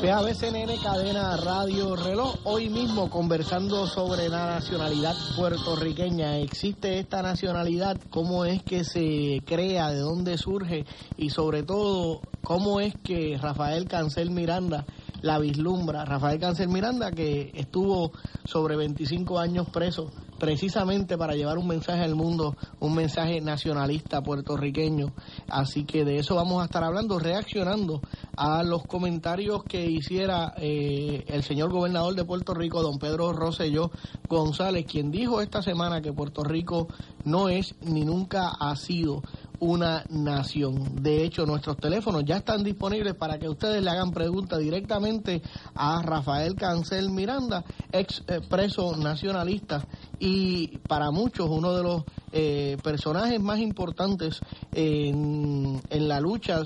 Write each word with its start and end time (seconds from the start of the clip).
PABCNN 0.00 0.76
Cadena 0.82 1.36
Radio 1.36 1.94
Reloj, 1.94 2.34
hoy 2.44 2.68
mismo 2.68 3.08
conversando 3.08 3.86
sobre 3.86 4.28
la 4.28 4.46
nacionalidad 4.46 5.14
puertorriqueña. 5.36 6.38
¿Existe 6.38 6.98
esta 6.98 7.22
nacionalidad? 7.22 7.98
¿Cómo 8.10 8.44
es 8.44 8.62
que 8.62 8.84
se 8.84 9.40
crea? 9.46 9.90
¿De 9.90 10.00
dónde 10.00 10.36
surge? 10.36 10.84
Y 11.16 11.30
sobre 11.30 11.62
todo, 11.62 12.22
¿cómo 12.42 12.80
es 12.80 12.94
que 13.04 13.38
Rafael 13.40 13.86
Cancel 13.88 14.30
Miranda 14.30 14.84
la 15.22 15.38
vislumbra? 15.38 16.04
Rafael 16.04 16.38
Cancel 16.38 16.68
Miranda 16.68 17.10
que 17.10 17.50
estuvo 17.54 18.12
sobre 18.44 18.76
25 18.76 19.38
años 19.38 19.68
preso 19.70 20.10
precisamente 20.40 21.18
para 21.18 21.34
llevar 21.34 21.58
un 21.58 21.68
mensaje 21.68 22.02
al 22.02 22.16
mundo, 22.16 22.56
un 22.80 22.94
mensaje 22.94 23.40
nacionalista 23.40 24.22
puertorriqueño. 24.22 25.12
Así 25.48 25.84
que 25.84 26.04
de 26.04 26.16
eso 26.16 26.34
vamos 26.34 26.62
a 26.62 26.64
estar 26.64 26.82
hablando, 26.82 27.18
reaccionando 27.18 28.00
a 28.36 28.62
los 28.64 28.82
comentarios 28.84 29.62
que 29.64 29.84
hiciera 29.84 30.54
eh, 30.56 31.24
el 31.28 31.44
señor 31.44 31.70
gobernador 31.70 32.14
de 32.14 32.24
Puerto 32.24 32.54
Rico, 32.54 32.82
don 32.82 32.98
Pedro 32.98 33.32
Rosselló 33.32 33.90
González, 34.28 34.86
quien 34.86 35.10
dijo 35.10 35.42
esta 35.42 35.62
semana 35.62 36.00
que 36.00 36.12
Puerto 36.12 36.42
Rico 36.42 36.88
no 37.24 37.50
es 37.50 37.74
ni 37.82 38.04
nunca 38.04 38.48
ha 38.58 38.74
sido 38.76 39.22
una 39.60 40.04
nación. 40.08 40.96
De 41.02 41.22
hecho, 41.24 41.46
nuestros 41.46 41.76
teléfonos 41.76 42.24
ya 42.24 42.38
están 42.38 42.64
disponibles 42.64 43.14
para 43.14 43.38
que 43.38 43.48
ustedes 43.48 43.82
le 43.82 43.90
hagan 43.90 44.10
preguntas 44.10 44.58
directamente 44.58 45.42
a 45.74 46.02
Rafael 46.02 46.54
Cancel 46.54 47.10
Miranda, 47.10 47.64
ex 47.92 48.22
eh, 48.26 48.40
preso 48.48 48.96
nacionalista 48.96 49.86
y 50.18 50.78
para 50.78 51.10
muchos 51.10 51.48
uno 51.48 51.74
de 51.74 51.82
los 51.82 52.04
eh, 52.32 52.76
personajes 52.82 53.40
más 53.40 53.58
importantes 53.58 54.40
en, 54.72 55.80
en 55.90 56.08
la 56.08 56.20
lucha 56.20 56.62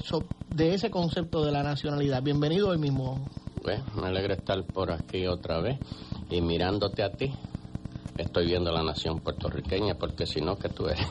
de 0.50 0.74
ese 0.74 0.90
concepto 0.90 1.45
de 1.45 1.52
la 1.52 1.62
nacionalidad. 1.62 2.23
Bienvenido 2.23 2.68
hoy 2.68 2.79
mismo. 2.79 3.29
Pues, 3.62 3.80
me 3.96 4.08
alegra 4.08 4.34
estar 4.34 4.62
por 4.64 4.92
aquí 4.92 5.26
otra 5.26 5.60
vez 5.60 5.79
y 6.30 6.40
mirándote 6.40 7.02
a 7.02 7.10
ti. 7.10 7.32
Estoy 8.16 8.46
viendo 8.46 8.70
la 8.70 8.82
nación 8.82 9.20
puertorriqueña 9.20 9.95
porque 9.95 10.26
si 10.26 10.40
no 10.40 10.56
que 10.56 10.68
tú 10.68 10.86
eres 10.86 11.06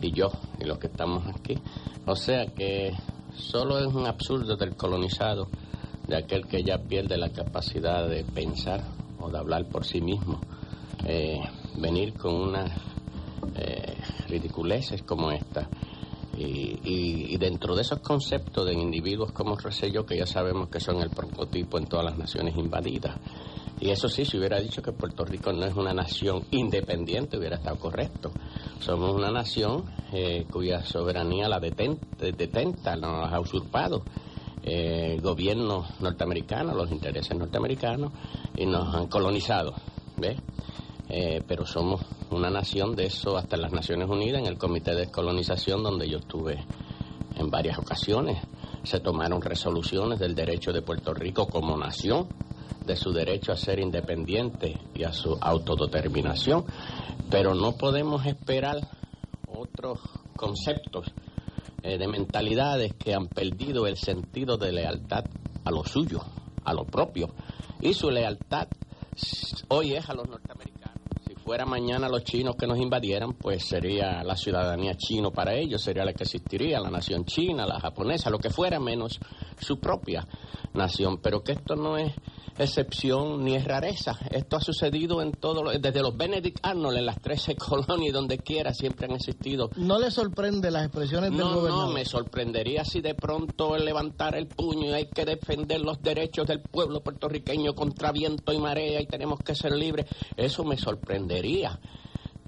y 0.00 0.12
yo 0.12 0.30
y 0.60 0.64
los 0.64 0.78
que 0.78 0.88
estamos 0.88 1.26
aquí. 1.26 1.58
O 2.06 2.16
sea 2.16 2.46
que 2.46 2.92
solo 3.36 3.78
es 3.78 3.86
un 3.86 4.06
absurdo 4.06 4.56
del 4.56 4.76
colonizado, 4.76 5.48
de 6.06 6.16
aquel 6.16 6.46
que 6.46 6.62
ya 6.62 6.78
pierde 6.78 7.16
la 7.16 7.30
capacidad 7.30 8.08
de 8.08 8.24
pensar 8.24 8.82
o 9.20 9.30
de 9.30 9.38
hablar 9.38 9.66
por 9.66 9.84
sí 9.84 10.00
mismo, 10.00 10.40
eh, 11.06 11.40
venir 11.76 12.14
con 12.14 12.34
unas 12.34 12.70
eh, 13.56 13.96
ridiculeces 14.28 15.02
como 15.02 15.30
esta. 15.30 15.68
Y, 16.36 17.36
dentro 17.36 17.76
de 17.76 17.82
esos 17.82 18.00
conceptos 18.00 18.66
de 18.66 18.72
individuos 18.72 19.32
como 19.32 19.56
Rosselló, 19.56 20.06
que 20.06 20.16
ya 20.16 20.26
sabemos 20.26 20.68
que 20.68 20.80
son 20.80 21.00
el 21.00 21.10
prototipo 21.10 21.78
en 21.78 21.86
todas 21.86 22.06
las 22.06 22.16
naciones 22.16 22.56
invadidas, 22.56 23.16
y 23.84 23.90
eso 23.90 24.08
sí, 24.08 24.24
si 24.24 24.38
hubiera 24.38 24.58
dicho 24.60 24.80
que 24.80 24.92
Puerto 24.92 25.26
Rico 25.26 25.52
no 25.52 25.66
es 25.66 25.76
una 25.76 25.92
nación 25.92 26.44
independiente, 26.52 27.36
hubiera 27.36 27.56
estado 27.56 27.76
correcto. 27.76 28.32
Somos 28.80 29.14
una 29.14 29.30
nación 29.30 29.84
eh, 30.10 30.46
cuya 30.50 30.82
soberanía 30.82 31.50
la 31.50 31.60
detenta, 31.60 32.06
detenta 32.16 32.96
nos 32.96 33.30
ha 33.30 33.38
usurpado 33.38 34.02
eh, 34.62 35.12
el 35.12 35.20
gobierno 35.20 35.84
norteamericano, 36.00 36.72
los 36.72 36.90
intereses 36.90 37.36
norteamericanos, 37.36 38.10
y 38.56 38.64
nos 38.64 38.94
han 38.94 39.06
colonizado. 39.08 39.74
¿ves? 40.16 40.38
Eh, 41.10 41.42
pero 41.46 41.66
somos 41.66 42.00
una 42.30 42.48
nación 42.48 42.96
de 42.96 43.04
eso 43.04 43.36
hasta 43.36 43.58
las 43.58 43.70
Naciones 43.70 44.08
Unidas, 44.08 44.40
en 44.40 44.46
el 44.46 44.56
Comité 44.56 44.92
de 44.92 45.00
Descolonización, 45.00 45.82
donde 45.82 46.08
yo 46.08 46.20
estuve 46.20 46.64
en 47.36 47.50
varias 47.50 47.78
ocasiones. 47.78 48.38
Se 48.82 49.00
tomaron 49.00 49.42
resoluciones 49.42 50.18
del 50.18 50.34
derecho 50.34 50.72
de 50.72 50.80
Puerto 50.80 51.12
Rico 51.12 51.46
como 51.48 51.76
nación 51.76 52.28
de 52.84 52.96
su 52.96 53.12
derecho 53.12 53.52
a 53.52 53.56
ser 53.56 53.78
independiente 53.80 54.78
y 54.94 55.04
a 55.04 55.12
su 55.12 55.36
autodeterminación, 55.40 56.64
pero 57.30 57.54
no 57.54 57.72
podemos 57.72 58.26
esperar 58.26 58.78
otros 59.46 60.00
conceptos 60.36 61.06
eh, 61.82 61.98
de 61.98 62.08
mentalidades 62.08 62.94
que 62.94 63.14
han 63.14 63.28
perdido 63.28 63.86
el 63.86 63.96
sentido 63.96 64.56
de 64.56 64.72
lealtad 64.72 65.24
a 65.64 65.70
lo 65.70 65.84
suyo, 65.84 66.20
a 66.64 66.74
lo 66.74 66.84
propio, 66.84 67.28
y 67.80 67.94
su 67.94 68.10
lealtad 68.10 68.68
hoy 69.68 69.94
es 69.94 70.08
a 70.08 70.14
los 70.14 70.28
norteamericanos. 70.28 70.98
Si 71.26 71.34
fuera 71.34 71.64
mañana 71.64 72.08
los 72.08 72.24
chinos 72.24 72.56
que 72.56 72.66
nos 72.66 72.78
invadieran, 72.78 73.34
pues 73.34 73.64
sería 73.64 74.22
la 74.24 74.36
ciudadanía 74.36 74.94
chino 74.96 75.30
para 75.30 75.54
ellos, 75.54 75.82
sería 75.82 76.04
la 76.04 76.12
que 76.12 76.24
existiría, 76.24 76.80
la 76.80 76.90
nación 76.90 77.24
china, 77.24 77.66
la 77.66 77.80
japonesa, 77.80 78.30
lo 78.30 78.38
que 78.38 78.50
fuera 78.50 78.80
menos 78.80 79.18
su 79.60 79.78
propia 79.78 80.26
nación. 80.72 81.18
Pero 81.22 81.42
que 81.42 81.52
esto 81.52 81.76
no 81.76 81.96
es 81.96 82.12
excepción 82.58 83.44
ni 83.44 83.56
es 83.56 83.64
rareza. 83.64 84.18
Esto 84.30 84.56
ha 84.56 84.60
sucedido 84.60 85.22
en 85.22 85.32
todo, 85.32 85.70
desde 85.78 86.00
los 86.00 86.16
Benedict 86.16 86.58
Arnold 86.62 86.98
en 86.98 87.06
las 87.06 87.20
13 87.20 87.56
colonias, 87.56 88.12
donde 88.12 88.38
quiera, 88.38 88.72
siempre 88.72 89.06
han 89.06 89.12
existido. 89.12 89.70
¿No 89.76 89.98
le 89.98 90.10
sorprende 90.10 90.70
las 90.70 90.84
expresiones 90.84 91.30
del 91.30 91.38
no, 91.38 91.68
No, 91.68 91.88
me 91.88 92.04
sorprendería 92.04 92.84
si 92.84 93.00
de 93.00 93.14
pronto 93.14 93.76
él 93.76 93.84
levantara 93.84 94.38
el 94.38 94.46
puño 94.46 94.90
y 94.90 94.92
hay 94.92 95.08
que 95.08 95.24
defender 95.24 95.80
los 95.80 96.00
derechos 96.02 96.46
del 96.46 96.60
pueblo 96.60 97.02
puertorriqueño 97.02 97.74
contra 97.74 98.12
viento 98.12 98.52
y 98.52 98.58
marea 98.58 99.00
y 99.00 99.06
tenemos 99.06 99.40
que 99.40 99.54
ser 99.54 99.72
libres. 99.72 100.06
Eso 100.36 100.64
me 100.64 100.76
sorprendería 100.76 101.78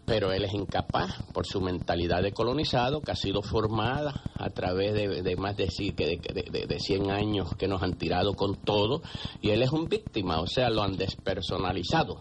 pero 0.07 0.33
él 0.33 0.45
es 0.45 0.55
incapaz 0.55 1.21
por 1.33 1.47
su 1.47 1.61
mentalidad 1.61 2.23
de 2.23 2.33
colonizado 2.33 3.03
que 3.03 3.11
ha 3.11 3.17
sido 3.17 3.43
formada 3.43 4.23
a 4.37 4.51
través 4.51 4.95
de, 4.95 5.37
más 5.37 5.57
de, 5.57 5.69
de, 5.97 6.67
de, 6.67 6.81
100 6.81 7.11
años 7.11 7.57
que 7.57 7.67
nos 7.67 7.83
han 7.83 7.99
tirado 7.99 8.35
con 8.35 8.55
todo 8.65 9.03
y 9.43 9.51
él 9.51 9.63
es 9.63 9.73
un 9.73 9.89
víctima, 9.89 10.41
o 10.41 10.47
sea, 10.47 10.71
lo 10.71 10.83
han 10.83 10.97
despersonalizado. 10.97 12.19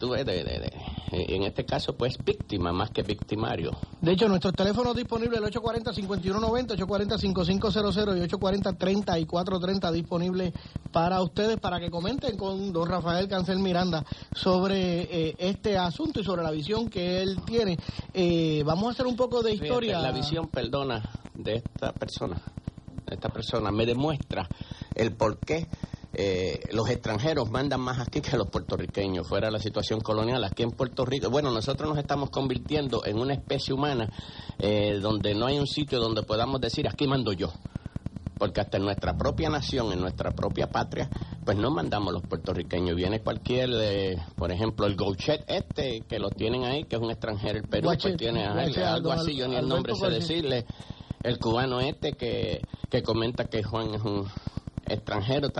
Tú 0.00 0.08
ves, 0.08 0.24
de, 0.24 0.72
en 1.12 1.42
este 1.42 1.66
caso, 1.66 1.94
pues 1.94 2.16
víctima 2.24 2.72
más 2.72 2.90
que 2.90 3.02
victimario. 3.02 3.72
De 4.00 4.12
hecho, 4.12 4.28
nuestros 4.28 4.54
teléfonos 4.54 4.96
disponibles, 4.96 5.38
el 5.38 5.44
840-5190, 5.52 6.78
840-5500 6.78 8.16
y 8.16 8.22
840-3430 8.26 9.92
disponibles 9.92 10.54
para 10.90 11.20
ustedes, 11.20 11.60
para 11.60 11.78
que 11.78 11.90
comenten 11.90 12.38
con 12.38 12.72
don 12.72 12.88
Rafael 12.88 13.28
Cancel 13.28 13.58
Miranda 13.58 14.02
sobre 14.32 15.02
eh, 15.02 15.36
este 15.36 15.76
asunto 15.76 16.20
y 16.20 16.24
sobre 16.24 16.42
la 16.42 16.50
visión 16.50 16.88
que 16.88 17.20
él 17.20 17.42
tiene. 17.44 17.78
Eh, 18.14 18.62
vamos 18.64 18.86
a 18.86 18.90
hacer 18.92 19.06
un 19.06 19.16
poco 19.16 19.42
de 19.42 19.52
historia. 19.52 20.00
la 20.00 20.12
visión, 20.12 20.48
perdona, 20.48 21.02
de 21.34 21.56
esta 21.56 21.92
persona, 21.92 22.40
esta 23.06 23.28
persona 23.28 23.70
me 23.70 23.84
demuestra 23.84 24.48
el 24.94 25.12
por 25.12 25.36
qué 25.36 25.66
eh, 26.12 26.60
los 26.72 26.88
extranjeros 26.90 27.50
mandan 27.50 27.80
más 27.80 28.00
aquí 28.00 28.20
que 28.20 28.36
los 28.36 28.48
puertorriqueños, 28.48 29.28
fuera 29.28 29.50
la 29.50 29.60
situación 29.60 30.00
colonial. 30.00 30.42
Aquí 30.44 30.62
en 30.62 30.72
Puerto 30.72 31.04
Rico, 31.04 31.30
bueno, 31.30 31.50
nosotros 31.50 31.88
nos 31.88 31.98
estamos 31.98 32.30
convirtiendo 32.30 33.04
en 33.04 33.18
una 33.18 33.34
especie 33.34 33.72
humana 33.72 34.10
eh, 34.58 34.98
donde 35.00 35.34
no 35.34 35.46
hay 35.46 35.58
un 35.58 35.66
sitio 35.66 36.00
donde 36.00 36.22
podamos 36.22 36.60
decir, 36.60 36.88
aquí 36.88 37.06
mando 37.06 37.32
yo. 37.32 37.52
Porque 38.38 38.62
hasta 38.62 38.78
en 38.78 38.84
nuestra 38.84 39.18
propia 39.18 39.50
nación, 39.50 39.92
en 39.92 40.00
nuestra 40.00 40.30
propia 40.30 40.66
patria, 40.66 41.10
pues 41.44 41.58
no 41.58 41.70
mandamos 41.70 42.12
los 42.12 42.22
puertorriqueños. 42.22 42.96
Viene 42.96 43.20
cualquier, 43.20 43.70
eh, 43.74 44.16
por 44.34 44.50
ejemplo, 44.50 44.86
el 44.86 44.96
Gouchet 44.96 45.44
este, 45.46 46.00
que 46.08 46.18
lo 46.18 46.30
tienen 46.30 46.64
ahí, 46.64 46.84
que 46.84 46.96
es 46.96 47.02
un 47.02 47.10
extranjero, 47.10 47.58
el 47.58 47.68
Perú, 47.68 47.90
pues 48.00 48.16
tiene 48.16 48.46
algo 48.46 49.12
así, 49.12 49.36
yo 49.36 49.46
ni 49.46 49.56
el 49.56 49.68
nombre 49.68 49.94
sé 49.94 50.08
decirle. 50.08 50.64
El 51.22 51.38
cubano 51.38 51.80
este 51.80 52.14
que, 52.14 52.62
que 52.88 53.02
comenta 53.02 53.44
que 53.44 53.62
Juan 53.62 53.94
es 53.94 54.00
un 54.00 54.26
extranjero, 54.90 55.50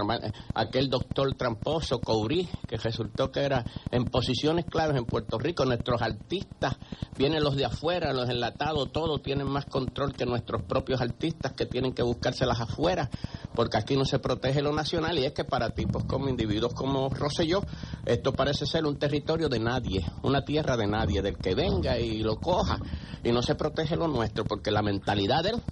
aquel 0.55 0.91
doctor 0.91 1.35
tramposo, 1.35 2.01
Courí, 2.01 2.49
que 2.67 2.77
resultó 2.77 3.31
que 3.31 3.41
era 3.41 3.65
en 3.91 4.05
posiciones 4.07 4.67
claves 4.67 4.97
en 4.97 5.05
Puerto 5.05 5.39
Rico, 5.39 5.65
nuestros 5.65 6.03
artistas, 6.03 6.77
vienen 7.17 7.43
los 7.43 7.57
de 7.57 7.65
afuera, 7.65 8.13
los 8.13 8.29
enlatados, 8.29 8.93
todos 8.93 9.23
tienen 9.23 9.47
más 9.47 9.67
control 9.67 10.15
que 10.15 10.27
nuestros 10.27 10.63
propios 10.63 11.01
artistas 11.01 11.53
que 11.53 11.67
tienen 11.67 11.93
que 11.93 12.03
buscárselas 12.03 12.61
afuera, 12.61 13.11
porque 13.55 13.79
aquí 13.79 13.97
no 13.97 14.05
se 14.05 14.19
protege 14.19 14.63
lo 14.63 14.73
nacional 14.73 15.19
y 15.19 15.25
es 15.25 15.33
que 15.33 15.45
para 15.45 15.71
tipos 15.71 16.05
como 16.05 16.29
individuos 16.29 16.75
como 16.75 17.09
Rosselló, 17.09 17.63
esto 18.05 18.33
parece 18.33 18.67
ser 18.67 18.85
un 18.87 18.99
territorio 18.99 19.49
de 19.49 19.61
nadie, 19.61 20.05
una 20.23 20.45
tierra 20.45 20.77
de 20.77 20.87
nadie, 20.87 21.23
del 21.23 21.37
que 21.37 21.55
venga 21.55 21.99
y 21.99 22.23
lo 22.23 22.37
coja, 22.37 22.79
y 23.23 23.33
no 23.33 23.43
se 23.43 23.55
protege 23.55 23.97
lo 23.97 24.09
nuestro, 24.09 24.45
porque 24.45 24.71
la 24.71 24.83
mentalidad 24.83 25.43
de 25.43 25.51
él, 25.51 25.63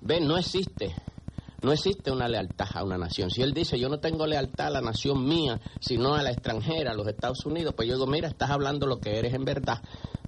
ve, 0.00 0.20
no 0.20 0.36
existe. 0.36 0.94
No 1.66 1.72
existe 1.72 2.12
una 2.12 2.28
lealtad 2.28 2.68
a 2.74 2.84
una 2.84 2.96
nación. 2.96 3.28
Si 3.28 3.42
él 3.42 3.52
dice, 3.52 3.76
yo 3.76 3.88
no 3.88 3.98
tengo 3.98 4.24
lealtad 4.24 4.68
a 4.68 4.70
la 4.70 4.80
nación 4.80 5.26
mía, 5.26 5.60
sino 5.80 6.14
a 6.14 6.22
la 6.22 6.30
extranjera, 6.30 6.92
a 6.92 6.94
los 6.94 7.08
Estados 7.08 7.44
Unidos, 7.44 7.74
pues 7.74 7.88
yo 7.88 7.96
digo, 7.96 8.06
mira, 8.06 8.28
estás 8.28 8.50
hablando 8.50 8.86
lo 8.86 9.00
que 9.00 9.18
eres 9.18 9.34
en 9.34 9.44
verdad. 9.44 9.82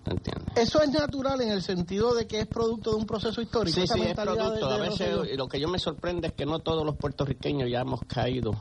¿Entiendes? 0.05 0.57
Eso 0.57 0.83
es 0.83 0.91
natural 0.91 1.41
en 1.41 1.51
el 1.53 1.63
sentido 1.63 2.13
de 2.13 2.27
que 2.27 2.41
es 2.41 2.49
producto 2.49 2.91
de 2.91 2.97
un 2.97 3.07
proceso 3.07 3.41
histórico. 3.41 3.81
Sí, 3.81 3.87
sí, 3.87 4.01
es 4.01 4.17
producto. 4.17 4.69
a 4.69 4.79
veces 4.79 5.37
lo 5.37 5.47
que 5.47 5.61
yo 5.61 5.69
me 5.69 5.79
sorprende 5.79 6.27
es 6.27 6.33
que 6.33 6.45
no 6.45 6.59
todos 6.59 6.85
los 6.85 6.97
puertorriqueños 6.97 7.71
ya 7.71 7.83
hemos 7.83 8.01
caído 8.01 8.61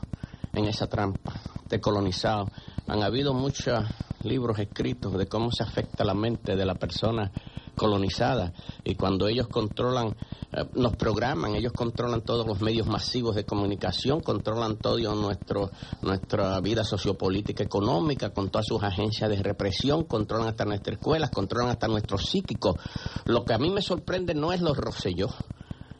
en 0.52 0.66
esa 0.66 0.86
trampa 0.86 1.32
de 1.68 1.80
colonizado. 1.80 2.46
Han 2.86 3.02
habido 3.02 3.34
muchos 3.34 3.76
libros 4.22 4.56
escritos 4.56 5.18
de 5.18 5.26
cómo 5.26 5.50
se 5.50 5.64
afecta 5.64 6.04
la 6.04 6.14
mente 6.14 6.54
de 6.54 6.64
la 6.64 6.76
persona 6.76 7.32
colonizada 7.78 8.52
y 8.84 8.94
cuando 8.94 9.26
ellos 9.26 9.48
controlan, 9.48 10.08
eh, 10.52 10.64
nos 10.74 10.96
programan, 10.96 11.54
ellos 11.54 11.72
controlan 11.72 12.20
todos 12.20 12.46
los 12.46 12.60
medios 12.60 12.86
masivos 12.86 13.34
de 13.34 13.44
comunicación, 13.44 14.20
controlan 14.20 14.76
todo 14.76 14.98
nuestro, 15.14 15.70
nuestra 16.02 16.60
vida 16.60 16.84
sociopolítica 16.84 17.64
económica, 17.64 18.30
con 18.30 18.50
todas 18.50 18.66
sus 18.66 18.82
agencias 18.82 19.30
de 19.30 19.42
represión, 19.42 20.04
controlan 20.04 20.48
hasta 20.48 20.66
nuestras 20.66 20.98
escuelas, 20.98 21.30
controlan 21.30 21.70
hasta 21.70 21.88
nuestros 21.88 22.26
psíquicos. 22.26 22.76
Lo 23.24 23.44
que 23.44 23.54
a 23.54 23.58
mí 23.58 23.70
me 23.70 23.80
sorprende 23.80 24.34
no 24.34 24.52
es 24.52 24.60
los 24.60 24.76
Rosselló. 24.76 25.28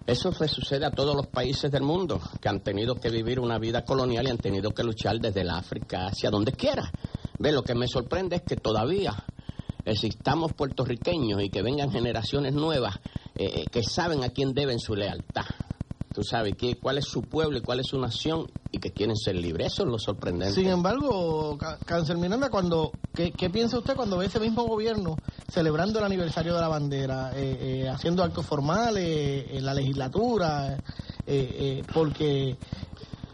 Eso 0.07 0.33
le 0.41 0.49
sucede 0.49 0.87
a 0.87 0.91
todos 0.91 1.15
los 1.15 1.27
países 1.27 1.71
del 1.71 1.83
mundo 1.83 2.19
que 2.41 2.49
han 2.49 2.61
tenido 2.61 2.95
que 2.95 3.11
vivir 3.11 3.39
una 3.39 3.59
vida 3.59 3.85
colonial 3.85 4.27
y 4.27 4.31
han 4.31 4.39
tenido 4.39 4.71
que 4.71 4.83
luchar 4.83 5.19
desde 5.21 5.43
el 5.43 5.51
África 5.51 6.07
hacia 6.07 6.31
donde 6.31 6.53
quiera. 6.53 6.91
Ve, 7.39 7.53
lo 7.53 7.63
que 7.63 7.75
me 7.75 7.87
sorprende 7.87 8.37
es 8.37 8.43
que 8.43 8.57
todavía 8.57 9.15
existamos 9.91 10.53
puertorriqueños 10.53 11.43
y 11.43 11.51
que 11.51 11.63
vengan 11.63 11.91
generaciones 11.91 12.55
nuevas 12.55 12.99
eh, 13.35 13.67
que 13.71 13.83
saben 13.83 14.23
a 14.25 14.31
quién 14.31 14.53
deben 14.53 14.79
su 14.79 14.95
lealtad. 14.95 15.47
Tú 16.15 16.23
sabes 16.25 16.55
qué, 16.57 16.77
cuál 16.77 16.99
es 16.99 17.05
su 17.05 17.23
pueblo 17.23 17.59
y 17.59 17.61
cuál 17.61 17.81
es 17.81 17.87
su 17.87 17.99
nación 17.99 18.51
y 18.73 18.79
que 18.79 18.91
quieren 18.91 19.17
ser 19.17 19.37
libres. 19.37 19.75
Eso 19.75 19.85
es 19.85 19.89
lo 19.89 19.99
sorprendente. 19.99 20.55
Sin 20.55 20.69
embargo, 20.69 21.57
Cáncer 21.85 22.17
Miranda, 22.17 22.51
cuando, 22.51 22.91
¿qué, 23.15 23.51
piensa 23.51 23.79
usted 23.79 23.95
cuando 23.95 24.19
ve 24.19 24.27
ese 24.27 24.41
mismo 24.41 24.65
gobierno 24.65 25.17
celebrando 25.49 26.01
el 26.01 26.07
aniversario 26.07 26.55
de 26.55 26.61
la 26.61 26.69
bandera, 26.69 27.33
eh, 27.37 27.83
eh, 27.85 27.89
haciendo 27.89 28.25
actos 28.25 28.45
formales 28.45 29.47
en 29.51 29.65
la 29.65 29.75
legislatura? 29.75 30.83
porque 31.93 32.57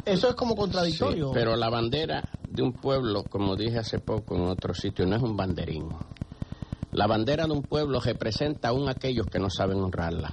eso 0.05 0.29
es 0.29 0.35
como 0.35 0.57
contradictorio. 0.57 1.31
pero 1.33 1.57
la 1.57 1.71
bandera 1.71 2.29
de 2.51 2.63
un 2.63 2.73
pueblo, 2.73 3.25
como 3.25 3.57
dije 3.57 3.79
hace 3.79 3.99
poco 3.99 4.37
en 4.37 4.43
otro 4.43 4.75
sitio, 4.75 5.07
no 5.07 5.17
es 5.17 5.23
un 5.23 5.37
banderín. 5.37 5.89
La 6.95 7.09
bandera 7.09 7.47
de 7.47 7.53
un 7.53 7.63
pueblo 7.63 7.99
representa 7.99 8.69
aún 8.69 8.89
aquellos 8.89 9.27
que 9.27 9.41
no 9.41 9.51
saben 9.51 9.83
honrarla. 9.83 10.33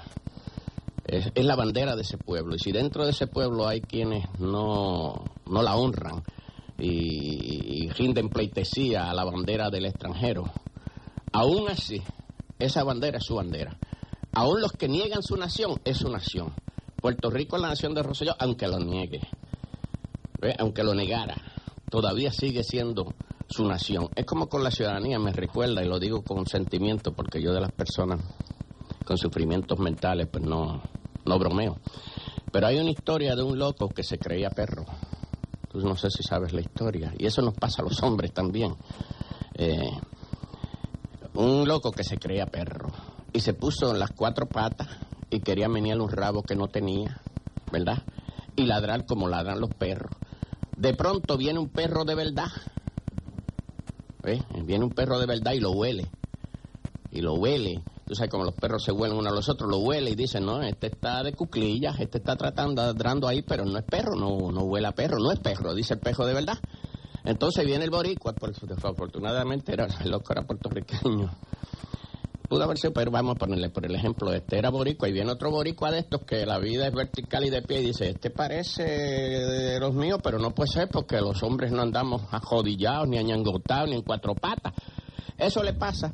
Es, 1.06 1.32
la 1.44 1.56
bandera 1.56 1.96
de 1.96 2.04
ese 2.04 2.20
pueblo. 2.20 2.54
Y 2.54 2.60
si 2.60 2.72
dentro 2.72 3.04
de 3.04 3.10
ese 3.10 3.26
pueblo 3.26 3.68
hay 3.68 3.82
quienes 3.82 4.28
no, 4.40 5.26
no 5.48 5.64
la 5.64 5.76
honran 5.76 6.22
y, 6.78 7.90
rinden 7.90 8.30
pleitesía 8.30 9.10
a 9.10 9.14
la 9.16 9.24
bandera 9.24 9.72
del 9.72 9.88
extranjero, 9.88 10.52
aún 11.34 11.68
así, 11.68 12.00
esa 12.60 12.84
bandera 12.84 13.18
es 13.18 13.26
su 13.26 13.36
bandera. 13.36 13.76
Aún 14.32 14.62
los 14.62 14.72
que 14.74 14.88
niegan 14.88 15.24
su 15.24 15.38
nación 15.38 15.82
es 15.84 15.98
su 15.98 16.10
nación. 16.10 16.54
Puerto 17.02 17.32
Rico 17.32 17.56
es 17.56 17.64
la 17.64 17.70
nación 17.70 17.96
de 17.96 18.04
Rosselló, 18.04 18.36
aunque 18.38 18.68
lo 18.68 18.78
niegue, 18.80 19.22
aunque 20.60 20.84
lo 20.84 20.94
negara, 20.94 21.36
todavía 21.90 22.32
sigue 22.32 22.64
siendo 22.64 23.16
su 23.52 23.66
nación. 23.66 24.10
Es 24.16 24.26
como 24.26 24.48
con 24.48 24.64
la 24.64 24.72
ciudadanía, 24.72 25.20
me 25.20 25.32
recuerda, 25.32 25.84
y 25.84 25.88
lo 25.88 26.00
digo 26.00 26.24
con 26.24 26.46
sentimiento, 26.48 27.14
porque 27.14 27.42
yo 27.42 27.54
de 27.54 27.62
las 27.62 27.72
personas 27.72 28.20
con 29.06 29.18
sufrimientos 29.18 29.78
mentales, 29.80 30.28
pues 30.32 30.44
no, 30.44 30.82
no 31.26 31.40
bromeo. 31.40 31.78
Pero 32.52 32.68
hay 32.68 32.80
una 32.80 32.92
historia 32.92 33.36
de 33.36 33.44
un 33.44 33.58
loco 33.58 33.90
que 33.90 34.04
se 34.04 34.18
creía 34.18 34.50
perro. 34.50 34.86
Tú 35.70 35.80
no 35.80 35.96
sé 35.96 36.10
si 36.10 36.24
sabes 36.24 36.54
la 36.54 36.62
historia. 36.62 37.14
Y 37.18 37.26
eso 37.26 37.42
nos 37.42 37.54
pasa 37.54 37.82
a 37.82 37.86
los 37.86 38.02
hombres 38.04 38.34
también. 38.34 38.76
Eh, 39.54 39.90
un 41.34 41.68
loco 41.68 41.92
que 41.92 42.04
se 42.04 42.18
creía 42.18 42.46
perro. 42.46 42.90
Y 43.32 43.40
se 43.40 43.54
puso 43.54 43.92
en 43.92 44.00
las 44.00 44.12
cuatro 44.12 44.48
patas 44.48 44.90
y 45.30 45.40
quería 45.40 45.70
menear 45.70 46.00
un 46.02 46.10
rabo 46.10 46.44
que 46.44 46.56
no 46.56 46.68
tenía, 46.68 47.22
¿verdad? 47.72 48.04
Y 48.58 48.66
ladrar 48.66 49.06
como 49.06 49.30
ladran 49.30 49.62
los 49.62 49.74
perros. 49.74 50.12
De 50.76 50.94
pronto 50.94 51.38
viene 51.38 51.60
un 51.60 51.70
perro 51.70 52.04
de 52.04 52.16
verdad 52.16 52.52
Viene 54.64 54.84
un 54.86 54.92
perro 54.92 55.20
de 55.20 55.26
verdad 55.26 55.54
y 55.54 55.60
lo 55.60 55.72
huele. 55.72 56.08
Y 57.12 57.22
lo 57.22 57.34
huele. 57.34 57.82
Tú 58.06 58.16
sabes 58.16 58.30
como 58.30 58.44
los 58.44 58.54
perros 58.56 58.84
se 58.84 58.92
huelen 58.92 59.18
unos 59.18 59.32
a 59.32 59.36
los 59.36 59.48
otros, 59.50 59.70
lo 59.70 59.78
huele 59.80 60.12
y 60.12 60.16
dice, 60.16 60.42
no, 60.42 60.62
este 60.62 60.88
está 60.88 61.24
de 61.24 61.34
cuclillas, 61.34 62.00
este 62.00 62.18
está 62.18 62.36
tratando, 62.36 62.82
ladrando 62.82 63.28
ahí, 63.28 63.42
pero 63.42 63.64
no 63.64 63.78
es 63.78 63.86
perro, 63.86 64.16
no, 64.16 64.52
no 64.52 64.62
huele 64.64 64.88
a 64.88 64.92
perro, 64.92 65.18
no 65.18 65.32
es 65.32 65.40
perro, 65.40 65.74
dice 65.74 65.94
el 65.94 66.00
perro 66.02 66.26
de 66.26 66.34
verdad. 66.34 66.58
Entonces 67.24 67.66
viene 67.66 67.86
el 67.86 67.90
boricua, 67.90 68.34
por, 68.34 68.52
afortunadamente 68.84 69.74
era, 69.74 69.88
el 70.04 70.12
loco 70.12 70.34
era 70.34 70.44
puertorriqueño 70.44 71.30
pudo 72.52 72.66
haber 72.66 72.78
sido, 72.78 72.92
pero 72.92 73.12
vamos 73.12 73.38
a 73.38 73.40
ponerle 73.40 73.70
por 73.70 73.86
el 73.86 73.96
ejemplo, 73.96 74.34
este 74.34 74.58
era 74.58 74.70
boricua 74.70 75.08
y 75.08 75.14
viene 75.14 75.32
otro 75.32 75.52
boricua 75.52 75.90
de 75.90 76.00
estos 76.00 76.26
que 76.26 76.46
la 76.46 76.60
vida 76.60 76.86
es 76.86 76.94
vertical 76.94 77.46
y 77.46 77.50
de 77.50 77.62
pie 77.62 77.80
y 77.80 77.86
dice, 77.86 78.10
este 78.10 78.30
parece 78.30 78.84
de 78.84 79.80
los 79.80 79.94
míos, 79.94 80.20
pero 80.22 80.38
no 80.38 80.52
puede 80.52 80.68
ser 80.68 80.90
porque 80.90 81.22
los 81.22 81.42
hombres 81.44 81.72
no 81.72 81.82
andamos 81.82 82.24
ajodillados, 82.30 83.08
ni 83.08 83.18
añangotados, 83.18 83.88
ni 83.88 83.96
en 83.96 84.02
cuatro 84.02 84.36
patas. 84.36 84.74
Eso 85.38 85.64
le 85.64 85.76
pasa 85.76 86.14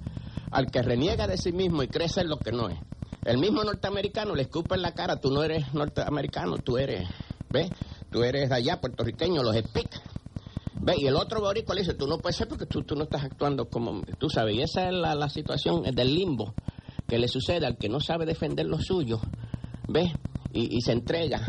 al 0.52 0.70
que 0.70 0.84
reniega 0.84 1.26
de 1.26 1.40
sí 1.40 1.52
mismo 1.52 1.82
y 1.82 1.88
crece 1.88 2.22
en 2.22 2.30
lo 2.30 2.38
que 2.38 2.52
no 2.52 2.70
es. 2.70 2.78
El 3.26 3.40
mismo 3.40 3.64
norteamericano 3.64 4.36
le 4.36 4.44
escupa 4.44 4.76
en 4.76 4.84
la 4.84 4.92
cara, 4.92 5.20
tú 5.20 5.32
no 5.32 5.42
eres 5.42 5.74
norteamericano, 5.74 6.60
tú 6.60 6.78
eres, 6.78 7.10
¿ves? 7.50 7.72
Tú 8.12 8.22
eres 8.22 8.52
allá, 8.52 8.80
puertorriqueño, 8.80 9.42
los 9.42 9.56
explica. 9.56 10.04
Ve, 10.80 10.96
y 10.98 11.08
el 11.08 11.16
otro 11.16 11.42
boricua 11.42 11.76
le 11.76 11.82
dice, 11.82 11.94
tú 11.94 12.08
no 12.08 12.18
puedes 12.20 12.36
ser 12.36 12.48
porque 12.48 12.66
tú, 12.66 12.84
tú 12.84 12.96
no 12.96 13.04
estás 13.04 13.24
actuando 13.24 13.70
como 13.70 14.04
tú 14.18 14.30
sabes. 14.30 14.56
Y 14.56 14.62
esa 14.62 14.88
es 14.88 14.94
la, 14.94 15.16
la 15.16 15.30
situación 15.30 15.84
del 15.84 16.14
limbo 16.14 16.54
que 17.08 17.18
le 17.18 17.28
sucede 17.28 17.66
al 17.66 17.78
que 17.78 17.90
no 17.90 18.00
sabe 18.00 18.26
defender 18.26 18.66
lo 18.66 18.80
suyo, 18.80 19.20
¿ves? 19.88 20.12
Y, 20.54 20.78
y 20.78 20.82
se 20.82 20.92
entrega 20.92 21.42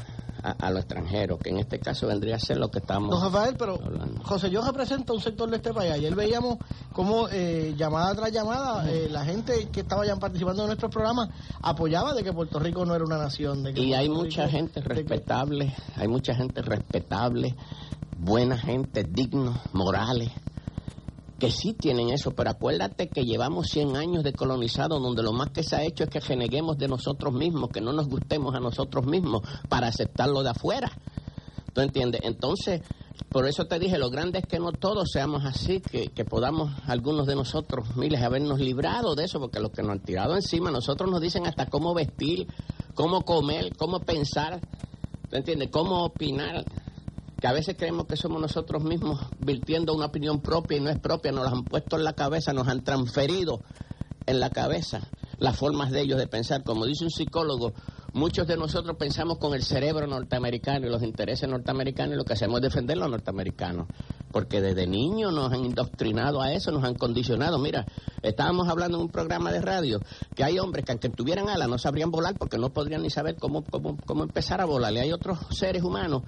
a, 0.43 0.71
lo 0.71 0.79
extranjero, 0.79 1.39
que 1.39 1.51
en 1.51 1.59
este 1.59 1.81
caso 1.81 2.07
vendría 2.07 2.37
a 2.37 2.39
ser 2.39 2.59
lo 2.59 2.71
que 2.71 2.79
estamos 2.79 3.11
Don 3.11 3.33
Rafael, 3.33 3.57
pero 3.59 3.79
José 4.25 4.51
yo 4.51 4.63
representa 4.63 5.13
un 5.13 5.21
sector 5.21 5.51
de 5.51 5.57
este 5.57 5.73
país. 5.73 5.93
Ayer 5.93 6.15
veíamos 6.15 6.59
cómo 6.93 7.29
eh, 7.29 7.75
llamada 7.77 8.15
tras 8.15 8.33
llamada 8.33 8.91
eh, 8.91 9.09
la 9.11 9.25
gente 9.25 9.69
que 9.71 9.81
estaba 9.81 10.07
ya 10.07 10.17
participando 10.17 10.63
en 10.63 10.69
nuestros 10.69 10.93
programas 10.93 11.29
apoyaba 11.63 12.15
de 12.15 12.23
que 12.23 12.33
Puerto 12.33 12.59
Rico 12.59 12.85
no 12.85 12.95
era 12.95 13.05
una 13.05 13.19
nación. 13.19 13.63
De 13.63 13.79
y 13.81 13.95
hay 13.95 14.09
mucha 14.09 14.49
gente 14.49 14.81
respetable, 14.81 15.75
hay 15.97 16.09
mucha 16.09 16.35
gente 16.35 16.63
respetable 16.63 17.57
buena 18.19 18.59
gente, 18.59 19.05
dignos, 19.05 19.57
morales, 19.73 20.31
que 21.39 21.51
sí 21.53 21.73
tienen 21.73 22.11
eso, 22.11 22.33
pero 22.33 22.51
acuérdate 22.51 23.09
que 23.09 23.23
llevamos 23.23 23.69
100 23.69 23.97
años 23.97 24.25
de 24.25 24.33
colonizado 24.33 24.99
donde 24.99 25.23
lo 25.23 25.33
más 25.33 25.51
que 25.51 25.63
se 25.63 25.77
ha 25.77 25.85
hecho 25.85 26.05
es 26.05 26.11
que 26.11 26.19
reneguemos 26.19 26.77
de 26.79 26.89
nosotros 26.89 27.33
mismos, 27.33 27.71
que 27.71 27.81
no 27.81 27.93
nos 27.93 28.09
gustemos 28.09 28.55
a 28.57 28.61
nosotros 28.61 29.07
mismos 29.07 29.43
para 29.69 29.87
aceptarlo 29.87 30.43
de 30.43 30.51
afuera. 30.51 30.91
¿Tú 31.73 31.81
entiendes? 31.81 32.23
Entonces, 32.25 32.83
por 33.29 33.47
eso 33.47 33.67
te 33.67 33.79
dije, 33.79 33.99
lo 33.99 34.11
grande 34.11 34.41
es 34.41 34.47
que 34.47 34.59
no 34.59 34.73
todos 34.73 35.11
seamos 35.13 35.45
así, 35.45 35.81
que, 35.81 36.09
que 36.09 36.25
podamos 36.25 36.73
algunos 36.89 37.27
de 37.29 37.37
nosotros, 37.37 37.97
miles, 37.97 38.21
habernos 38.21 38.59
librado 38.59 39.15
de 39.15 39.25
eso, 39.25 39.39
porque 39.39 39.61
los 39.61 39.71
que 39.71 39.83
nos 39.83 39.93
han 39.93 40.03
tirado 40.03 40.35
encima, 40.35 40.73
nosotros 40.73 41.09
nos 41.09 41.21
dicen 41.21 41.47
hasta 41.47 41.67
cómo 41.67 41.95
vestir, 41.95 42.49
cómo 42.95 43.23
comer, 43.23 43.77
cómo 43.77 44.01
pensar, 44.01 44.61
¿tú 45.31 45.37
entiendes? 45.37 45.69
Cómo 45.71 46.05
opinar 46.05 46.65
que 47.41 47.47
a 47.47 47.53
veces 47.53 47.77
creemos 47.79 48.07
que 48.07 48.17
somos 48.17 48.41
nosotros 48.41 48.83
mismos 48.83 49.21
virtiendo 49.39 49.95
una 49.95 50.07
opinión 50.07 50.41
propia 50.41 50.79
y 50.79 50.81
no 50.81 50.91
es 50.91 50.99
propia, 50.99 51.33
nos 51.33 51.45
la 51.45 51.53
han 51.53 51.65
puesto 51.65 51.97
en 51.97 52.05
la 52.05 52.15
cabeza, 52.15 52.53
nos 52.53 52.67
han 52.69 52.83
transferido 52.83 53.61
en 54.27 54.41
la 54.41 54.51
cabeza 54.51 55.09
las 55.39 55.57
formas 55.57 55.91
de 55.91 56.01
ellos 56.01 56.19
de 56.19 56.27
pensar. 56.27 56.65
Como 56.65 56.85
dice 56.85 57.05
un 57.05 57.11
psicólogo, 57.11 57.73
muchos 58.13 58.47
de 58.49 58.57
nosotros 58.57 58.97
pensamos 58.97 59.39
con 59.39 59.55
el 59.55 59.63
cerebro 59.63 60.07
norteamericano 60.09 60.87
y 60.87 60.91
los 60.91 61.03
intereses 61.03 61.49
norteamericanos 61.49 62.15
y 62.15 62.17
lo 62.17 62.25
que 62.25 62.33
hacemos 62.33 62.59
es 62.59 62.63
defender 62.63 62.99
los 62.99 63.09
norteamericanos. 63.09 63.87
Porque 64.33 64.61
desde 64.61 64.89
niños 64.89 65.33
nos 65.33 65.53
han 65.53 65.65
indoctrinado 65.65 66.43
a 66.43 66.53
eso, 66.53 66.73
nos 66.73 66.83
han 66.83 66.95
condicionado. 66.95 67.59
Mira, 67.59 67.87
estábamos 68.21 68.69
hablando 68.69 68.99
en 68.99 69.05
un 69.05 69.11
programa 69.11 69.53
de 69.53 69.61
radio 69.61 70.01
que 70.35 70.43
hay 70.43 70.59
hombres 70.59 70.85
que 70.85 70.93
aunque 70.93 71.09
tuvieran 71.09 71.49
alas 71.49 71.69
no 71.69 71.79
sabrían 71.79 72.11
volar 72.11 72.35
porque 72.37 72.59
no 72.59 72.71
podrían 72.71 73.03
ni 73.03 73.11
saber 73.11 73.37
cómo, 73.37 73.63
cómo, 73.63 73.97
cómo 74.05 74.25
empezar 74.25 74.61
a 74.61 74.65
volar. 74.65 74.93
Y 74.93 74.99
hay 74.99 75.13
otros 75.13 75.39
seres 75.51 75.85
humanos 75.85 76.25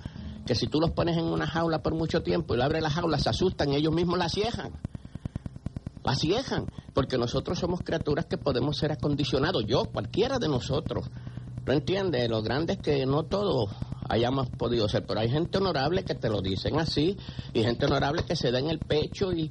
que 0.47 0.55
si 0.55 0.67
tú 0.67 0.81
los 0.81 0.91
pones 0.91 1.17
en 1.17 1.25
una 1.25 1.47
jaula 1.47 1.83
por 1.83 1.95
mucho 1.95 2.23
tiempo 2.23 2.55
y 2.55 2.59
le 2.59 2.65
abres 2.65 2.83
la 2.83 2.91
jaula, 2.91 3.19
se 3.19 3.29
asustan 3.29 3.73
y 3.73 3.77
ellos 3.77 3.95
mismos 3.95 4.19
la 4.19 4.29
ciejan. 4.29 4.73
La 6.03 6.15
ciejan, 6.15 6.67
porque 6.95 7.19
nosotros 7.19 7.59
somos 7.59 7.81
criaturas 7.81 8.27
que 8.27 8.39
podemos 8.39 8.77
ser 8.77 8.93
acondicionados, 8.93 9.65
yo, 9.67 9.85
cualquiera 9.85 10.39
de 10.39 10.49
nosotros. 10.49 11.11
¿No 11.67 11.73
entiendes? 11.75 12.29
Lo 12.29 12.43
grande 12.43 12.75
es 12.75 12.79
que 12.79 13.05
no 13.05 13.25
todos 13.25 13.71
hayamos 14.09 14.49
podido 14.51 14.89
ser, 14.89 15.07
pero 15.07 15.21
hay 15.21 15.31
gente 15.31 15.59
honorable 15.59 16.03
que 16.05 16.15
te 16.15 16.29
lo 16.29 16.41
dicen 16.41 16.81
así, 16.81 17.17
y 17.53 17.63
gente 17.63 17.87
honorable 17.87 18.25
que 18.25 18.35
se 18.35 18.51
da 18.51 18.59
en 18.59 18.69
el 18.69 18.81
pecho 18.81 19.33
y, 19.33 19.51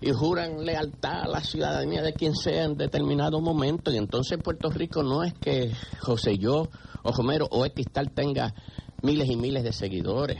y 0.00 0.12
juran 0.12 0.64
lealtad 0.64 1.24
a 1.24 1.28
la 1.28 1.40
ciudadanía 1.40 2.00
de 2.00 2.14
quien 2.14 2.34
sea 2.34 2.64
en 2.64 2.76
determinado 2.76 3.40
momento. 3.40 3.92
Y 3.92 3.98
entonces 3.98 4.38
Puerto 4.42 4.70
Rico 4.70 5.02
no 5.02 5.24
es 5.24 5.34
que 5.34 5.72
José 6.00 6.38
yo 6.38 6.68
o 7.02 7.10
Homero 7.10 7.48
o 7.50 7.66
X 7.66 7.86
tal 7.92 8.12
tenga 8.12 8.54
miles 9.02 9.28
y 9.28 9.36
miles 9.36 9.64
de 9.64 9.72
seguidores. 9.72 10.38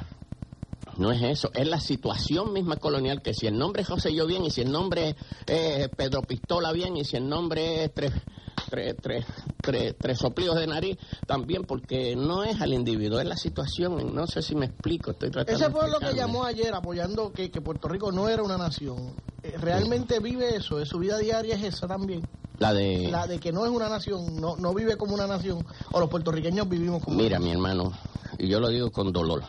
No 0.96 1.12
es 1.12 1.22
eso, 1.22 1.50
es 1.54 1.68
la 1.68 1.78
situación 1.78 2.52
misma 2.52 2.76
colonial 2.76 3.22
que 3.22 3.32
si 3.32 3.46
el 3.46 3.56
nombre 3.56 3.82
es 3.82 3.88
José 3.88 4.12
Yo 4.12 4.26
bien 4.26 4.44
y 4.44 4.50
si 4.50 4.62
el 4.62 4.72
nombre 4.72 5.14
es 5.46 5.88
Pedro 5.90 6.22
Pistola 6.22 6.72
bien 6.72 6.96
y 6.96 7.04
si 7.04 7.16
el 7.16 7.28
nombre 7.28 7.84
es 7.84 7.94
tres, 7.94 8.12
tres, 8.68 8.96
tres, 9.00 9.24
tres, 9.62 9.94
tres 9.96 10.18
soplidos 10.18 10.56
de 10.56 10.66
nariz 10.66 10.98
también, 11.24 11.62
porque 11.62 12.16
no 12.16 12.42
es 12.42 12.60
al 12.60 12.72
individuo, 12.72 13.20
es 13.20 13.26
la 13.26 13.36
situación, 13.36 14.12
no 14.12 14.26
sé 14.26 14.42
si 14.42 14.56
me 14.56 14.66
explico, 14.66 15.12
estoy 15.12 15.30
tratando 15.30 15.64
Ese 15.64 15.72
fue 15.72 15.88
lo 15.88 16.00
que 16.00 16.14
llamó 16.14 16.44
ayer 16.44 16.74
apoyando 16.74 17.32
que, 17.32 17.48
que 17.50 17.60
Puerto 17.60 17.86
Rico 17.86 18.10
no 18.10 18.28
era 18.28 18.42
una 18.42 18.58
nación. 18.58 19.14
Eh, 19.44 19.54
¿Realmente 19.56 20.18
vive 20.18 20.56
eso? 20.56 20.84
¿Su 20.84 20.98
vida 20.98 21.18
diaria 21.18 21.54
es 21.54 21.62
esa 21.62 21.86
también? 21.86 22.26
La 22.58 22.74
de... 22.74 23.08
La 23.08 23.28
de 23.28 23.38
que 23.38 23.52
no 23.52 23.64
es 23.64 23.70
una 23.70 23.88
nación, 23.88 24.40
no, 24.40 24.56
no 24.56 24.74
vive 24.74 24.96
como 24.96 25.14
una 25.14 25.28
nación, 25.28 25.64
o 25.92 26.00
los 26.00 26.10
puertorriqueños 26.10 26.68
vivimos 26.68 27.04
como 27.04 27.16
Mira, 27.16 27.38
mi 27.38 27.52
hermano, 27.52 27.92
y 28.38 28.48
yo 28.48 28.60
lo 28.60 28.68
digo 28.68 28.90
con 28.90 29.12
dolor. 29.12 29.42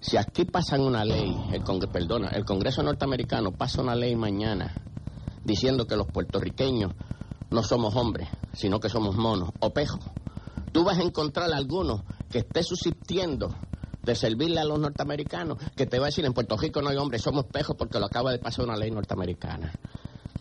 Si 0.00 0.16
aquí 0.16 0.44
pasan 0.44 0.82
una 0.82 1.04
ley, 1.04 1.34
el 1.52 1.62
Congreso, 1.62 1.92
perdona, 1.92 2.28
el 2.28 2.44
Congreso 2.44 2.82
norteamericano 2.82 3.52
pasa 3.52 3.82
una 3.82 3.94
ley 3.94 4.14
mañana 4.14 4.74
diciendo 5.44 5.86
que 5.86 5.96
los 5.96 6.06
puertorriqueños 6.06 6.92
no 7.50 7.62
somos 7.62 7.94
hombres, 7.96 8.28
sino 8.52 8.78
que 8.78 8.88
somos 8.88 9.16
monos 9.16 9.50
o 9.60 9.70
pejos, 9.70 10.00
tú 10.72 10.84
vas 10.84 10.98
a 10.98 11.02
encontrar 11.02 11.52
a 11.52 11.56
alguno 11.56 12.04
que 12.30 12.38
esté 12.38 12.62
subsistiendo 12.62 13.54
de 14.02 14.14
servirle 14.14 14.60
a 14.60 14.64
los 14.64 14.78
norteamericanos, 14.78 15.58
que 15.74 15.86
te 15.86 15.98
va 15.98 16.06
a 16.06 16.08
decir 16.08 16.24
en 16.24 16.32
Puerto 16.32 16.56
Rico 16.56 16.80
no 16.80 16.90
hay 16.90 16.96
hombres, 16.96 17.22
somos 17.22 17.46
pejos 17.46 17.76
porque 17.76 17.98
lo 17.98 18.06
acaba 18.06 18.30
de 18.30 18.38
pasar 18.38 18.64
una 18.64 18.76
ley 18.76 18.90
norteamericana. 18.90 19.72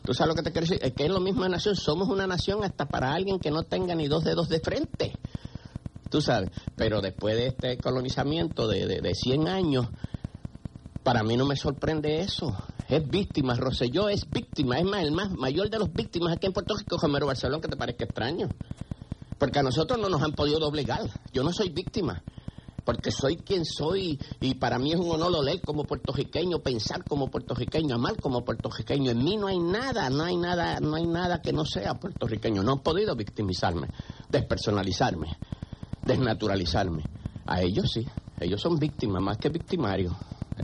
¿Tú 0.03 0.13
sabes 0.13 0.29
lo 0.29 0.35
que 0.35 0.43
te 0.43 0.51
quiero 0.51 0.67
decir? 0.67 0.79
Es 0.85 0.93
que 0.93 1.05
es 1.05 1.09
lo 1.09 1.19
mismo 1.19 1.43
de 1.43 1.49
nación. 1.49 1.75
Somos 1.75 2.09
una 2.09 2.27
nación 2.27 2.63
hasta 2.63 2.85
para 2.85 3.11
alguien 3.11 3.39
que 3.39 3.49
no 3.49 3.63
tenga 3.63 3.95
ni 3.95 4.07
dos 4.07 4.23
dedos 4.23 4.49
de 4.49 4.59
frente. 4.59 5.13
Tú 6.15 6.21
sabes. 6.21 6.49
Pero 6.77 7.01
después 7.01 7.35
de 7.35 7.47
este 7.47 7.77
colonizamiento 7.77 8.69
de, 8.69 8.87
de, 8.87 9.01
de 9.01 9.13
100 9.13 9.49
años, 9.49 9.89
para 11.03 11.23
mí 11.23 11.35
no 11.35 11.45
me 11.45 11.57
sorprende 11.57 12.21
eso. 12.21 12.55
Es 12.87 13.05
víctima. 13.05 13.53
Rosselló 13.55 14.07
es 14.07 14.25
víctima. 14.29 14.79
Es 14.79 14.85
más, 14.85 15.03
el 15.03 15.11
más 15.11 15.31
mayor 15.31 15.69
de 15.69 15.77
los 15.77 15.91
víctimas 15.91 16.31
aquí 16.31 16.47
en 16.47 16.53
Puerto 16.53 16.73
Rico, 16.77 16.97
Romero 16.97 17.27
Barcelona, 17.27 17.61
que 17.61 17.67
te 17.67 17.75
parezca 17.75 18.05
extraño. 18.05 18.47
Porque 19.37 19.59
a 19.59 19.63
nosotros 19.63 19.99
no 19.99 20.07
nos 20.07 20.21
han 20.21 20.31
podido 20.31 20.57
doblegar. 20.57 21.01
Yo 21.33 21.43
no 21.43 21.51
soy 21.51 21.67
víctima 21.67 22.23
porque 22.85 23.11
soy 23.11 23.37
quien 23.37 23.65
soy 23.65 24.17
y 24.39 24.53
para 24.55 24.77
mí 24.77 24.93
es 24.93 24.99
un 24.99 25.09
honor 25.09 25.43
leer 25.43 25.61
como 25.61 25.83
puertorriqueño, 25.83 26.59
pensar 26.59 27.03
como 27.03 27.29
puertorriqueño, 27.29 27.95
amar 27.95 28.15
como 28.21 28.45
puertorriqueño. 28.45 29.11
En 29.11 29.23
mí 29.23 29.35
no 29.35 29.47
hay 29.47 29.59
nada, 29.59 30.09
no 30.09 30.23
hay 30.23 30.37
nada, 30.37 30.79
no 30.79 30.95
hay 30.95 31.07
nada 31.07 31.41
que 31.41 31.51
no 31.51 31.65
sea 31.65 31.95
puertorriqueño. 31.95 32.63
No 32.63 32.75
he 32.75 32.79
podido 32.79 33.15
victimizarme, 33.15 33.87
despersonalizarme, 34.29 35.35
desnaturalizarme. 36.05 37.03
A 37.47 37.61
ellos 37.61 37.91
sí, 37.93 38.05
ellos 38.39 38.61
son 38.61 38.77
víctimas 38.77 39.21
más 39.21 39.37
que 39.37 39.49
victimarios. 39.49 40.13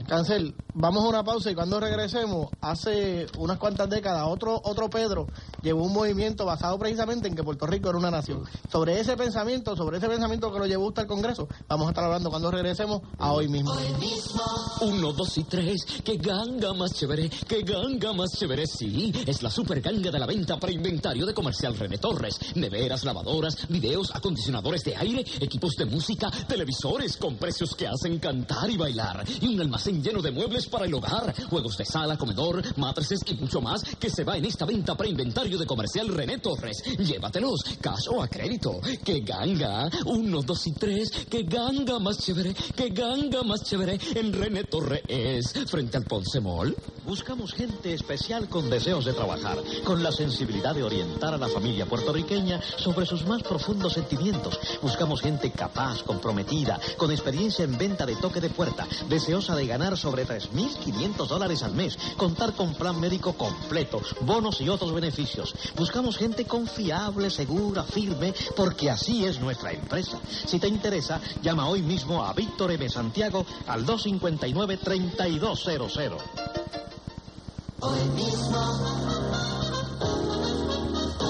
Cancel, 0.07 0.55
vamos 0.73 1.03
a 1.03 1.07
una 1.07 1.23
pausa 1.23 1.51
y 1.51 1.55
cuando 1.55 1.79
regresemos, 1.79 2.47
hace 2.61 3.27
unas 3.37 3.57
cuantas 3.57 3.89
décadas, 3.89 4.25
otro, 4.27 4.59
otro 4.63 4.89
Pedro 4.89 5.27
llevó 5.61 5.83
un 5.83 5.93
movimiento 5.93 6.45
basado 6.45 6.77
precisamente 6.79 7.27
en 7.27 7.35
que 7.35 7.43
Puerto 7.43 7.65
Rico 7.65 7.89
era 7.89 7.97
una 7.97 8.11
nación. 8.11 8.43
Sobre 8.71 8.99
ese 8.99 9.17
pensamiento, 9.17 9.75
sobre 9.75 9.97
ese 9.97 10.07
pensamiento 10.07 10.51
que 10.51 10.59
lo 10.59 10.65
llevó 10.65 10.87
usted 10.87 11.03
al 11.03 11.07
Congreso, 11.07 11.47
vamos 11.67 11.87
a 11.87 11.89
estar 11.91 12.03
hablando 12.03 12.29
cuando 12.29 12.51
regresemos 12.51 13.01
a 13.17 13.31
hoy 13.31 13.47
mismo. 13.47 13.71
Hoy 13.71 13.93
mismo. 13.99 14.41
Uno, 14.81 15.13
dos 15.13 15.37
y 15.37 15.43
tres, 15.43 15.85
que 16.03 16.17
ganga 16.17 16.73
más 16.73 16.93
chévere, 16.93 17.29
que 17.29 17.61
ganga 17.63 18.13
más 18.13 18.31
chévere, 18.37 18.65
sí. 18.65 19.13
Es 19.25 19.43
la 19.43 19.49
super 19.49 19.81
ganga 19.81 20.11
de 20.11 20.19
la 20.19 20.25
venta 20.25 20.59
para 20.59 20.73
inventario 20.73 21.25
de 21.25 21.33
Comercial 21.33 21.77
René 21.77 21.97
Torres. 21.97 22.39
Neveras, 22.55 23.03
lavadoras, 23.03 23.67
videos, 23.69 24.13
acondicionadores 24.13 24.83
de 24.83 24.95
aire, 24.95 25.25
equipos 25.39 25.75
de 25.75 25.85
música, 25.85 26.31
televisores 26.47 27.17
con 27.17 27.35
precios 27.35 27.75
que 27.75 27.87
hacen 27.87 28.19
cantar 28.19 28.69
y 28.69 28.77
bailar. 28.77 29.23
Y 29.39 29.53
un 29.53 29.61
almacén 29.61 30.01
lleno 30.03 30.21
de 30.21 30.31
muebles 30.31 30.60
para 30.67 30.85
el 30.85 30.93
hogar, 30.93 31.33
juegos 31.49 31.77
de 31.77 31.85
sala, 31.85 32.17
comedor, 32.17 32.61
matrices 32.77 33.19
y 33.25 33.33
mucho 33.35 33.61
más 33.61 33.83
que 33.99 34.09
se 34.09 34.23
va 34.23 34.37
en 34.37 34.45
esta 34.45 34.65
venta 34.65 34.95
para 34.95 35.09
inventario 35.09 35.57
de 35.57 35.65
Comercial 35.65 36.07
René 36.07 36.39
Torres. 36.39 36.83
Llévatelos, 36.97 37.63
cash 37.79 38.07
o 38.09 38.21
a 38.21 38.27
crédito. 38.27 38.79
¡Qué 39.03 39.21
ganga! 39.21 39.89
Uno, 40.05 40.41
dos 40.41 40.67
y 40.67 40.73
tres. 40.73 41.11
¡Qué 41.29 41.43
ganga 41.43 41.99
más 41.99 42.17
chévere! 42.17 42.53
¡Qué 42.75 42.89
ganga 42.89 43.43
más 43.43 43.63
chévere! 43.63 43.99
En 44.15 44.33
René 44.33 44.63
Torres 44.65 45.01
es 45.07 45.53
frente 45.67 45.97
al 45.97 46.05
Ponce 46.05 46.39
Mall. 46.39 46.75
Buscamos 47.05 47.53
gente 47.53 47.93
especial 47.93 48.47
con 48.47 48.69
deseos 48.69 49.05
de 49.05 49.13
trabajar, 49.13 49.57
con 49.83 50.03
la 50.03 50.11
sensibilidad 50.11 50.75
de 50.75 50.83
orientar 50.83 51.33
a 51.33 51.37
la 51.37 51.47
familia 51.47 51.85
puertorriqueña 51.85 52.61
sobre 52.77 53.05
sus 53.05 53.25
más 53.25 53.41
profundos 53.43 53.93
sentimientos. 53.93 54.59
Buscamos 54.81 55.21
gente 55.21 55.51
capaz, 55.51 56.03
comprometida, 56.03 56.79
con 56.97 57.11
experiencia 57.11 57.65
en 57.65 57.77
venta 57.77 58.05
de 58.05 58.15
toque 58.15 58.39
de 58.39 58.49
puerta, 58.49 58.87
deseosa 59.09 59.55
de 59.55 59.65
ganar 59.65 59.97
sobre 59.97 60.25
3.500 60.51 61.27
dólares 61.27 61.63
al 61.63 61.73
mes, 61.73 61.97
contar 62.17 62.53
con 62.53 62.75
plan 62.75 62.99
médico 62.99 63.33
completo, 63.33 64.01
bonos 64.21 64.61
y 64.61 64.69
otros 64.69 64.93
beneficios. 64.93 65.55
Buscamos 65.75 66.17
gente 66.17 66.45
confiable, 66.45 67.29
segura, 67.29 67.83
firme, 67.83 68.33
porque 68.55 68.89
así 68.89 69.25
es 69.25 69.39
nuestra 69.39 69.71
empresa. 69.71 70.19
Si 70.45 70.59
te 70.59 70.67
interesa, 70.67 71.19
llama 71.41 71.67
hoy 71.67 71.81
mismo 71.81 72.23
a 72.23 72.33
Víctor 72.33 72.71
M. 72.71 72.87
Santiago 72.89 73.45
al 73.67 73.85
259-3200. 73.85 76.21
Hoy 77.83 77.99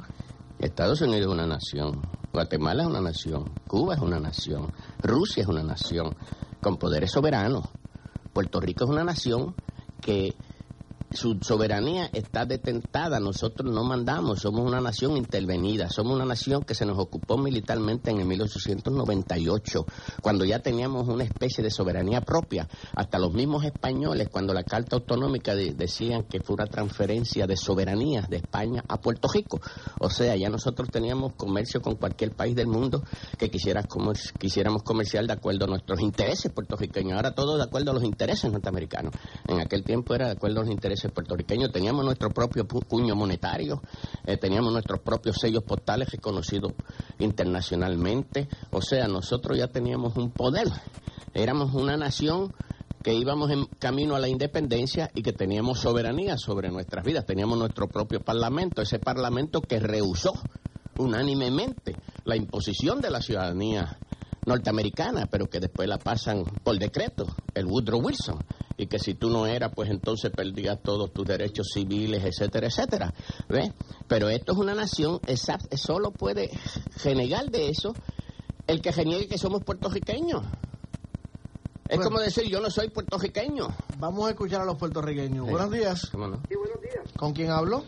Estados 0.59 1.01
Unidos 1.01 1.21
es 1.21 1.33
una 1.33 1.47
nación, 1.47 2.03
Guatemala 2.33 2.83
es 2.83 2.89
una 2.89 3.01
nación, 3.01 3.53
Cuba 3.67 3.95
es 3.95 4.01
una 4.01 4.19
nación, 4.19 4.73
Rusia 5.03 5.43
es 5.43 5.49
una 5.49 5.63
nación 5.63 6.17
con 6.61 6.77
poderes 6.77 7.13
soberanos. 7.13 7.67
Puerto 8.33 8.61
Rico 8.61 8.85
es 8.85 8.91
una 8.91 9.05
nación 9.05 9.55
que 10.01 10.35
su 11.11 11.39
soberanía 11.41 12.11
está 12.13 12.45
detentada, 12.45 13.19
nosotros 13.21 13.73
no 13.73 13.83
mandamos, 13.85 14.41
somos 14.41 14.67
una 14.67 14.81
nación 14.81 15.17
intervenida, 15.17 15.89
somos 15.89 16.15
una 16.15 16.25
nación 16.25 16.63
que 16.63 16.75
se 16.75 16.85
nos 16.85 16.99
ocupó 16.99 17.39
militarmente 17.39 18.11
en 18.11 18.19
el 18.19 18.27
1898, 18.27 19.87
cuando 20.21 20.45
ya 20.45 20.59
teníamos 20.59 21.09
una 21.09 21.25
especie 21.25 21.65
de 21.65 21.71
soberanía 21.71 22.21
propia. 22.21 22.69
Hasta 22.95 23.19
los 23.19 23.33
mismos 23.33 23.65
españoles, 23.65 24.29
cuando 24.31 24.53
la 24.53 24.65
Carta 24.65 24.97
Autonómica 24.97 25.55
de, 25.55 25.73
decían 25.73 26.25
que 26.25 26.41
fue 26.41 26.55
una 26.55 26.67
transferencia 26.67 27.47
de 27.47 27.57
soberanía 27.57 28.23
de 28.29 28.37
España 28.37 28.85
a 28.89 29.01
Puerto 29.01 29.29
Rico. 29.33 29.61
O 30.01 30.11
sea, 30.11 30.37
ya 30.37 30.51
nosotros 30.51 30.89
teníamos 30.91 31.35
comercio 31.35 31.81
con 31.81 31.97
cualquier 31.97 32.33
país 32.33 32.55
del 32.55 32.67
mundo 32.67 33.03
que 33.39 33.51
quisiera 33.51 33.83
comer, 33.83 34.17
quisiéramos 34.39 34.83
comerciar 34.83 35.27
de 35.27 35.33
acuerdo 35.33 35.65
a 35.65 35.69
nuestros 35.69 36.01
intereses 36.01 36.53
puertorriqueños. 36.53 37.15
Ahora 37.15 37.35
todo 37.35 37.57
de 37.57 37.65
acuerdo 37.65 37.93
a 37.93 37.95
los 37.95 38.05
intereses 38.05 38.51
norteamericanos. 38.51 39.13
En 39.47 39.61
aquel 39.61 39.85
tiempo 39.85 40.15
era 40.15 40.27
de 40.27 40.33
acuerdo 40.33 40.61
a 40.61 40.65
los 40.65 40.73
intereses 40.73 40.98
puertorriqueños, 41.07 41.71
teníamos 41.71 42.05
nuestro 42.05 42.31
propio 42.31 42.67
puño 42.67 43.15
monetario, 43.15 43.83
eh, 44.27 44.37
teníamos 44.37 44.73
nuestros 44.73 45.01
propios 45.01 45.37
sellos 45.37 45.63
postales 45.63 46.11
reconocidos 46.11 46.73
internacionalmente, 47.19 48.49
o 48.73 48.83
sea, 48.83 49.07
nosotros 49.07 49.57
ya 49.57 49.69
teníamos 49.69 50.17
un 50.17 50.31
poder, 50.31 50.67
éramos 51.35 51.75
una 51.75 51.97
nación 51.97 52.53
que 53.03 53.15
íbamos 53.15 53.51
en 53.51 53.67
camino 53.79 54.17
a 54.17 54.19
la 54.19 54.29
independencia 54.29 55.11
y 55.15 55.23
que 55.23 55.33
teníamos 55.33 55.81
soberanía 55.81 56.37
sobre 56.37 56.71
nuestras 56.71 57.05
vidas, 57.05 57.25
teníamos 57.25 57.59
nuestro 57.59 57.87
propio 57.87 58.21
parlamento, 58.21 58.83
ese 58.83 58.99
parlamento 58.99 59.61
que 59.61 59.79
rehusó 59.79 60.33
unánimemente 60.99 61.97
la 62.25 62.37
imposición 62.37 63.01
de 63.01 63.11
la 63.11 63.23
ciudadanía 63.23 63.99
norteamericana, 64.47 65.27
pero 65.27 65.47
que 65.47 65.61
después 65.61 65.89
la 65.89 65.99
pasan 65.99 66.45
por 66.63 66.79
decreto, 66.79 67.27
el 67.55 67.67
Woodrow 67.67 68.01
Wilson 68.01 68.39
y 68.79 68.87
que 68.87 68.99
si 68.99 69.15
tú 69.15 69.29
no 69.29 69.45
eras, 69.47 69.73
pues 69.75 69.91
entonces 69.91 70.31
perdías 70.31 70.81
todos 70.83 71.13
tus 71.13 71.27
derechos 71.27 71.69
civiles, 71.75 72.25
etcétera, 72.25 72.69
etcétera. 72.69 73.13
¿Ves? 73.49 73.73
Pero 74.07 74.29
esto 74.29 74.53
es 74.53 74.59
una 74.59 74.75
nación, 74.75 75.21
esa, 75.27 75.59
solo 75.77 76.13
puede 76.13 76.49
renegar 77.03 77.51
de 77.51 77.71
eso 77.71 77.93
el 78.69 78.81
que 78.81 78.93
reniegue 78.93 79.27
que 79.27 79.37
somos 79.37 79.65
puertorriqueños. 79.65 80.45
Es 81.89 81.97
bueno, 81.97 82.11
como 82.11 82.21
decir, 82.21 82.45
yo 82.45 82.61
no 82.61 82.71
soy 82.71 82.91
puertorriqueño. 82.91 83.69
Vamos 83.99 84.27
a 84.29 84.31
escuchar 84.31 84.61
a 84.61 84.65
los 84.65 84.77
puertorriqueños. 84.77 85.47
Sí. 85.47 85.51
Buenos 85.51 85.71
días. 85.73 86.07
¿Cómo 86.13 86.29
no? 86.29 86.37
Sí, 86.49 86.55
buenos 86.55 86.81
días. 86.83 87.13
¿Con 87.17 87.33
quién 87.33 87.51
hablo? 87.51 87.83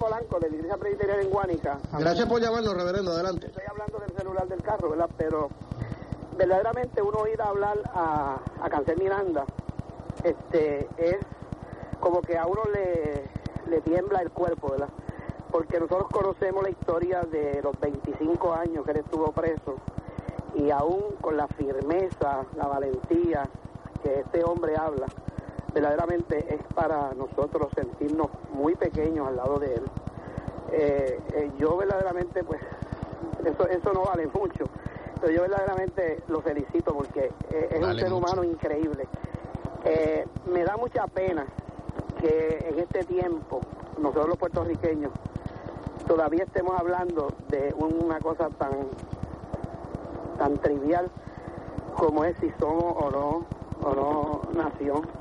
Polanco, 0.00 0.40
de 0.40 0.48
la 0.48 0.56
Iglesia 0.56 0.76
Presbiteriana 0.78 1.22
en 1.22 1.30
Guánica. 1.30 1.78
Gracias 1.92 2.26
por 2.26 2.40
llamarnos, 2.40 2.74
reverendo. 2.74 3.12
Adelante. 3.12 3.46
Estoy 3.48 3.64
hablando 3.68 3.98
del 3.98 4.16
celular 4.16 4.48
del 4.48 4.62
carro, 4.62 4.90
¿verdad? 4.90 5.10
Pero 5.18 5.50
verdaderamente 6.38 7.02
uno 7.02 7.18
oír 7.18 7.40
hablar 7.42 7.78
a, 7.94 8.38
a 8.62 8.70
Cancel 8.70 8.96
Miranda 8.98 9.44
este, 10.24 10.88
es 10.96 11.18
como 12.00 12.22
que 12.22 12.38
a 12.38 12.46
uno 12.46 12.62
le, 12.72 13.24
le 13.70 13.82
tiembla 13.82 14.22
el 14.22 14.30
cuerpo, 14.30 14.70
¿verdad? 14.70 14.88
Porque 15.50 15.78
nosotros 15.78 16.08
conocemos 16.10 16.62
la 16.62 16.70
historia 16.70 17.20
de 17.30 17.60
los 17.62 17.78
25 17.78 18.54
años 18.54 18.86
que 18.86 18.92
él 18.92 18.98
estuvo 19.04 19.30
preso 19.32 19.76
y 20.54 20.70
aún 20.70 21.16
con 21.20 21.36
la 21.36 21.46
firmeza, 21.46 22.46
la 22.56 22.66
valentía 22.66 23.46
que 24.02 24.20
este 24.20 24.44
hombre 24.44 24.76
habla, 24.78 25.06
verdaderamente 25.72 26.54
es 26.54 26.60
para 26.74 27.12
nosotros 27.14 27.68
sentirnos 27.74 28.28
muy 28.52 28.74
pequeños 28.74 29.28
al 29.28 29.36
lado 29.36 29.58
de 29.58 29.74
él. 29.74 29.82
Eh, 30.72 31.20
eh, 31.32 31.50
yo 31.58 31.76
verdaderamente, 31.76 32.44
pues, 32.44 32.60
eso, 33.44 33.66
eso 33.68 33.92
no 33.92 34.02
vale 34.02 34.28
mucho, 34.28 34.64
pero 35.20 35.32
yo 35.32 35.42
verdaderamente 35.42 36.22
lo 36.28 36.40
felicito 36.40 36.94
porque 36.94 37.32
eh, 37.50 37.68
es 37.70 37.82
un 37.82 37.94
ser 37.96 38.10
mucho. 38.10 38.16
humano 38.16 38.44
increíble. 38.44 39.06
Eh, 39.84 40.26
me 40.52 40.64
da 40.64 40.76
mucha 40.76 41.06
pena 41.06 41.46
que 42.20 42.66
en 42.68 42.78
este 42.78 43.04
tiempo, 43.04 43.60
nosotros 43.98 44.28
los 44.28 44.38
puertorriqueños, 44.38 45.12
todavía 46.06 46.44
estemos 46.44 46.78
hablando 46.78 47.32
de 47.48 47.74
una 47.74 48.18
cosa 48.18 48.48
tan, 48.50 48.72
tan 50.38 50.58
trivial 50.58 51.10
como 51.96 52.24
es 52.24 52.36
si 52.40 52.50
somos 52.58 52.94
o 52.96 53.10
no, 53.10 53.46
o 53.82 53.94
no 53.94 54.42
nación. 54.54 55.19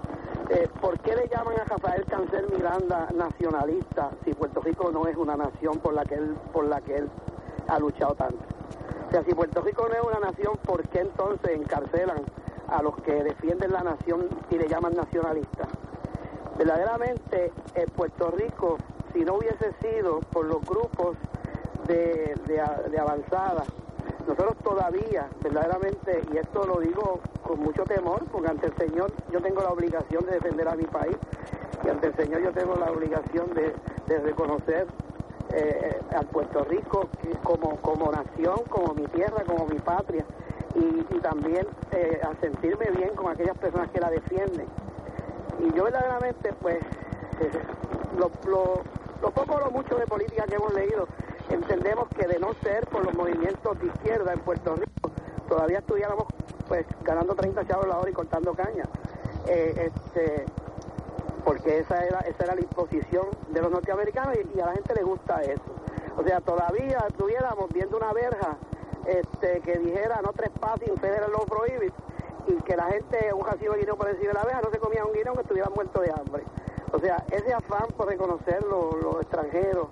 Eh, 0.50 0.68
¿Por 0.82 1.00
qué 1.02 1.16
le 1.16 1.28
llaman 1.28 1.60
a 1.60 1.64
Rafael 1.64 2.04
Cancel 2.06 2.48
Miranda 2.52 3.08
nacionalista 3.14 4.10
si 4.26 4.34
Puerto 4.34 4.62
Rico 4.62 4.90
no 4.92 5.06
es 5.06 5.16
una 5.16 5.38
nación 5.38 5.78
por 5.78 5.94
la 5.94 6.04
que 6.04 6.16
él, 6.16 6.36
por 6.52 6.66
la 6.66 6.82
que 6.82 6.96
él 6.98 7.10
ha 7.68 7.78
luchado 7.78 8.16
tanto? 8.16 8.40
O 9.08 9.12
sea, 9.12 9.24
si 9.24 9.34
Puerto 9.36 9.62
Rico 9.62 9.88
no 9.88 9.94
es 9.94 10.02
una 10.02 10.28
nación, 10.28 10.58
¿por 10.66 10.88
qué 10.90 11.02
entonces 11.02 11.52
encarcelan 11.52 12.24
a 12.68 12.82
los 12.82 12.96
que 13.02 13.24
defienden 13.24 13.72
la 13.74 13.84
nación 13.84 14.28
y 14.50 14.58
le 14.58 14.68
llaman 14.68 14.96
nacionalistas? 14.96 15.68
Verdaderamente, 16.58 17.52
eh, 17.76 17.86
Puerto 17.96 18.32
Rico, 18.32 18.78
si 19.14 19.20
no 19.20 19.36
hubiese 19.36 19.72
sido 19.84 20.20
por 20.32 20.46
los 20.46 20.62
grupos 20.66 21.16
de, 21.88 22.36
de 22.48 22.90
de 22.90 23.00
avanzada, 23.00 23.64
nosotros 24.30 24.58
todavía, 24.64 25.28
verdaderamente, 25.42 26.22
y 26.32 26.38
esto 26.38 26.64
lo 26.68 26.80
digo 26.80 27.20
con 27.42 27.60
mucho 27.62 27.84
temor, 27.84 28.24
porque 28.32 28.50
ante 28.50 28.68
el 28.68 28.76
Señor 28.76 29.12
yo 29.32 29.42
tengo 29.42 29.64
la 29.64 29.72
obligación 29.72 30.24
de 30.26 30.34
defender 30.34 30.68
a 30.68 30.76
mi 30.76 30.84
país, 30.84 31.18
y 31.84 31.90
ante 31.90 32.08
el 32.08 32.16
Señor 32.16 32.42
yo 32.44 32.52
tengo 32.52 32.76
la 32.76 32.92
obligación 32.92 33.52
de, 33.56 33.74
reconocer 34.20 34.88
eh, 35.52 36.00
a 36.16 36.22
Puerto 36.22 36.64
Rico 36.64 37.08
como, 37.44 38.12
nación, 38.12 38.58
como 38.70 38.94
mi 38.94 39.06
tierra, 39.08 39.44
como 39.46 39.66
mi 39.66 39.80
patria, 39.80 40.26
y, 40.76 41.16
y 41.16 41.20
también 41.22 41.66
eh, 41.92 42.22
a 42.24 42.40
sentirme 42.40 42.86
bien 42.92 43.10
con 43.16 43.32
aquellas 43.32 43.58
personas 43.58 43.90
que 43.90 44.00
la 44.00 44.12
defienden. 44.12 44.68
Y 45.60 45.76
yo 45.76 45.86
verdaderamente, 45.86 46.54
pues, 46.62 46.78
eh, 46.78 47.52
lo, 48.18 48.32
lo, 48.50 48.82
lo 49.22 49.32
poco 49.32 49.56
o 49.56 49.60
lo 49.60 49.72
mucho 49.72 49.96
de 49.96 50.06
política 50.06 50.46
que 50.46 50.56
hemos 50.56 50.74
leído, 50.74 51.08
entendemos 51.50 52.08
que 52.10 52.28
de 52.28 52.40
no 52.40 52.54
ser 52.64 52.86
por 52.88 53.06
los 53.06 53.14
movimientos 53.16 53.80
de 53.80 53.88
izquierda 53.88 54.34
en 54.34 54.40
Puerto 54.40 54.76
Rico, 54.76 55.12
todavía 55.48 55.80
estuviéramos 55.80 56.26
pues 56.68 56.86
ganando 57.04 57.36
30 57.36 57.66
chavos 57.66 57.88
la 57.88 57.98
hora 57.98 58.10
y 58.10 58.14
cortando 58.14 58.54
caña. 58.54 58.84
Eh, 59.48 59.92
este, 59.92 60.46
porque 61.44 61.80
esa 61.80 62.06
era, 62.06 62.20
esa 62.20 62.44
era 62.44 62.56
la 62.56 62.62
imposición 62.62 63.28
de 63.50 63.62
los 63.62 63.72
norteamericanos 63.72 64.36
y, 64.36 64.58
y 64.58 64.62
a 64.62 64.68
la 64.68 64.74
gente 64.74 64.94
le 64.94 65.04
gusta 65.04 65.42
eso. 65.42 65.64
O 66.18 66.24
sea, 66.24 66.42
todavía 66.42 67.06
estuviéramos 67.08 67.70
viendo 67.74 67.98
una 67.98 68.14
verja 68.14 68.58
este, 69.06 69.62
que 69.62 69.80
dijera 69.80 70.22
no 70.22 70.34
trespassing, 70.34 70.98
federal 70.98 71.32
law 71.32 71.46
prohibit, 71.46 71.94
y 72.48 72.54
que 72.64 72.76
la 72.76 72.86
gente, 72.86 73.34
un 73.34 73.46
recibo 73.46 73.74
de 73.74 73.80
guineo 73.80 73.96
por 73.96 74.10
encima 74.10 74.34
la 74.34 74.44
verja, 74.44 74.62
no 74.62 74.70
se 74.70 74.80
comía 74.80 75.06
un 75.06 75.14
guineo 75.14 75.34
que 75.34 75.42
estuviera 75.42 75.70
muerto 75.70 76.02
de 76.02 76.12
hambre. 76.12 76.44
O 76.92 77.00
sea, 77.00 77.24
ese 77.32 77.54
afán 77.54 77.88
por 77.96 78.08
reconocer 78.08 78.64
los 78.64 79.02
los 79.02 79.22
extranjeros, 79.22 79.88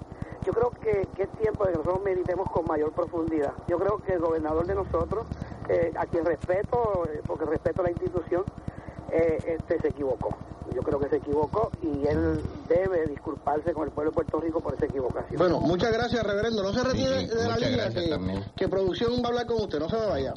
yo 0.47 0.53
creo 0.53 0.71
que, 0.71 1.05
que 1.13 1.23
es 1.23 1.29
tiempo 1.39 1.65
de 1.65 1.73
que 1.73 1.77
nosotros 1.79 2.01
meditemos 2.05 2.49
con 2.49 2.65
mayor 2.65 2.93
profundidad. 2.93 3.51
Yo 3.67 3.77
creo 3.77 3.97
que 3.97 4.13
el 4.13 4.19
gobernador 4.19 4.65
de 4.65 4.75
nosotros, 4.75 5.27
eh, 5.67 5.91
a 5.93 6.05
quien 6.05 6.23
respeto, 6.23 7.05
eh, 7.05 7.21
porque 7.27 7.43
respeto 7.43 7.83
la 7.83 7.91
institución, 7.91 8.45
eh, 9.11 9.39
este 9.45 9.77
se 9.81 9.89
equivocó. 9.89 10.37
Yo 10.73 10.81
creo 10.83 10.99
que 10.99 11.09
se 11.09 11.17
equivocó 11.17 11.71
y 11.81 12.07
él 12.07 12.41
debe 12.69 13.07
disculparse 13.07 13.73
con 13.73 13.89
el 13.89 13.91
pueblo 13.91 14.11
de 14.11 14.15
Puerto 14.15 14.39
Rico 14.39 14.61
por 14.61 14.73
esa 14.73 14.85
equivocación. 14.85 15.37
Bueno, 15.37 15.59
muchas 15.59 15.91
gracias, 15.91 16.25
reverendo. 16.25 16.63
No 16.63 16.71
se 16.71 16.81
retire 16.81 17.19
Sí, 17.19 17.27
de 17.27 17.47
la 17.47 17.57
línea, 17.57 18.45
que 18.55 18.69
producción 18.69 19.21
va 19.21 19.25
a 19.25 19.27
hablar 19.27 19.47
con 19.47 19.57
usted. 19.63 19.79
No 19.79 19.89
se 19.89 19.97
me 19.97 20.07
vaya. 20.07 20.33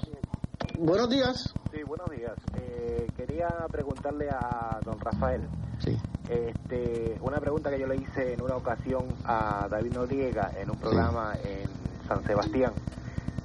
Buenos 0.77 1.09
días. 1.09 1.55
Sí, 1.73 1.85
buenos 1.85 2.11
días. 2.11 2.33
Eh, 2.57 3.07
quería 3.17 3.49
preguntarle 3.71 4.29
a 4.29 4.81
don 4.85 4.99
Rafael 4.99 5.43
Sí. 5.79 5.97
Este, 6.31 7.19
una 7.23 7.41
pregunta 7.41 7.71
que 7.71 7.81
yo 7.81 7.89
le 7.89 7.97
hice 7.97 8.35
en 8.35 8.41
una 8.41 8.55
ocasión 8.55 9.05
a 9.25 9.67
David 9.69 9.95
Noriega 9.95 10.53
en 10.57 10.71
un 10.71 10.79
programa 10.79 11.35
en 11.43 11.69
San 12.07 12.23
Sebastián, 12.25 12.73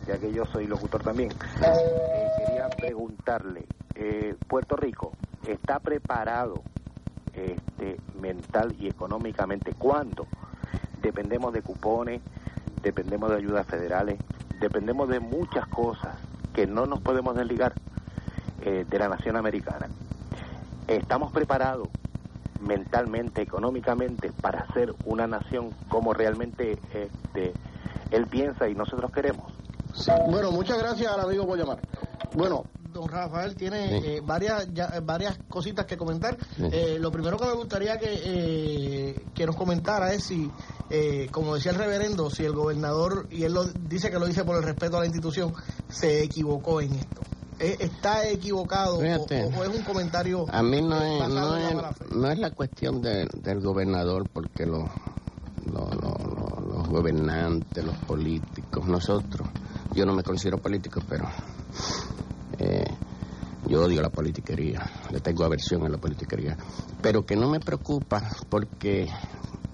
ya 0.08 0.20
que 0.20 0.32
yo 0.32 0.46
soy 0.46 0.68
locutor 0.68 1.02
también. 1.02 1.32
Eh, 1.32 2.28
quería 2.38 2.70
preguntarle, 2.70 3.66
eh, 3.96 4.36
Puerto 4.48 4.76
Rico 4.76 5.14
está 5.48 5.80
preparado 5.80 6.62
este, 7.34 7.98
mental 8.22 8.76
y 8.80 8.88
económicamente 8.88 9.74
cuando 9.74 10.28
dependemos 11.02 11.54
de 11.54 11.64
cupones, 11.64 12.22
dependemos 12.84 13.32
de 13.32 13.38
ayudas 13.38 13.66
federales, 13.66 14.20
dependemos 14.60 15.10
de 15.10 15.20
muchas 15.20 15.68
cosas 15.70 16.16
que 16.54 16.68
no 16.68 16.86
nos 16.86 17.02
podemos 17.02 17.36
desligar 17.36 17.74
eh, 18.62 18.86
de 18.88 19.00
la 19.00 19.10
nación 19.10 19.38
americana. 19.38 19.88
Estamos 20.88 21.32
preparados 21.32 21.90
mentalmente, 22.66 23.42
económicamente, 23.42 24.32
para 24.42 24.66
ser 24.74 24.94
una 25.06 25.28
nación 25.28 25.74
como 25.90 26.14
realmente 26.14 26.80
este, 26.94 27.56
él 28.12 28.28
piensa 28.28 28.68
y 28.68 28.74
nosotros 28.76 29.12
queremos. 29.12 29.52
Bueno, 30.28 30.52
muchas 30.52 30.78
gracias 30.80 31.12
al 31.12 31.22
amigo 31.22 31.46
por 31.46 31.58
llamar. 31.58 31.82
Bueno, 32.34 32.66
don 32.92 33.08
Rafael 33.08 33.56
tiene 33.56 34.02
Sí. 34.02 34.08
eh, 34.08 34.22
varias 34.24 34.68
ya- 34.74 34.90
eh, 34.96 35.00
varias 35.02 35.40
cositas 35.48 35.86
que 35.86 35.96
comentar. 35.96 36.36
Sí. 36.58 36.64
Eh, 36.72 36.98
lo 37.00 37.12
primero 37.12 37.38
que 37.38 37.46
me 37.46 37.54
gustaría 37.54 37.98
que, 37.98 38.10
eh, 38.24 39.28
que 39.34 39.46
nos 39.46 39.56
comentara 39.56 40.12
es 40.14 40.26
si, 40.26 40.52
eh, 40.90 41.30
como 41.32 41.56
decía 41.56 41.72
el 41.72 41.78
reverendo, 41.78 42.30
si 42.30 42.44
el 42.44 42.52
gobernador, 42.54 43.28
y 43.32 43.44
él 43.44 43.54
lo 43.54 43.64
dice 43.66 44.12
que 44.12 44.20
lo 44.20 44.26
dice 44.26 44.44
por 44.44 44.58
el 44.58 44.64
respeto 44.64 44.98
a 44.98 45.02
la 45.02 45.06
institución, 45.06 45.54
se 45.88 46.24
equivocó 46.24 46.82
en 46.82 46.96
esto. 46.96 47.22
¿Está 47.60 48.28
equivocado 48.28 48.98
o, 48.98 49.02
Fíjate. 49.02 49.44
o- 49.44 49.60
o 49.60 49.64
es 49.64 49.70
un 49.70 49.84
comentario 49.84 50.46
A 50.52 50.62
mí 50.62 50.82
no 50.82 51.02
es, 51.02 51.30
no 51.30 51.56
es, 51.58 51.76
no 52.12 52.34
la 52.36 52.52
cuestión 52.52 53.02
de- 53.02 53.28
del 53.34 53.62
gobernador, 53.62 54.28
porque 54.32 54.66
los, 54.66 54.90
los, 55.66 55.96
los- 55.96 56.24
los- 56.24 56.64
los 56.68 56.88
gobernantes, 56.90 57.84
los 57.84 57.98
políticos, 58.00 58.86
nosotros, 58.88 59.48
yo 59.94 60.06
no 60.06 60.14
me 60.14 60.24
considero 60.24 60.58
político, 60.58 61.02
pero 61.08 61.30
eh, 62.60 62.86
yo 63.68 63.84
odio 63.86 64.02
la 64.02 64.10
politiquería, 64.10 64.86
le 65.12 65.20
tengo 65.22 65.44
aversión 65.46 65.86
a 65.86 65.90
la 65.90 65.98
politiquería, 65.98 66.58
pero 67.02 67.26
que 67.26 67.36
no 67.36 67.50
me 67.50 67.60
preocupa 67.60 68.22
porque 68.50 69.08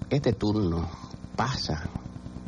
este 0.08 0.32
turno 0.34 0.88
pasa, 1.36 1.88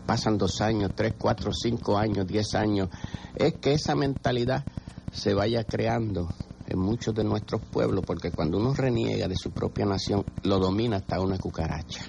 pasan 0.07 0.39
dos 0.39 0.61
años, 0.61 0.93
tres, 0.95 1.15
cuatro, 1.19 1.51
cinco 1.53 1.99
años, 1.99 2.27
diez 2.27 2.55
años, 2.55 2.89
es 3.35 3.55
que 3.55 3.73
esa 3.75 3.95
mentalidad 3.95 4.65
se 5.15 5.33
vaya 5.33 5.65
creando 5.65 6.29
en 6.67 6.79
muchos 6.79 7.15
de 7.15 7.25
nuestros 7.25 7.61
pueblos, 7.63 8.05
porque 8.05 8.33
cuando 8.33 8.59
uno 8.59 8.75
reniega 8.75 9.29
de 9.29 9.37
su 9.37 9.51
propia 9.51 9.87
nación, 9.87 10.25
lo 10.43 10.59
domina 10.59 10.97
hasta 10.97 11.21
una 11.21 11.39
cucaracha. 11.39 12.03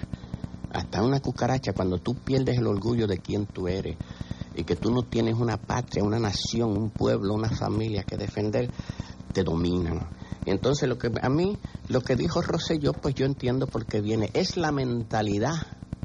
Hasta 0.72 1.02
una 1.02 1.20
cucaracha, 1.20 1.72
cuando 1.72 1.98
tú 1.98 2.14
pierdes 2.14 2.58
el 2.58 2.66
orgullo 2.66 3.06
de 3.06 3.18
quién 3.18 3.46
tú 3.46 3.68
eres 3.68 3.96
y 4.54 4.64
que 4.64 4.76
tú 4.76 4.90
no 4.90 5.02
tienes 5.02 5.34
una 5.34 5.56
patria, 5.56 6.02
una 6.02 6.18
nación, 6.18 6.76
un 6.76 6.90
pueblo, 6.90 7.34
una 7.34 7.50
familia 7.50 8.02
que 8.02 8.16
defender, 8.16 8.70
te 9.32 9.44
dominan. 9.44 10.08
Y 10.44 10.50
entonces 10.50 10.88
lo 10.88 10.98
que 10.98 11.10
a 11.20 11.28
mí, 11.28 11.56
lo 11.88 12.00
que 12.00 12.16
dijo 12.16 12.42
Rosselló, 12.42 12.92
pues 12.92 13.14
yo 13.14 13.26
entiendo 13.26 13.66
por 13.66 13.86
qué 13.86 14.00
viene. 14.00 14.30
Es 14.32 14.56
la 14.56 14.72
mentalidad 14.72 15.54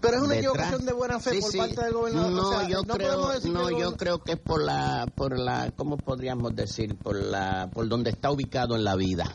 Pero 0.02 0.18
es 0.18 0.24
una 0.24 0.34
detrás. 0.36 0.54
equivocación 0.54 0.86
de 0.86 0.94
buena 0.94 1.20
fe 1.20 1.32
Sí, 1.36 1.42
por 1.42 1.52
sí. 1.52 1.58
parte 1.60 1.84
del 1.84 1.94
gobernador. 1.94 2.32
No, 2.32 2.48
O 2.48 2.52
sea, 2.52 2.68
yo 2.68 2.82
no 2.84 2.94
creo, 2.96 3.40
no, 3.52 3.70
yo 3.80 3.96
creo 3.98 4.20
que 4.20 4.32
es 4.34 4.40
por 4.40 4.64
la, 4.64 5.06
por 5.16 5.38
la, 5.38 5.72
¿cómo 5.76 5.98
podríamos 5.98 6.56
decir? 6.56 6.96
Por 6.98 7.16
la, 7.16 7.70
por 7.74 7.88
donde 7.88 8.10
está 8.10 8.32
ubicado 8.32 8.76
en 8.76 8.84
la 8.84 8.96
vida. 8.96 9.32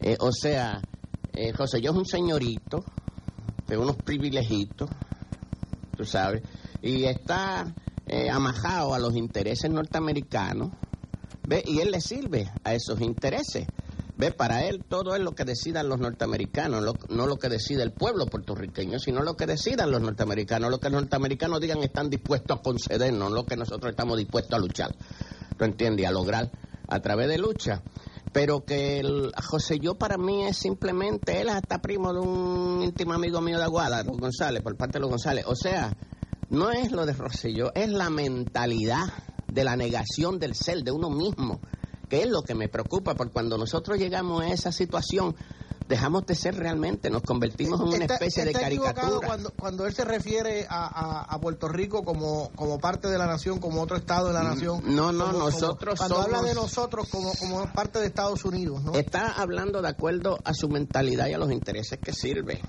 Eh, 0.00 0.16
o 0.20 0.32
sea, 0.32 0.80
eh, 1.34 1.52
José, 1.52 1.80
yo 1.80 1.90
es 1.92 1.96
un 1.96 2.06
señorito 2.06 2.84
de 3.66 3.76
unos 3.76 3.96
privilegitos, 3.96 4.88
tú 5.96 6.04
sabes, 6.04 6.42
y 6.82 7.04
está 7.04 7.74
eh, 8.06 8.30
amajado 8.30 8.94
a 8.94 8.98
los 8.98 9.14
intereses 9.16 9.70
norteamericanos, 9.70 10.70
¿ve? 11.48 11.62
Y 11.66 11.80
él 11.80 11.90
le 11.90 12.00
sirve 12.00 12.50
a 12.64 12.74
esos 12.74 13.00
intereses. 13.00 13.66
Ve, 14.18 14.32
para 14.32 14.64
él 14.64 14.82
todo 14.88 15.14
es 15.14 15.20
lo 15.20 15.34
que 15.34 15.44
decidan 15.44 15.88
los 15.88 15.98
norteamericanos, 16.00 16.82
lo- 16.82 16.96
no 17.10 17.26
lo 17.26 17.36
que 17.36 17.48
decide 17.50 17.82
el 17.82 17.92
pueblo 17.92 18.26
puertorriqueño, 18.26 18.98
sino 18.98 19.22
lo 19.22 19.36
que 19.36 19.46
decidan 19.46 19.90
los 19.90 20.00
norteamericanos. 20.00 20.70
Lo 20.70 20.78
que 20.80 20.88
los 20.88 21.02
norteamericanos 21.02 21.60
digan 21.60 21.82
están 21.82 22.08
dispuestos 22.08 22.58
a 22.58 22.62
concedernos, 22.62 23.30
lo 23.30 23.44
que 23.46 23.56
nosotros 23.56 23.90
estamos 23.90 24.16
dispuestos 24.16 24.54
a 24.56 24.58
luchar. 24.60 24.94
¿Tú 25.58 25.64
entiendes? 25.64 26.06
A 26.06 26.12
lograr 26.12 26.50
a 26.88 27.00
través 27.00 27.28
de 27.28 27.38
lucha. 27.38 27.82
pero 28.32 28.66
que 28.66 28.98
el 29.00 29.32
José 29.48 29.78
yo 29.78 29.94
para 29.94 30.18
mí 30.18 30.44
es 30.44 30.58
simplemente, 30.58 31.40
él 31.40 31.48
hasta 31.48 31.80
primo 31.80 32.12
de 32.12 32.20
un 32.20 32.82
íntimo 32.82 33.14
amigo 33.14 33.40
mío 33.40 33.56
de 33.56 33.64
Aguada, 33.64 34.02
los 34.02 34.18
González, 34.18 34.62
por 34.62 34.76
parte 34.76 34.94
de 34.98 35.00
los 35.00 35.08
González. 35.10 35.44
O 35.46 35.54
sea, 35.56 35.94
no 36.50 36.70
es 36.70 36.92
lo 36.92 37.06
de 37.06 37.14
Rosselló, 37.14 37.72
es 37.74 37.88
la 37.88 38.10
mentalidad 38.10 39.04
de 39.48 39.64
la 39.64 39.74
negación 39.76 40.38
del 40.38 40.54
ser, 40.54 40.82
de 40.82 40.90
uno 40.90 41.08
mismo, 41.08 41.60
que 42.08 42.22
es 42.22 42.28
lo 42.28 42.42
que 42.42 42.54
me 42.54 42.68
preocupa, 42.68 43.14
porque 43.14 43.32
cuando 43.32 43.58
nosotros 43.58 43.98
llegamos 43.98 44.42
a 44.42 44.48
esa 44.48 44.72
situación, 44.72 45.34
dejamos 45.88 46.26
de 46.26 46.34
ser 46.34 46.56
realmente, 46.56 47.10
nos 47.10 47.22
convertimos 47.22 47.80
en 47.80 47.86
una 47.86 47.96
Está- 47.98 48.14
especie 48.14 48.44
de 48.44 48.50
está 48.50 48.62
caricatura. 48.62 49.26
Cuando, 49.26 49.50
cuando 49.52 49.86
él 49.86 49.94
se 49.94 50.04
refiere 50.04 50.66
a, 50.68 50.86
a- 50.86 51.22
a 51.22 51.40
Puerto 51.40 51.68
Rico 51.68 52.02
como, 52.02 52.50
como 52.56 52.78
parte 52.78 53.08
de 53.08 53.16
la 53.18 53.26
nación, 53.26 53.60
como 53.60 53.82
otro 53.82 53.96
estado 53.96 54.28
de 54.28 54.34
la 54.34 54.42
nación. 54.42 54.80
Mm, 54.84 54.94
no, 54.96 55.12
no, 55.12 55.26
como- 55.26 55.32
como- 55.38 55.50
nosotros 55.50 55.98
Cuando 55.98 56.18
habla 56.22 56.42
de 56.42 56.54
nosotros 56.54 57.08
como, 57.08 57.32
como 57.34 57.72
parte 57.72 58.00
de 58.00 58.06
Estados 58.06 58.44
Unidos, 58.44 58.82
¿no? 58.82 58.94
Está 58.94 59.32
hablando 59.40 59.80
de 59.80 59.88
acuerdo 59.88 60.38
a 60.44 60.54
su 60.54 60.68
mentalidad 60.68 61.28
y 61.28 61.34
a 61.34 61.38
los 61.38 61.52
intereses 61.52 61.98
que 62.02 62.12
sirve. 62.12 62.60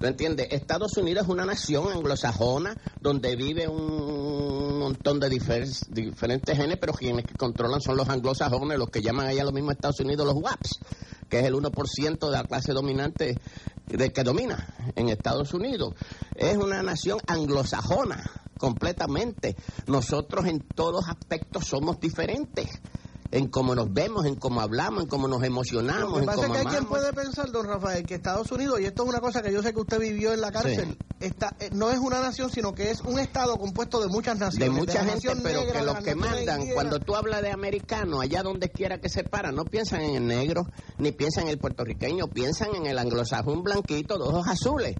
¿Tú 0.00 0.06
entiendes? 0.06 0.48
Estados 0.50 0.96
Unidos 0.96 1.24
es 1.24 1.28
una 1.30 1.44
nación 1.44 1.92
anglosajona 1.92 2.74
donde 3.02 3.34
vive 3.34 3.66
un 3.66 4.78
montón 4.78 5.18
de 5.18 5.28
difer- 5.28 5.86
diferentes 5.88 6.56
genes, 6.56 6.78
pero 6.80 6.92
quienes 6.92 7.26
que 7.26 7.34
controlan 7.34 7.80
son 7.80 7.96
los 7.96 8.08
anglosajones, 8.08 8.78
los 8.78 8.90
que 8.90 9.02
llaman 9.02 9.26
allá 9.26 9.44
lo 9.44 9.50
mismo 9.52 9.72
Estados 9.72 9.98
Unidos 10.00 10.24
los 10.24 10.36
WAPs, 10.36 10.78
que 11.28 11.40
es 11.40 11.44
el 11.46 11.54
1% 11.54 12.26
de 12.26 12.32
la 12.32 12.44
clase 12.44 12.72
dominante 12.72 13.38
de 13.88 14.12
que 14.12 14.22
domina 14.22 14.72
en 14.94 15.08
Estados 15.08 15.52
Unidos. 15.52 15.94
Es 16.36 16.56
una 16.56 16.82
nación 16.82 17.18
anglosajona 17.26 18.24
completamente. 18.56 19.56
Nosotros 19.88 20.46
en 20.46 20.60
todos 20.60 21.08
aspectos 21.08 21.64
somos 21.66 21.98
diferentes. 21.98 22.68
En 23.32 23.48
cómo 23.48 23.74
nos 23.74 23.92
vemos, 23.92 24.26
en 24.26 24.36
cómo 24.36 24.60
hablamos, 24.60 25.04
en 25.04 25.08
cómo 25.08 25.26
nos 25.26 25.42
emocionamos, 25.42 26.10
Lo 26.10 26.14
que 26.16 26.20
en 26.20 26.26
pasa 26.26 26.40
es 26.42 26.46
cómo 26.46 26.52
que 26.52 26.58
hay 26.60 26.66
quien 26.66 26.76
amamos. 26.84 26.98
puede 26.98 27.12
pensar, 27.14 27.50
don 27.50 27.66
Rafael, 27.66 28.04
que 28.04 28.14
Estados 28.14 28.52
Unidos, 28.52 28.78
y 28.80 28.84
esto 28.84 29.04
es 29.04 29.08
una 29.08 29.20
cosa 29.20 29.40
que 29.42 29.50
yo 29.50 29.62
sé 29.62 29.72
que 29.72 29.80
usted 29.80 29.98
vivió 29.98 30.34
en 30.34 30.42
la 30.42 30.52
cárcel, 30.52 30.98
está, 31.18 31.56
eh, 31.58 31.70
no 31.72 31.90
es 31.90 31.98
una 31.98 32.20
nación, 32.20 32.50
sino 32.50 32.74
que 32.74 32.90
es 32.90 33.00
un 33.00 33.18
estado 33.18 33.56
compuesto 33.56 34.00
de 34.02 34.08
muchas 34.08 34.38
de 34.38 34.44
naciones. 34.44 34.70
mucha 34.70 35.02
la 35.02 35.12
gente, 35.12 35.28
pero 35.42 35.60
negra, 35.60 35.72
que 35.72 35.78
de 35.78 35.84
los 35.86 35.98
que 36.00 36.14
mandan, 36.14 36.66
cuando 36.74 37.00
tú 37.00 37.16
hablas 37.16 37.40
de 37.40 37.50
americano, 37.50 38.20
allá 38.20 38.42
donde 38.42 38.68
quiera 38.70 38.98
que 38.98 39.08
se 39.08 39.24
paran, 39.24 39.54
no 39.54 39.64
piensan 39.64 40.02
en 40.02 40.14
el 40.16 40.26
negro, 40.26 40.66
ni 40.98 41.12
piensan 41.12 41.44
en 41.44 41.50
el 41.50 41.58
puertorriqueño, 41.58 42.28
piensan 42.28 42.74
en 42.74 42.86
el 42.86 42.98
anglosajón 42.98 43.62
blanquito 43.62 44.18
de 44.18 44.24
ojos 44.24 44.46
azules. 44.46 44.94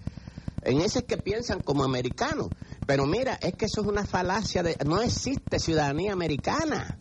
En 0.63 0.81
ese 0.81 1.01
es 1.01 1.05
que 1.05 1.17
piensan 1.17 1.61
como 1.61 1.85
americanos. 1.85 2.47
Pero 2.87 3.05
mira, 3.05 3.35
es 3.35 3.55
que 3.55 3.67
eso 3.67 3.81
es 3.81 3.87
una 3.87 4.07
falacia 4.07 4.63
de... 4.63 4.77
No 4.87 5.01
existe 5.01 5.59
ciudadanía 5.59 6.13
americana. 6.13 6.97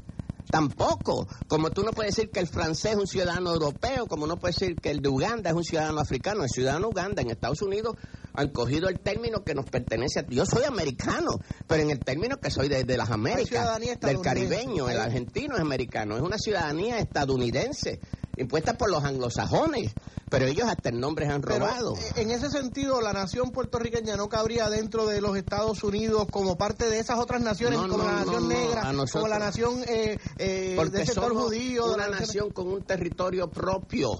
Tampoco. 0.51 1.27
Como 1.47 1.71
tú 1.71 1.83
no 1.83 1.91
puedes 1.91 2.15
decir 2.15 2.29
que 2.29 2.39
el 2.39 2.47
francés 2.47 2.91
es 2.91 2.97
un 2.97 3.07
ciudadano 3.07 3.51
europeo, 3.53 4.05
como 4.07 4.27
no 4.27 4.37
puedes 4.37 4.57
decir 4.57 4.75
que 4.75 4.91
el 4.91 5.01
de 5.01 5.09
Uganda 5.09 5.49
es 5.49 5.55
un 5.55 5.63
ciudadano 5.63 6.01
africano. 6.01 6.43
El 6.43 6.49
ciudadano 6.49 6.89
Uganda 6.89 7.21
en 7.21 7.31
Estados 7.31 7.61
Unidos 7.61 7.95
han 8.33 8.49
cogido 8.49 8.89
el 8.89 8.99
término 8.99 9.43
que 9.43 9.55
nos 9.55 9.65
pertenece 9.65 10.19
a... 10.19 10.25
Yo 10.27 10.45
soy 10.45 10.63
americano, 10.63 11.39
pero 11.67 11.83
en 11.83 11.91
el 11.91 11.99
término 11.99 12.37
que 12.37 12.49
soy 12.49 12.69
de, 12.69 12.83
de 12.83 12.97
las 12.97 13.09
Américas, 13.11 13.79
del 14.01 14.21
caribeño, 14.21 14.89
el 14.89 14.99
argentino 14.99 15.55
es 15.55 15.61
americano. 15.61 16.15
Es 16.15 16.21
una 16.21 16.37
ciudadanía 16.37 16.99
estadounidense, 16.99 17.99
impuesta 18.41 18.77
por 18.77 18.89
los 18.91 19.03
anglosajones, 19.03 19.93
pero 20.29 20.45
ellos 20.45 20.67
hasta 20.69 20.89
el 20.89 20.99
nombre 20.99 21.27
han 21.27 21.41
robado. 21.41 21.95
eh, 21.95 22.11
en 22.17 22.31
ese 22.31 22.49
sentido, 22.49 23.01
la 23.01 23.13
nación 23.13 23.51
puertorriqueña 23.51 24.15
no 24.17 24.29
cabría 24.29 24.69
dentro 24.69 25.05
de 25.05 25.21
los 25.21 25.37
Estados 25.37 25.83
Unidos 25.83 26.27
como 26.31 26.57
parte 26.57 26.89
de 26.89 26.99
esas 26.99 27.19
otras 27.19 27.41
naciones, 27.41 27.79
No, 27.79 27.87
como 27.87 28.03
no, 28.03 28.09
la 28.09 28.15
nación 28.25 28.43
no, 28.43 28.49
negra, 28.49 28.93
como 29.11 29.27
la 29.27 29.39
nación 29.39 29.83
eh, 29.87 30.17
eh, 30.37 30.73
Porque 30.75 30.97
del 30.97 31.07
sector 31.07 31.29
somos 31.29 31.43
judío. 31.45 31.87
de 31.87 31.93
una 31.95 32.07
la 32.07 32.19
nación 32.19 32.51
con 32.51 32.67
un 32.67 32.83
territorio 32.83 33.49
propio, 33.49 34.19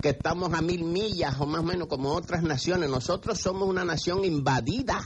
que 0.00 0.10
estamos 0.10 0.52
a 0.52 0.60
mil 0.62 0.84
millas 0.84 1.36
o 1.40 1.46
más 1.46 1.60
o 1.60 1.64
menos 1.64 1.88
como 1.88 2.12
otras 2.12 2.42
naciones. 2.42 2.88
Nosotros 2.90 3.38
somos 3.38 3.68
una 3.68 3.84
nación 3.84 4.24
invadida. 4.24 5.00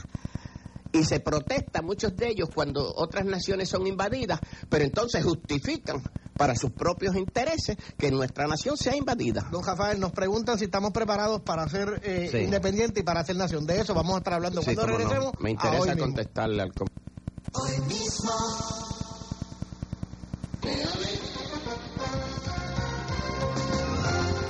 Y 0.93 1.03
se 1.05 1.19
protesta 1.21 1.81
muchos 1.81 2.15
de 2.15 2.29
ellos 2.29 2.49
cuando 2.53 2.93
otras 2.95 3.25
naciones 3.25 3.69
son 3.69 3.87
invadidas, 3.87 4.39
pero 4.69 4.83
entonces 4.83 5.23
justifican 5.23 6.01
para 6.35 6.55
sus 6.55 6.71
propios 6.71 7.15
intereses 7.15 7.77
que 7.97 8.09
nuestra 8.11 8.47
nación 8.47 8.75
sea 8.75 8.95
invadida. 8.95 9.47
Don 9.51 9.63
Rafael, 9.63 9.99
nos 9.99 10.11
preguntan 10.11 10.57
si 10.57 10.65
estamos 10.65 10.91
preparados 10.91 11.41
para 11.43 11.67
ser 11.69 12.01
eh, 12.03 12.29
Sí. 12.31 12.37
independientes 12.39 13.01
y 13.01 13.05
para 13.05 13.23
ser 13.23 13.35
nación. 13.35 13.65
De 13.65 13.79
eso 13.79 13.93
vamos 13.93 14.15
a 14.15 14.17
estar 14.17 14.33
hablando 14.33 14.61
Sí, 14.61 14.73
cuando 14.75 14.87
no. 14.87 14.97
regresemos. 14.97 15.31
Me 15.39 15.49
a 15.49 15.51
interesa 15.51 15.81
hoy 15.81 15.89
mismo. 15.89 16.03
contestarle 16.03 16.61
al 16.63 16.73
com- 16.73 16.87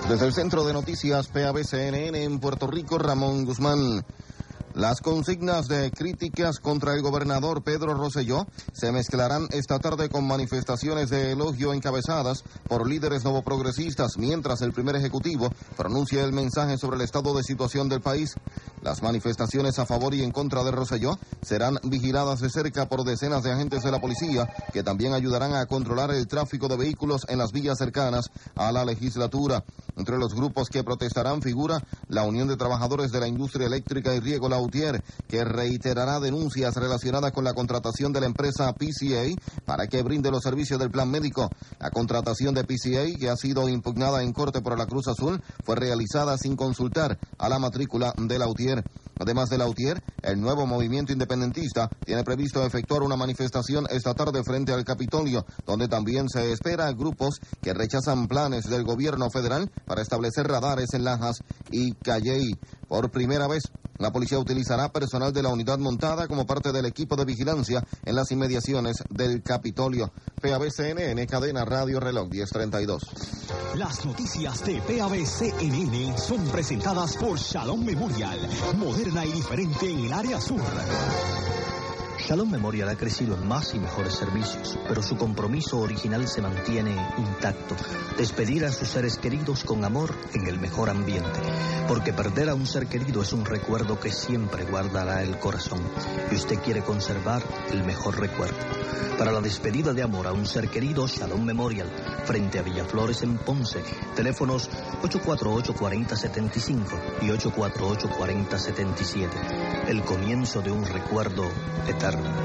Desde 0.10 0.26
el 0.26 0.34
Centro 0.34 0.66
de 0.66 0.74
Noticias 0.74 1.28
PABCNN 1.30 2.16
en 2.24 2.40
Puerto 2.40 2.68
Rico, 2.68 2.98
Ramón 2.98 3.46
Guzmán. 3.46 4.06
Las 4.74 5.02
consignas 5.02 5.68
de 5.68 5.92
críticas 5.92 6.60
contra 6.60 6.94
el 6.94 7.02
gobernador 7.02 7.62
Pedro 7.62 7.94
Rosselló 7.94 8.48
se 8.72 8.94
mezclarán 8.94 9.48
esta 9.52 9.80
tarde 9.80 10.08
con 10.08 10.26
manifestaciones 10.26 11.10
de 11.10 11.34
elogio 11.34 11.74
encabezadas 11.74 12.46
por 12.70 12.88
líderes 12.88 13.26
novoprogresistas 13.26 14.12
mientras 14.18 14.62
el 14.62 14.72
primer 14.72 14.96
ejecutivo 14.96 15.52
pronuncia 15.76 16.24
el 16.24 16.32
mensaje 16.32 16.78
sobre 16.78 16.96
el 16.96 17.02
estado 17.02 17.36
de 17.36 17.44
situación 17.44 17.90
del 17.90 18.00
país. 18.00 18.36
Las 18.82 19.04
manifestaciones 19.04 19.78
a 19.78 19.86
favor 19.86 20.16
y 20.16 20.24
en 20.24 20.32
contra 20.32 20.64
de 20.64 20.72
Rosselló 20.72 21.20
serán 21.42 21.78
vigiladas 21.84 22.40
de 22.40 22.50
cerca 22.50 22.88
por 22.88 23.04
decenas 23.04 23.44
de 23.44 23.52
agentes 23.52 23.84
de 23.84 23.92
la 23.92 24.00
policía 24.00 24.48
que 24.72 24.84
también 24.84 25.14
ayudarán 25.14 25.54
a 25.54 25.66
controlar 25.66 26.12
el 26.12 26.28
tráfico 26.28 26.70
de 26.70 26.78
vehículos 26.78 27.26
en 27.28 27.40
las 27.40 27.52
vías 27.52 27.78
cercanas 27.78 28.32
a 28.56 28.72
la 28.72 28.86
legislatura. 28.86 29.66
Entre 30.02 30.18
los 30.18 30.34
grupos 30.34 30.68
que 30.70 30.84
protestarán 30.84 31.44
figura 31.44 31.80
la 32.08 32.24
Unión 32.24 32.48
de 32.48 32.58
Trabajadores 32.58 33.12
de 33.12 33.20
la 33.20 33.28
Industria 33.28 33.68
Eléctrica 33.68 34.16
y 34.16 34.20
Riego 34.20 34.50
Lautier, 34.50 35.04
que 35.28 35.46
reiterará 35.46 36.20
denuncias 36.20 36.76
relacionadas 36.76 37.32
con 37.32 37.44
la 37.44 37.54
contratación 37.54 38.12
de 38.12 38.22
la 38.22 38.26
empresa 38.26 38.74
PCA 38.74 39.40
para 39.64 39.86
que 39.86 40.02
brinde 40.02 40.32
los 40.32 40.42
servicios 40.42 40.80
del 40.80 40.90
plan 40.90 41.12
médico. 41.12 41.52
La 41.80 41.92
contratación 41.92 42.56
de 42.56 42.64
PCA, 42.64 43.16
que 43.16 43.30
ha 43.30 43.36
sido 43.36 43.70
impugnada 43.70 44.24
en 44.24 44.34
corte 44.34 44.62
por 44.62 44.76
la 44.76 44.88
Cruz 44.88 45.08
Azul, 45.08 45.40
fue 45.64 45.76
realizada 45.76 46.36
sin 46.40 46.56
consultar 46.56 47.20
a 47.38 47.48
la 47.48 47.60
matrícula 47.60 48.12
de 48.18 48.40
Lautier. 48.40 48.84
Además 49.22 49.50
de 49.50 49.60
Lautier, 49.60 50.02
el 50.24 50.42
nuevo 50.42 50.66
movimiento 50.66 51.14
independentista 51.14 51.92
tiene 52.04 52.24
previsto 52.24 52.66
efectuar 52.66 53.04
una 53.04 53.16
manifestación 53.16 53.86
esta 53.92 54.16
tarde 54.16 54.44
frente 54.44 54.74
al 54.74 54.84
Capitolio, 54.84 55.46
donde 55.64 55.88
también 55.88 56.28
se 56.28 56.52
espera 56.52 56.92
grupos 56.92 57.40
que 57.62 57.76
rechazan 57.76 58.28
planes 58.28 58.66
del 58.66 58.84
gobierno 58.84 59.30
federal 59.30 59.70
para 59.86 60.02
establecer 60.02 60.48
radares 60.48 60.94
en 60.94 61.04
Lajas 61.04 61.44
y 61.70 61.92
Calley. 61.94 62.58
Por 62.92 63.10
primera 63.10 63.48
vez, 63.48 63.64
la 64.00 64.12
policía 64.12 64.38
utilizará 64.38 64.92
personal 64.92 65.32
de 65.32 65.42
la 65.42 65.48
unidad 65.48 65.80
montada 65.80 66.28
como 66.28 66.46
parte 66.46 66.74
del 66.74 66.86
equipo 66.86 67.16
de 67.16 67.24
vigilancia 67.24 67.82
en 68.04 68.16
las 68.18 68.30
inmediaciones 68.34 68.98
del 69.10 69.42
Capitolio. 69.42 70.12
PABCNN, 70.42 71.26
cadena 71.26 71.64
Radio 71.64 72.02
Reloj 72.02 72.28
1032. 72.28 73.02
Las 73.76 74.06
noticias 74.06 74.66
de 74.66 74.82
PABCNN 74.82 76.18
son 76.18 76.46
presentadas 76.48 77.16
por 77.16 77.40
Shalom 77.40 77.82
Memorial, 77.86 78.40
moderna 78.76 79.26
y 79.26 79.32
diferente 79.32 79.90
en 79.90 80.00
el 80.08 80.12
área 80.12 80.42
sur. 80.42 80.60
Shalom 82.28 82.52
Memorial 82.52 82.90
ha 82.90 82.96
crecido 82.96 83.36
en 83.36 83.48
más 83.48 83.74
y 83.74 83.80
mejores 83.80 84.14
servicios, 84.14 84.78
pero 84.88 85.02
su 85.02 85.18
compromiso 85.18 85.80
original 85.80 86.28
se 86.28 86.42
mantiene 86.42 86.96
intacto. 87.18 87.76
Despedir 88.16 88.64
a 88.64 88.72
sus 88.72 88.90
seres 88.90 89.18
queridos 89.18 89.64
con 89.64 89.84
amor 89.84 90.16
en 90.34 90.46
el 90.48 90.60
mejor 90.60 90.92
ambiente. 90.92 91.40
Porque 91.88 92.14
perder 92.14 92.50
a 92.50 92.56
un 92.56 92.68
ser 92.68 92.86
querido 92.88 93.24
es 93.24 93.34
un 93.34 93.44
recuerdo 93.44 94.00
que 94.00 94.12
siempre 94.12 94.66
guardará 94.66 95.24
el 95.24 95.40
corazón. 95.40 95.82
Y 96.32 96.36
usted 96.36 96.60
quiere 96.60 96.84
conservar 96.84 97.42
el 97.72 97.84
mejor 97.84 98.20
recuerdo. 98.20 98.56
Para 99.18 99.32
la 99.32 99.42
despedida 99.42 99.94
de 99.94 100.04
amor 100.04 100.28
a 100.28 100.32
un 100.32 100.46
ser 100.46 100.70
querido, 100.70 101.08
Shalom 101.08 101.44
Memorial, 101.44 101.92
frente 102.24 102.60
a 102.60 102.62
Villaflores 102.62 103.24
en 103.24 103.38
Ponce. 103.38 103.82
Teléfonos 104.16 104.70
848-4075 105.02 106.84
y 107.22 107.30
848-4077. 107.30 109.88
El 109.88 110.04
comienzo 110.04 110.62
de 110.62 110.72
un 110.72 110.86
recuerdo 110.86 111.46
eterno. 111.88 112.11
escucharla. 112.12 112.42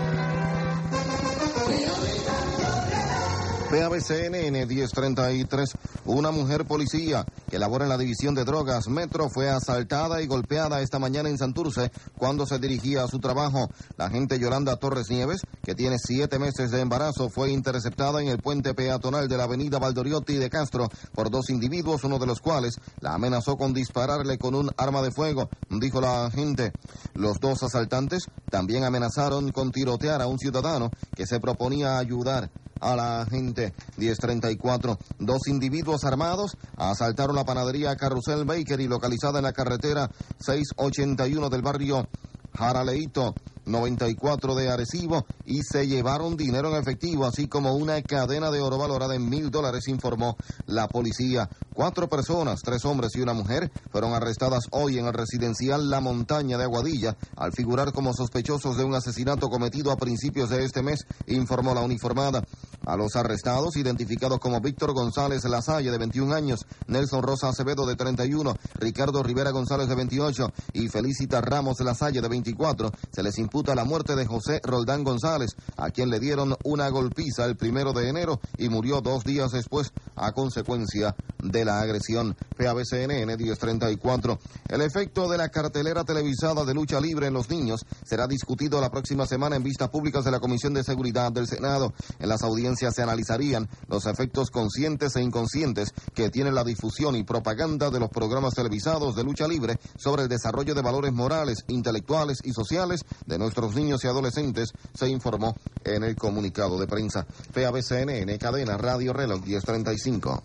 PABCNN 3.71 4.67
1033. 4.69 5.71
Una 6.05 6.31
mujer 6.31 6.67
policía 6.67 7.25
que 7.51 7.59
labora 7.59 7.85
en 7.85 7.89
la 7.89 7.99
división 7.99 8.35
de 8.35 8.45
drogas 8.45 8.87
Metro 8.87 9.29
fue 9.29 9.51
asaltada 9.51 10.23
y 10.23 10.27
golpeada 10.27 10.81
esta 10.81 11.01
mañana 11.01 11.29
en 11.29 11.37
Santurce 11.37 11.91
cuando 12.17 12.47
se 12.47 12.61
dirigía 12.61 13.03
a 13.03 13.09
su 13.09 13.19
trabajo. 13.19 13.69
La 13.97 14.07
agente 14.07 14.39
Yolanda 14.39 14.77
Torres 14.77 15.11
Nieves, 15.11 15.41
que 15.65 15.75
tiene 15.75 15.97
siete 15.99 16.39
meses 16.39 16.71
de 16.71 16.81
embarazo, 16.81 17.29
fue 17.29 17.51
interceptada 17.51 18.23
en 18.23 18.29
el 18.29 18.39
puente 18.39 18.73
peatonal 18.73 19.27
de 19.27 19.37
la 19.37 19.45
avenida 19.45 19.81
Valdoriotti 19.81 20.37
de 20.37 20.49
Castro 20.49 20.89
por 21.13 21.31
dos 21.31 21.51
individuos, 21.51 22.05
uno 22.05 22.21
de 22.21 22.27
los 22.27 22.41
cuales 22.41 22.77
la 23.01 23.15
amenazó 23.15 23.57
con 23.57 23.75
dispararle 23.75 24.39
con 24.39 24.55
un 24.55 24.71
arma 24.77 25.03
de 25.03 25.11
fuego, 25.11 25.49
dijo 25.71 26.01
la 26.01 26.27
agente. 26.27 26.73
Los 27.15 27.41
dos 27.41 27.65
asaltantes 27.65 28.27
también 28.49 28.85
amenazaron 28.85 29.51
con 29.51 29.73
tirotear 29.73 30.23
a 30.23 30.29
un 30.29 30.39
ciudadano 30.39 30.91
que 31.17 31.27
se 31.27 31.41
proponía 31.41 31.99
ayudar 31.99 32.51
a 32.81 32.97
la 32.97 33.27
gente. 33.29 33.73
1034. 33.97 34.99
Dos 35.19 35.49
individuos 35.49 36.05
armados 36.05 36.57
asaltaron 36.77 37.37
la 37.37 37.45
panadería 37.45 37.97
Carrusel 37.97 38.45
Bakery 38.45 38.89
localizada 38.89 39.39
en 39.39 39.45
la 39.45 39.53
carretera 39.53 40.11
681 40.39 41.49
del 41.49 41.63
barrio 41.63 42.09
Jaraleito 42.55 43.35
94 43.67 44.55
de 44.55 44.71
Arecibo 44.71 45.27
y 45.45 45.63
se 45.63 45.87
llevaron 45.87 46.37
dinero 46.37 46.71
en 46.71 46.81
efectivo, 46.81 47.27
así 47.27 47.49
como 47.49 47.75
una 47.75 48.01
cadena 48.03 48.51
de 48.51 48.61
oro 48.61 48.79
valorada 48.79 49.15
en 49.15 49.29
mil 49.29 49.51
dólares, 49.51 49.89
informó 49.89 50.37
la 50.67 50.89
policía. 50.89 51.51
Cuatro 51.75 52.09
personas, 52.09 52.61
tres 52.63 52.85
hombres 52.85 53.15
y 53.17 53.21
una 53.21 53.35
mujer, 53.35 53.71
fueron 53.91 54.15
arrestadas 54.15 54.65
hoy 54.71 54.99
en 54.99 55.07
el 55.07 55.13
residencial 55.13 55.91
La 55.91 56.01
Montaña 56.01 56.57
de 56.57 56.65
Aguadilla 56.65 57.17
al 57.37 57.53
figurar 57.53 57.93
como 57.93 58.15
sospechosos 58.15 58.77
de 58.77 58.85
un 58.85 58.95
asesinato 58.95 59.49
cometido 59.49 59.91
a 59.91 59.97
principios 59.97 60.51
de 60.51 60.65
este 60.65 60.83
mes, 60.83 61.01
informó 61.27 61.75
la 61.75 61.83
uniformada. 61.83 62.43
A 62.85 62.97
los 62.97 63.17
arrestados, 63.17 63.77
identificados 63.77 64.39
como 64.39 64.61
Víctor 64.61 64.93
González 64.93 65.45
Lasalle, 65.45 65.91
de 65.91 65.99
21 65.99 66.33
años, 66.33 66.61
Nelson 66.87 67.23
Rosa 67.23 67.49
Acevedo, 67.49 67.85
de 67.85 67.97
31, 67.97 68.55
Ricardo 68.75 69.23
Rivera 69.23 69.51
González, 69.51 69.89
de 69.89 69.97
28 69.97 70.53
y 70.73 70.89
Felicita 70.89 71.41
Ramos 71.41 71.81
Lasalle, 71.81 72.21
de 72.21 72.29
24, 72.29 72.93
se 73.11 73.23
les 73.23 73.39
la 73.65 73.85
muerte 73.85 74.15
de 74.17 74.27
José 74.27 74.61
Roldán 74.63 75.03
González, 75.03 75.57
a 75.77 75.91
quien 75.91 76.11
le 76.11 76.21
dieron 76.21 76.55
una 76.65 76.91
golpiza 76.91 77.47
el 77.47 77.57
primero 77.57 77.95
de 77.95 78.09
enero 78.09 78.39
y 78.59 78.69
murió 78.69 79.01
dos 79.01 79.25
días 79.25 79.51
después 79.53 79.93
a 80.15 80.33
consecuencia 80.33 81.17
de 81.43 81.65
la 81.65 81.81
agresión. 81.81 82.37
PABCNN 82.57 83.37
1034. 83.37 84.39
El 84.69 84.81
efecto 84.83 85.29
de 85.29 85.39
la 85.39 85.49
cartelera 85.49 86.05
televisada 86.05 86.65
de 86.65 86.75
lucha 86.75 87.01
libre 87.01 87.29
en 87.29 87.35
los 87.35 87.49
niños 87.49 87.87
será 88.05 88.27
discutido 88.27 88.81
la 88.81 88.91
próxima 88.91 89.27
semana 89.27 89.57
en 89.57 89.63
vistas 89.63 89.89
públicas 89.89 90.25
de 90.25 90.31
la 90.31 90.41
Comisión 90.41 90.75
de 90.75 90.85
Seguridad 90.85 91.33
del 91.33 91.47
Senado. 91.47 91.95
En 92.19 92.29
las 92.29 92.43
audiencias 92.43 92.95
se 92.95 93.03
analizarían 93.03 93.69
los 93.89 94.07
efectos 94.07 94.51
conscientes 94.51 95.17
e 95.17 95.23
inconscientes 95.23 95.95
que 96.15 96.31
tiene 96.31 96.53
la 96.53 96.65
difusión 96.65 97.17
y 97.17 97.25
propaganda 97.25 97.91
de 97.91 98.01
los 98.01 98.11
programas 98.11 98.55
televisados 98.55 99.17
de 99.17 99.25
lucha 99.25 99.49
libre 99.49 99.79
sobre 99.97 100.25
el 100.25 100.29
desarrollo 100.29 100.75
de 100.75 100.83
valores 100.83 101.13
morales, 101.13 101.65
intelectuales 101.69 102.39
y 102.45 102.53
sociales 102.53 103.01
de 103.27 103.39
nuestros 103.47 103.77
niños 103.77 104.03
y 104.03 104.09
adolescentes, 104.09 104.73
se 104.93 105.09
informó 105.09 105.55
en 105.85 106.03
el 106.03 106.17
comunicado 106.17 106.81
de 106.81 106.89
prensa. 106.89 107.25
PABCNN, 107.55 108.37
cadena 108.39 108.77
Radio 108.77 109.13
Reloj 109.13 109.41
1035. 109.45 110.43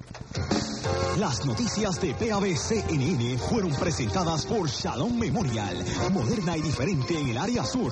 Las 1.18 1.44
noticias 1.44 2.00
de 2.00 2.14
PABCNN 2.14 3.40
fueron 3.40 3.72
presentadas 3.72 4.46
por 4.46 4.70
Shalom 4.70 5.18
Memorial, 5.18 5.84
moderna 6.12 6.56
y 6.56 6.62
diferente 6.62 7.20
en 7.20 7.30
el 7.30 7.38
área 7.40 7.66
sur. 7.66 7.92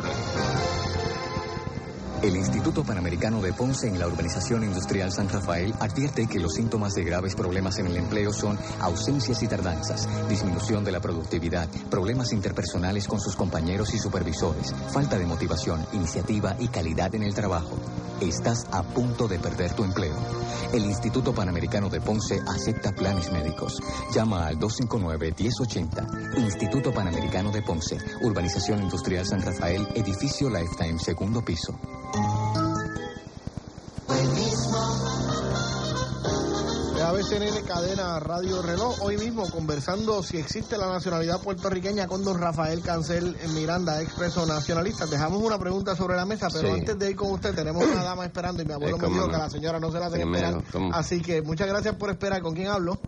El 2.22 2.36
Instituto 2.36 2.84
Panamericano 2.84 3.42
de 3.42 3.54
Ponce 3.54 3.88
en 3.88 3.98
la 3.98 4.06
Urbanización 4.06 4.66
Industrial 4.66 5.10
San 5.10 5.30
Rafael 5.30 5.74
advierte 5.80 6.28
que 6.28 6.40
los 6.40 6.54
síntomas 6.54 6.94
de 6.94 7.06
graves 7.06 7.34
problemas 7.34 7.80
en 7.80 7.88
el 7.88 7.96
empleo 7.96 8.34
son 8.34 8.60
ausencias 8.82 9.42
y 9.42 9.48
tardanzas, 9.48 10.06
disminución 10.28 10.84
de 10.84 10.92
la 10.92 11.00
productividad, 11.00 11.70
problemas 11.90 12.34
interpersonales 12.34 13.08
con 13.08 13.22
sus 13.22 13.38
compañeros 13.38 13.94
y 13.94 14.00
supervisores, 14.00 14.76
falta 14.92 15.18
de 15.18 15.26
motivación, 15.26 15.86
iniciativa 15.94 16.58
y 16.60 16.68
calidad 16.68 17.16
en 17.16 17.24
el 17.24 17.34
trabajo. 17.34 17.78
Estás 18.22 18.66
a 18.72 18.84
punto 18.84 19.30
de 19.30 19.40
perder 19.40 19.74
tu 19.74 19.84
empleo. 19.86 20.16
El 20.74 20.84
Instituto 20.86 21.34
Panamericano 21.34 21.90
de 21.90 22.02
Ponce 22.02 22.40
acepta 22.46 22.92
planes 22.92 23.32
médicos. 23.32 23.74
Llama 24.14 24.46
al 24.46 24.58
259-1080. 24.58 26.38
Instituto 26.38 26.94
Panamericano 26.94 27.50
de 27.52 27.62
Ponce, 27.62 27.98
Urbanización 28.22 28.84
Industrial 28.84 29.26
San 29.26 29.42
Rafael, 29.42 29.88
edificio 29.96 30.50
Lifetime, 30.50 31.00
segundo 31.00 31.42
piso. 31.42 31.80
ABCNN 37.10 37.66
Cadena 37.66 38.20
Radio 38.20 38.62
Reloj, 38.62 39.02
hoy 39.02 39.18
mismo 39.18 39.50
conversando 39.50 40.22
si 40.22 40.38
existe 40.38 40.78
la 40.78 40.88
nacionalidad 40.90 41.42
puertorriqueña 41.42 42.06
con 42.08 42.24
don 42.24 42.40
Rafael 42.40 42.82
Cancel 42.84 43.36
en 43.44 43.56
Miranda, 43.56 44.00
expreso 44.00 44.46
nacionalista. 44.46 45.08
Dejamos 45.08 45.42
una 45.42 45.58
pregunta 45.58 45.96
sobre 45.96 46.16
la 46.16 46.26
mesa, 46.28 46.50
pero 46.54 46.68
Sí. 46.68 46.80
antes 46.82 47.00
de 47.00 47.10
ir 47.10 47.16
con 47.16 47.32
usted, 47.32 47.56
tenemos 47.56 47.84
una 47.84 48.04
dama 48.04 48.26
esperando 48.26 48.62
y 48.62 48.66
mi 48.68 48.74
abuelo 48.74 48.98
Eh, 48.98 49.00
me 49.02 49.08
dijo 49.10 49.26
no. 49.26 49.30
que 49.30 49.36
a 49.38 49.40
la 49.40 49.50
señora 49.50 49.80
no 49.80 49.92
se 49.92 50.00
la 50.00 50.10
Primero, 50.12 50.60
esperar. 50.60 50.92
Así 50.94 51.20
que 51.24 51.42
muchas 51.42 51.68
gracias 51.68 51.96
por 51.96 52.12
esperar. 52.12 52.44
¿Con 52.44 52.54
quién 52.54 52.68
hablo? 52.68 53.00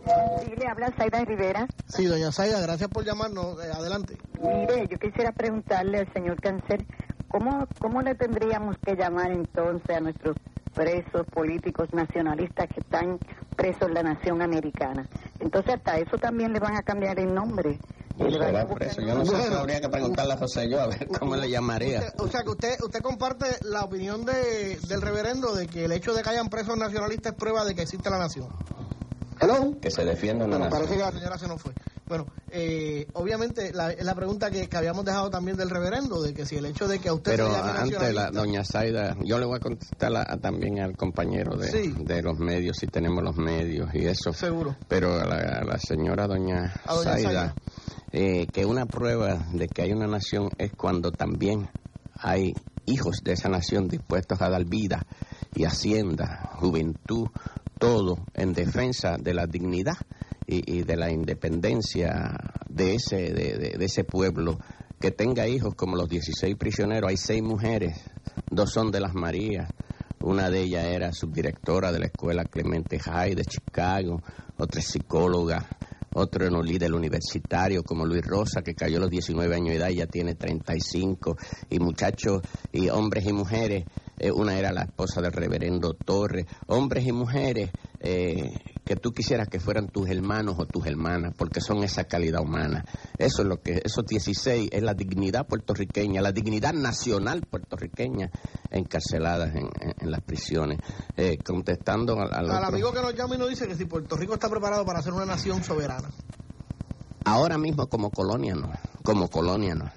Sí, 0.43 0.51
le 0.57 0.67
habla 0.67 0.91
Zaida 0.97 1.23
Rivera. 1.23 1.67
Sí, 1.87 2.05
doña 2.05 2.31
Zaida, 2.31 2.59
gracias 2.59 2.89
por 2.89 3.05
llamarnos. 3.05 3.63
Eh, 3.63 3.69
adelante. 3.71 4.17
Mire, 4.41 4.87
yo 4.89 4.97
quisiera 4.97 5.31
preguntarle 5.31 5.99
al 5.99 6.11
señor 6.11 6.41
Cáncer, 6.41 6.87
¿cómo, 7.29 7.67
¿cómo 7.79 8.01
le 8.01 8.15
tendríamos 8.15 8.77
que 8.83 8.95
llamar 8.95 9.31
entonces 9.31 9.95
a 9.95 9.99
nuestros 9.99 10.35
presos 10.73 11.25
políticos 11.33 11.89
nacionalistas 11.93 12.67
que 12.73 12.81
están 12.81 13.19
presos 13.55 13.87
en 13.87 13.93
la 13.93 14.03
nación 14.03 14.41
americana? 14.41 15.07
Entonces 15.39 15.75
hasta 15.75 15.97
eso 15.97 16.17
también 16.17 16.53
le 16.53 16.59
van 16.59 16.75
a 16.75 16.81
cambiar 16.81 17.19
el 17.19 17.33
nombre. 17.33 17.79
Será 18.17 18.67
preso. 18.67 19.01
Yo 19.01 19.15
no 19.15 19.25
sé, 19.25 19.31
Bueno. 19.35 19.59
habría 19.59 19.79
que 19.81 19.89
preguntarle 19.89 20.33
a 20.33 20.37
José 20.37 20.69
yo 20.69 20.81
a 20.81 20.87
ver 20.87 21.07
cómo 21.19 21.35
le 21.37 21.49
llamaría. 21.49 21.99
Usted- 21.99 22.19
o 22.19 22.27
sea, 22.27 22.43
que 22.43 22.49
usted 22.49 22.75
usted 22.83 22.99
comparte 23.01 23.45
la 23.63 23.83
opinión 23.83 24.25
de, 24.25 24.77
del 24.87 25.01
reverendo 25.01 25.55
de 25.55 25.67
que 25.67 25.85
el 25.85 25.91
hecho 25.93 26.13
de 26.13 26.21
que 26.21 26.29
hayan 26.29 26.49
presos 26.49 26.77
nacionalistas 26.77 27.33
es 27.33 27.37
prueba 27.39 27.63
de 27.65 27.73
que 27.73 27.81
existe 27.83 28.09
la 28.09 28.19
nación. 28.19 28.47
Hello. 29.41 29.75
Que 29.81 29.89
se 29.89 30.05
defienda 30.05 30.45
una 30.45 30.57
Bueno, 30.57 30.71
parece 30.71 30.91
nación. 30.97 31.09
que 31.09 31.13
la 31.13 31.19
señora 31.19 31.37
se 31.39 31.47
nos 31.47 31.61
fue. 31.61 31.73
Bueno, 32.07 32.27
eh, 32.51 33.07
obviamente 33.13 33.71
la, 33.73 33.91
es 33.91 34.03
la 34.03 34.13
pregunta 34.13 34.51
que, 34.51 34.67
que 34.67 34.77
habíamos 34.77 35.03
dejado 35.05 35.29
también 35.29 35.57
del 35.57 35.69
reverendo, 35.69 36.21
de 36.21 36.33
que 36.33 36.45
si 36.45 36.57
el 36.57 36.65
hecho 36.65 36.87
de 36.87 36.99
que 36.99 37.09
a 37.09 37.13
usted 37.13 37.31
Pero 37.31 37.49
se 37.51 37.59
antes, 37.59 38.13
la 38.13 38.29
doña 38.31 38.63
Zaida, 38.65 39.15
yo 39.23 39.39
le 39.39 39.45
voy 39.45 39.57
a 39.57 39.59
contestar 39.61 40.15
a- 40.15 40.31
a 40.33 40.37
también 40.37 40.79
al 40.79 40.95
compañero 40.95 41.55
de, 41.57 41.71
Sí. 41.71 41.93
de 41.97 42.21
los 42.21 42.37
medios, 42.37 42.77
si 42.79 42.87
tenemos 42.87 43.23
los 43.23 43.35
medios 43.37 43.89
y 43.95 44.05
eso. 44.05 44.33
Seguro. 44.33 44.75
Pero 44.87 45.15
a 45.19 45.25
la, 45.25 45.35
a 45.59 45.63
la 45.63 45.77
señora 45.79 46.27
doña, 46.27 46.75
A 46.85 46.93
doña 46.95 47.11
Zaida, 47.13 47.29
Zaida. 47.29 47.55
eh, 48.11 48.45
que 48.51 48.65
una 48.65 48.85
prueba 48.85 49.47
de 49.53 49.67
que 49.69 49.81
hay 49.83 49.93
una 49.93 50.07
nación 50.07 50.49
es 50.57 50.73
cuando 50.73 51.11
también 51.11 51.69
hay 52.17 52.53
hijos 52.85 53.21
de 53.23 53.33
esa 53.33 53.47
nación 53.47 53.87
dispuestos 53.87 54.41
a 54.41 54.49
dar 54.49 54.65
vida 54.65 55.05
y 55.55 55.63
hacienda, 55.63 56.49
juventud, 56.59 57.29
todo 57.81 58.19
en 58.35 58.53
defensa 58.53 59.17
de 59.19 59.33
la 59.33 59.47
dignidad 59.47 59.97
y, 60.45 60.83
de 60.83 60.95
la 60.95 61.11
independencia 61.11 62.11
de 62.69 62.93
ese, 62.93 63.33
de, 63.33 63.75
ese 63.79 64.03
pueblo, 64.03 64.59
que 64.99 65.09
tenga 65.09 65.47
hijos 65.47 65.73
como 65.73 65.95
los 65.95 66.07
16 66.07 66.57
prisioneros, 66.57 67.09
hay 67.09 67.17
seis 67.17 67.41
mujeres, 67.41 67.99
dos 68.51 68.71
son 68.71 68.91
de 68.91 68.99
las 68.99 69.15
Marías, 69.15 69.67
una 70.21 70.51
de 70.51 70.61
ellas 70.61 70.85
era 70.85 71.11
subdirectora 71.11 71.91
de 71.91 71.99
la 71.99 72.05
escuela 72.05 72.45
Clemente 72.45 72.99
High 72.99 73.33
de 73.33 73.45
Chicago, 73.45 74.21
otra 74.57 74.79
es 74.79 74.87
psicóloga, 74.87 75.65
otro 76.13 76.47
un 76.47 76.65
líder 76.65 76.93
universitario 76.93 77.83
como 77.83 78.05
Luis 78.05 78.21
Rosa, 78.21 78.61
que 78.61 78.75
cayó 78.75 78.97
a 78.97 79.01
los 79.01 79.09
19 79.09 79.55
años 79.55 79.69
de 79.69 79.77
edad 79.77 79.89
y 79.89 79.95
ya 79.95 80.05
tiene 80.05 80.35
35, 80.35 81.35
y 81.69 81.79
muchachos, 81.79 82.41
y 82.71 82.89
hombres 82.89 83.25
y 83.25 83.33
mujeres, 83.33 83.85
eh, 84.21 84.31
una 84.31 84.57
era 84.57 84.71
la 84.71 84.83
esposa 84.83 85.19
del 85.21 85.31
reverendo 85.33 85.93
Torres, 85.93 86.45
hombres 86.67 87.05
y 87.05 87.11
mujeres 87.11 87.71
eh, 87.99 88.49
que 88.85 88.95
tú 88.95 89.11
quisieras 89.11 89.47
que 89.47 89.59
fueran 89.59 89.87
tus 89.89 90.09
hermanos 90.09 90.55
o 90.57 90.65
tus 90.65 90.85
hermanas, 90.87 91.33
porque 91.37 91.61
son 91.61 91.83
esa 91.83 92.05
calidad 92.05 92.41
humana. 92.41 92.83
Eso 93.17 93.41
es 93.43 93.47
lo 93.47 93.61
que, 93.61 93.81
esos 93.83 94.05
16 94.05 94.69
es 94.71 94.81
la 94.83 94.93
dignidad 94.93 95.47
puertorriqueña, 95.47 96.21
la 96.21 96.31
dignidad 96.31 96.73
nacional 96.73 97.43
puertorriqueña 97.43 98.31
encarceladas 98.71 99.55
en, 99.55 99.67
en- 99.79 99.95
en 99.99 100.11
las 100.11 100.21
prisiones. 100.21 100.79
Eh, 101.17 101.37
contestando 101.45 102.19
al, 102.19 102.33
al 102.33 102.63
amigo 102.63 102.91
que 102.91 103.01
nos 103.01 103.13
llama 103.15 103.35
y 103.35 103.37
nos 103.37 103.49
dice 103.49 103.67
que 103.67 103.75
si 103.75 103.85
Puerto 103.85 104.15
Rico 104.17 104.33
está 104.33 104.49
preparado 104.49 104.85
para 104.85 105.01
ser 105.01 105.13
una 105.13 105.25
nación 105.25 105.63
soberana. 105.63 106.09
Ahora 107.23 107.57
mismo 107.57 107.87
como 107.87 108.09
colonia 108.11 108.55
no, 108.55 108.71
como 109.03 109.29
colonia 109.29 109.75
no. 109.75 109.89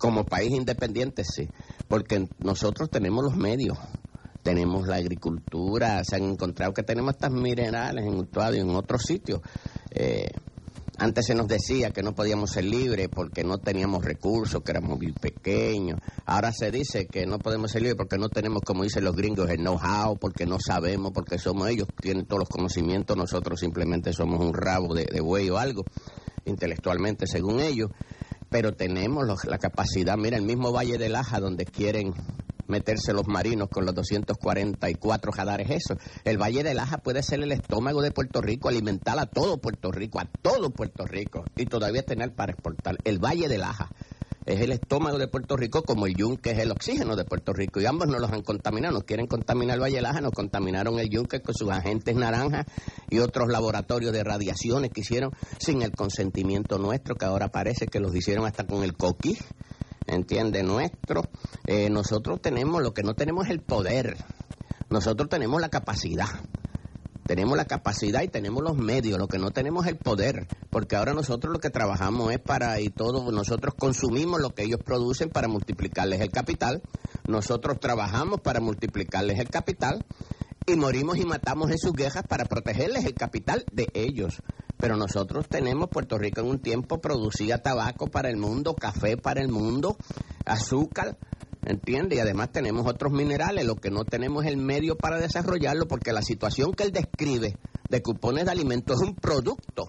Como 0.00 0.24
país 0.24 0.50
independiente 0.50 1.24
sí, 1.24 1.46
porque 1.86 2.26
nosotros 2.38 2.88
tenemos 2.88 3.22
los 3.22 3.36
medios, 3.36 3.76
tenemos 4.42 4.88
la 4.88 4.96
agricultura, 4.96 6.02
se 6.04 6.16
han 6.16 6.22
encontrado 6.22 6.72
que 6.72 6.82
tenemos 6.82 7.12
estas 7.12 7.30
minerales 7.30 8.06
en 8.06 8.14
Utuado 8.14 8.56
y 8.56 8.60
en 8.60 8.70
otros 8.70 9.02
sitios. 9.02 9.42
Eh, 9.90 10.30
antes 10.96 11.26
se 11.26 11.34
nos 11.34 11.48
decía 11.48 11.90
que 11.90 12.02
no 12.02 12.14
podíamos 12.14 12.50
ser 12.50 12.64
libres 12.64 13.08
porque 13.14 13.44
no 13.44 13.58
teníamos 13.58 14.02
recursos, 14.02 14.62
que 14.62 14.70
éramos 14.70 14.98
muy 14.98 15.12
pequeños. 15.12 16.00
Ahora 16.24 16.50
se 16.50 16.70
dice 16.70 17.06
que 17.06 17.26
no 17.26 17.38
podemos 17.38 17.70
ser 17.70 17.82
libres 17.82 17.96
porque 17.98 18.16
no 18.16 18.30
tenemos, 18.30 18.62
como 18.62 18.84
dicen 18.84 19.04
los 19.04 19.14
gringos, 19.14 19.50
el 19.50 19.58
know-how, 19.58 20.16
porque 20.18 20.46
no 20.46 20.58
sabemos, 20.58 21.12
porque 21.12 21.38
somos 21.38 21.68
ellos, 21.68 21.88
tienen 22.00 22.24
todos 22.24 22.40
los 22.40 22.48
conocimientos, 22.48 23.18
nosotros 23.18 23.60
simplemente 23.60 24.14
somos 24.14 24.40
un 24.40 24.54
rabo 24.54 24.94
de, 24.94 25.04
de 25.04 25.20
buey 25.20 25.50
o 25.50 25.58
algo, 25.58 25.84
intelectualmente 26.46 27.26
según 27.26 27.60
ellos. 27.60 27.90
Pero 28.50 28.72
tenemos 28.74 29.26
los- 29.26 29.44
la 29.44 29.58
capacidad, 29.58 30.16
mira, 30.18 30.36
el 30.36 30.42
mismo 30.42 30.72
Valle 30.72 30.98
del 30.98 31.16
Aja, 31.16 31.40
donde 31.40 31.64
quieren 31.64 32.12
meterse 32.66 33.12
los 33.12 33.26
marinos 33.26 33.68
con 33.68 33.84
los 33.84 33.94
244 33.94 35.32
jadares 35.32 35.70
eso. 35.70 35.96
El 36.24 36.38
Valle 36.38 36.62
del 36.62 36.78
Aja 36.78 36.98
puede 36.98 37.22
ser 37.22 37.40
el 37.42 37.52
estómago 37.52 38.02
de 38.02 38.12
Puerto 38.12 38.40
Rico, 38.40 38.68
alimentar 38.68 39.18
a 39.18 39.26
todo 39.26 39.58
Puerto 39.58 39.90
Rico, 39.90 40.20
a 40.20 40.26
todo 40.42 40.70
Puerto 40.70 41.04
Rico, 41.04 41.44
y 41.56 41.66
todavía 41.66 42.02
tener 42.02 42.32
para 42.34 42.52
exportar. 42.52 42.96
El 43.04 43.18
Valle 43.18 43.48
del 43.48 43.62
Aja. 43.62 43.90
Es 44.52 44.60
el 44.60 44.72
estómago 44.72 45.18
de 45.18 45.28
Puerto 45.28 45.56
Rico 45.56 45.82
como 45.82 46.06
el 46.06 46.14
yunque 46.14 46.50
es 46.50 46.58
el 46.58 46.70
oxígeno 46.70 47.16
de 47.16 47.24
Puerto 47.24 47.52
Rico 47.52 47.80
y 47.80 47.86
ambos 47.86 48.08
nos 48.08 48.20
los 48.20 48.30
han 48.30 48.42
contaminado, 48.42 48.94
nos 48.94 49.04
quieren 49.04 49.26
contaminar 49.26 49.76
el 49.76 49.82
Valle 49.82 50.00
nos 50.20 50.32
contaminaron 50.32 50.98
el 50.98 51.08
yunque 51.08 51.40
con 51.40 51.54
sus 51.54 51.70
agentes 51.70 52.14
naranjas 52.16 52.66
y 53.08 53.18
otros 53.18 53.48
laboratorios 53.48 54.12
de 54.12 54.24
radiaciones 54.24 54.90
que 54.90 55.02
hicieron 55.02 55.30
sin 55.58 55.82
el 55.82 55.92
consentimiento 55.92 56.78
nuestro, 56.78 57.14
que 57.14 57.24
ahora 57.24 57.48
parece 57.48 57.86
que 57.86 58.00
los 58.00 58.14
hicieron 58.14 58.46
hasta 58.46 58.66
con 58.66 58.82
el 58.82 58.96
coquí, 58.96 59.36
entiende 60.06 60.62
nuestro. 60.62 61.22
Eh, 61.66 61.90
nosotros 61.90 62.40
tenemos, 62.40 62.82
lo 62.82 62.92
que 62.92 63.02
no 63.02 63.14
tenemos 63.14 63.46
es 63.46 63.52
el 63.52 63.60
poder, 63.60 64.16
nosotros 64.88 65.28
tenemos 65.28 65.60
la 65.60 65.68
capacidad. 65.68 66.28
Tenemos 67.30 67.56
la 67.56 67.64
capacidad 67.64 68.22
y 68.22 68.26
tenemos 68.26 68.60
los 68.60 68.76
medios, 68.76 69.16
lo 69.16 69.28
que 69.28 69.38
no 69.38 69.52
tenemos 69.52 69.86
es 69.86 69.92
el 69.92 69.98
poder, 69.98 70.48
porque 70.68 70.96
ahora 70.96 71.12
nosotros 71.12 71.52
lo 71.52 71.60
que 71.60 71.70
trabajamos 71.70 72.32
es 72.32 72.40
para, 72.40 72.80
y 72.80 72.88
todos 72.90 73.32
nosotros 73.32 73.74
consumimos 73.78 74.40
lo 74.40 74.50
que 74.50 74.64
ellos 74.64 74.80
producen 74.84 75.30
para 75.30 75.46
multiplicarles 75.46 76.22
el 76.22 76.32
capital, 76.32 76.82
nosotros 77.28 77.78
trabajamos 77.78 78.40
para 78.40 78.58
multiplicarles 78.58 79.38
el 79.38 79.48
capital 79.48 80.04
y 80.66 80.74
morimos 80.74 81.18
y 81.18 81.24
matamos 81.24 81.70
en 81.70 81.78
sus 81.78 81.92
guerras 81.92 82.24
para 82.28 82.46
protegerles 82.46 83.04
el 83.04 83.14
capital 83.14 83.64
de 83.70 83.86
ellos. 83.94 84.42
Pero 84.76 84.96
nosotros 84.96 85.46
tenemos, 85.48 85.88
Puerto 85.88 86.18
Rico 86.18 86.40
en 86.40 86.48
un 86.48 86.58
tiempo 86.58 87.00
producía 87.00 87.62
tabaco 87.62 88.08
para 88.08 88.28
el 88.28 88.38
mundo, 88.38 88.74
café 88.74 89.16
para 89.16 89.40
el 89.40 89.50
mundo, 89.50 89.96
azúcar, 90.44 91.16
¿entiende? 91.64 92.16
Y 92.16 92.18
además 92.18 92.52
tenemos 92.52 92.86
otros 92.86 93.12
minerales, 93.12 93.64
lo 93.64 93.76
que 93.76 93.90
no 93.90 94.04
tenemos 94.04 94.44
es 94.44 94.50
el 94.50 94.56
medio 94.56 94.96
para 94.96 95.18
desarrollarlo, 95.18 95.86
porque 95.86 96.12
la 96.12 96.22
situación 96.22 96.72
que 96.72 96.84
él 96.84 96.92
describe 96.92 97.56
de 97.88 98.02
cupones 98.02 98.44
de 98.44 98.50
alimentos 98.50 99.00
es 99.00 99.08
un 99.08 99.14
producto, 99.14 99.86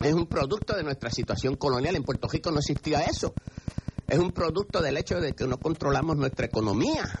es 0.00 0.14
un 0.14 0.26
producto 0.26 0.74
de 0.74 0.82
nuestra 0.82 1.10
situación 1.10 1.56
colonial. 1.56 1.94
En 1.96 2.04
Puerto 2.04 2.28
Rico 2.28 2.50
no 2.50 2.58
existía 2.58 3.02
eso. 3.02 3.34
Es 4.08 4.18
un 4.18 4.32
producto 4.32 4.80
del 4.80 4.96
hecho 4.96 5.20
de 5.20 5.34
que 5.34 5.46
no 5.46 5.58
controlamos 5.58 6.16
nuestra 6.16 6.46
economía. 6.46 7.20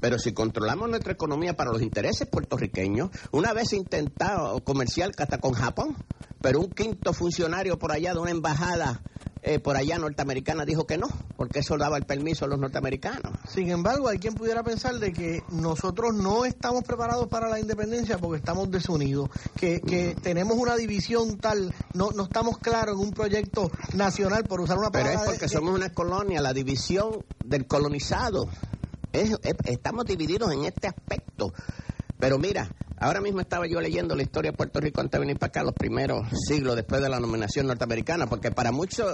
Pero 0.00 0.18
si 0.18 0.32
controlamos 0.32 0.88
nuestra 0.88 1.12
economía 1.12 1.54
para 1.54 1.70
los 1.70 1.80
intereses 1.80 2.26
puertorriqueños, 2.26 3.10
una 3.30 3.52
vez 3.52 3.72
intentado 3.72 4.58
comercial 4.64 5.12
hasta 5.16 5.38
con 5.38 5.52
Japón, 5.52 5.96
pero 6.40 6.58
un 6.58 6.70
quinto 6.70 7.12
funcionario 7.12 7.78
por 7.78 7.92
allá 7.92 8.12
de 8.12 8.18
una 8.18 8.32
embajada 8.32 9.00
eh, 9.42 9.58
por 9.58 9.76
allá 9.76 9.98
norteamericana 9.98 10.64
dijo 10.64 10.86
que 10.86 10.96
no, 10.98 11.08
porque 11.36 11.58
eso 11.60 11.76
daba 11.76 11.96
el 11.96 12.04
permiso 12.04 12.44
a 12.44 12.48
los 12.48 12.58
norteamericanos. 12.60 13.32
Sin 13.48 13.70
embargo, 13.70 14.08
hay 14.08 14.18
quien 14.18 14.34
pudiera 14.34 14.62
pensar 14.62 14.94
de 15.00 15.12
que 15.12 15.42
nosotros 15.50 16.14
no 16.14 16.44
estamos 16.44 16.84
preparados 16.84 17.26
para 17.28 17.48
la 17.48 17.58
independencia 17.58 18.18
porque 18.18 18.38
estamos 18.38 18.70
desunidos, 18.70 19.28
que, 19.56 19.80
que 19.80 20.14
tenemos 20.22 20.56
una 20.56 20.76
división 20.76 21.38
tal, 21.38 21.74
no, 21.92 22.10
no 22.12 22.24
estamos 22.24 22.58
claros 22.58 22.94
en 22.94 23.00
un 23.08 23.12
proyecto 23.12 23.70
nacional, 23.94 24.44
por 24.44 24.60
usar 24.60 24.78
una 24.78 24.90
Pero 24.90 25.04
palabra... 25.06 25.24
es 25.24 25.30
porque 25.30 25.46
de- 25.46 25.52
somos 25.52 25.74
una 25.74 25.92
colonia, 25.92 26.40
la 26.40 26.52
división 26.52 27.24
del 27.44 27.66
colonizado. 27.66 28.46
Es- 29.12 29.30
es- 29.42 29.56
estamos 29.64 30.04
divididos 30.06 30.52
en 30.52 30.64
este 30.64 30.86
aspecto. 30.88 31.52
Pero 32.18 32.38
mira, 32.38 32.70
ahora 33.02 33.20
mismo 33.20 33.40
estaba 33.40 33.66
yo 33.66 33.80
leyendo 33.80 34.14
la 34.14 34.22
historia 34.22 34.52
de 34.52 34.56
Puerto 34.56 34.80
Rico 34.80 35.00
antes 35.00 35.12
de 35.12 35.18
venir 35.18 35.38
para 35.38 35.48
acá, 35.48 35.64
los 35.64 35.74
primeros 35.74 36.28
siglos 36.46 36.76
después 36.76 37.02
de 37.02 37.08
la 37.08 37.18
nominación 37.18 37.66
norteamericana, 37.66 38.26
porque 38.26 38.52
para 38.52 38.70
muchos, 38.70 39.06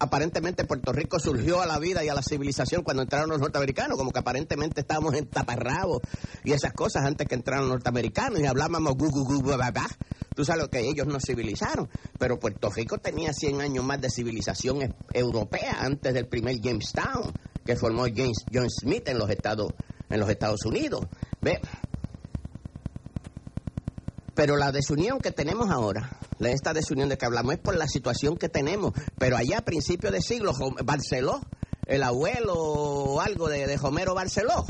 aparentemente 0.00 0.64
Puerto 0.64 0.92
Rico 0.92 1.20
surgió 1.20 1.62
a 1.62 1.66
la 1.66 1.78
vida 1.78 2.04
y 2.04 2.08
a 2.08 2.14
la 2.14 2.22
civilización 2.22 2.82
cuando 2.82 3.02
entraron 3.02 3.30
los 3.30 3.38
norteamericanos, 3.38 3.96
como 3.96 4.10
que 4.10 4.18
aparentemente 4.18 4.80
estábamos 4.80 5.14
en 5.14 5.26
taparrabos 5.26 6.00
y 6.44 6.52
esas 6.52 6.72
cosas 6.72 7.04
antes 7.04 7.28
que 7.28 7.36
entraron 7.36 7.68
los 7.68 7.76
norteamericanos 7.76 8.40
y 8.40 8.46
hablábamos 8.46 8.94
gu, 8.96 9.10
gu, 9.10 9.24
gu, 9.24 9.56
ba, 9.56 9.70
ba. 9.70 9.86
Tú 10.34 10.44
sabes 10.44 10.62
lo 10.62 10.70
que 10.70 10.80
ellos 10.80 11.06
nos 11.06 11.22
civilizaron, 11.24 11.88
pero 12.18 12.38
Puerto 12.38 12.70
Rico 12.70 12.98
tenía 12.98 13.32
100 13.32 13.60
años 13.60 13.84
más 13.84 14.00
de 14.00 14.10
civilización 14.10 14.94
europea 15.12 15.78
antes 15.80 16.14
del 16.14 16.26
primer 16.26 16.60
Jamestown 16.60 17.32
que 17.64 17.76
formó 17.76 18.04
James 18.04 18.44
John 18.52 18.68
Smith 18.70 19.08
en 19.08 19.18
los 19.18 19.30
Estados 19.30 19.72
en 20.08 20.18
los 20.18 20.28
Estados 20.28 20.64
Unidos. 20.64 21.06
Ve, 21.40 21.60
pero 24.40 24.56
la 24.56 24.72
desunión 24.72 25.18
que 25.18 25.32
tenemos 25.32 25.68
ahora, 25.68 26.18
esta 26.38 26.72
desunión 26.72 27.10
de 27.10 27.18
que 27.18 27.26
hablamos, 27.26 27.52
es 27.52 27.60
por 27.60 27.76
la 27.76 27.86
situación 27.86 28.38
que 28.38 28.48
tenemos. 28.48 28.94
Pero 29.18 29.36
allá 29.36 29.58
a 29.58 29.64
principios 29.66 30.14
de 30.14 30.22
siglo, 30.22 30.54
Barceló, 30.82 31.42
el 31.84 32.02
abuelo 32.02 32.54
o 32.54 33.20
algo 33.20 33.50
de, 33.50 33.66
de 33.66 33.78
Homero 33.82 34.14
Barceló, 34.14 34.64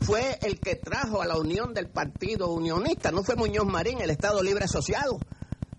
fue 0.00 0.40
el 0.42 0.58
que 0.58 0.74
trajo 0.74 1.22
a 1.22 1.26
la 1.26 1.36
unión 1.36 1.72
del 1.72 1.88
Partido 1.88 2.50
Unionista. 2.52 3.12
No 3.12 3.22
fue 3.22 3.36
Muñoz 3.36 3.64
Marín, 3.64 4.00
el 4.00 4.10
Estado 4.10 4.42
Libre 4.42 4.64
Asociado. 4.64 5.20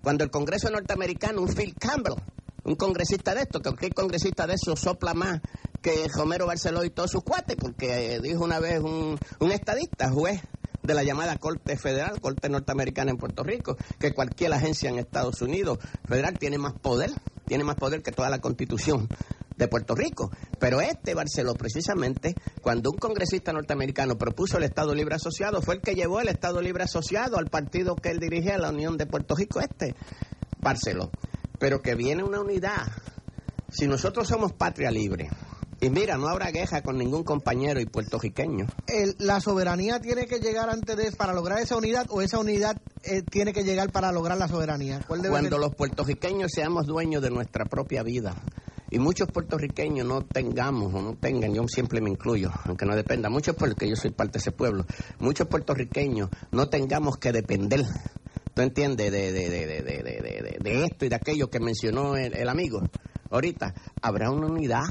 Cuando 0.01 0.23
el 0.23 0.31
Congreso 0.31 0.69
norteamericano, 0.69 1.41
un 1.41 1.53
Phil 1.53 1.75
Campbell, 1.77 2.15
un 2.63 2.75
congresista 2.75 3.35
de 3.35 3.41
esto, 3.41 3.59
que 3.59 3.71
cualquier 3.71 3.93
congresista 3.93 4.47
de 4.47 4.53
eso 4.53 4.77
sopla 4.77 5.13
más 5.13 5.41
que 5.81 6.07
Homero 6.17 6.47
Barceló 6.47 6.85
y 6.85 6.91
todos 6.91 7.11
sus 7.11 7.25
cuates, 7.25 7.57
porque 7.57 8.15
eh, 8.15 8.19
dijo 8.21 8.41
una 8.41 8.61
vez 8.61 8.79
un, 8.79 9.19
un 9.39 9.51
estadista, 9.51 10.09
juez 10.09 10.39
de 10.83 10.93
la 10.93 11.03
llamada 11.03 11.37
Corte 11.37 11.77
Federal, 11.77 12.19
Corte 12.19 12.49
Norteamericana 12.49 13.11
en 13.11 13.17
Puerto 13.17 13.43
Rico, 13.43 13.77
que 13.99 14.13
cualquier 14.13 14.53
agencia 14.53 14.89
en 14.89 14.99
Estados 14.99 15.41
Unidos 15.41 15.79
federal 16.05 16.37
tiene 16.37 16.57
más 16.57 16.73
poder, 16.73 17.11
tiene 17.47 17.63
más 17.63 17.75
poder 17.75 18.03
que 18.03 18.11
toda 18.11 18.29
la 18.29 18.39
constitución 18.39 19.07
de 19.57 19.67
Puerto 19.67 19.95
Rico. 19.95 20.29
Pero 20.59 20.81
este 20.81 21.13
Barceló, 21.13 21.53
precisamente, 21.53 22.35
cuando 22.61 22.91
un 22.91 22.97
congresista 22.97 23.53
norteamericano 23.53 24.17
propuso 24.17 24.57
el 24.57 24.63
Estado 24.63 24.93
Libre 24.93 25.15
Asociado, 25.15 25.61
fue 25.61 25.75
el 25.75 25.81
que 25.81 25.95
llevó 25.95 26.19
el 26.19 26.27
Estado 26.27 26.61
Libre 26.61 26.83
Asociado 26.83 27.37
al 27.37 27.47
partido 27.47 27.95
que 27.95 28.09
él 28.09 28.19
dirigía, 28.19 28.57
la 28.57 28.69
Unión 28.69 28.97
de 28.97 29.05
Puerto 29.05 29.35
Rico, 29.35 29.61
este 29.61 29.95
Barceló. 30.59 31.11
Pero 31.59 31.81
que 31.81 31.95
viene 31.95 32.23
una 32.23 32.41
unidad. 32.41 32.87
Si 33.69 33.87
nosotros 33.87 34.27
somos 34.27 34.53
patria 34.53 34.91
libre, 34.91 35.29
y 35.83 35.89
mira, 35.89 36.17
no 36.17 36.27
habrá 36.27 36.51
queja 36.51 36.81
con 36.81 36.97
ningún 36.97 37.23
compañero 37.23 37.79
y 37.79 37.85
puertorriqueño. 37.85 38.67
el- 38.87 39.15
la 39.19 39.39
soberanía 39.41 39.99
tiene 39.99 40.27
que 40.27 40.39
llegar 40.39 40.69
antes 40.69 40.95
de 40.95 41.11
para 41.11 41.33
lograr 41.33 41.59
esa 41.59 41.75
unidad 41.75 42.07
o 42.09 42.21
esa 42.21 42.39
unidad 42.39 42.77
eh, 43.03 43.21
tiene 43.21 43.51
que 43.53 43.63
llegar 43.63 43.91
para 43.91 44.11
lograr 44.11 44.37
la 44.37 44.47
soberanía. 44.47 45.01
¿Cuál 45.07 45.21
debe 45.21 45.31
Cuando 45.33 45.49
ser? 45.57 45.59
los 45.59 45.75
puertorriqueños 45.75 46.51
seamos 46.53 46.85
dueños 46.85 47.21
de 47.21 47.29
nuestra 47.29 47.65
propia 47.65 48.01
vida 48.01 48.33
y 48.89 48.99
muchos 48.99 49.27
puertorriqueños 49.29 50.07
no 50.07 50.21
tengamos 50.21 50.93
o 50.93 51.01
no 51.01 51.15
tengan, 51.15 51.53
yo 51.53 51.67
siempre 51.67 51.99
me 51.99 52.11
incluyo, 52.11 52.49
aunque 52.65 52.85
no 52.85 52.95
dependa, 52.95 53.29
muchos 53.29 53.55
porque 53.55 53.89
yo 53.89 53.95
soy 53.95 54.11
parte 54.11 54.33
de 54.33 54.39
ese 54.39 54.51
pueblo, 54.51 54.85
muchos 55.19 55.47
puertorriqueños 55.47 56.29
no 56.51 56.69
tengamos 56.69 57.17
que 57.17 57.31
depender, 57.33 57.83
¿tú 58.53 58.61
entiendes? 58.61 59.11
De, 59.11 59.31
de, 59.33 59.47
de, 59.49 59.57
de, 59.57 59.81
de, 59.83 60.03
de, 60.03 60.21
de- 60.21 60.57
de 60.61 60.85
esto 60.85 61.05
y 61.05 61.09
de 61.09 61.15
aquello 61.15 61.49
que 61.49 61.59
mencionó 61.59 62.15
el, 62.15 62.33
el 62.35 62.47
amigo. 62.47 62.81
Ahorita, 63.31 63.73
habrá 64.01 64.29
una 64.29 64.45
unidad, 64.45 64.83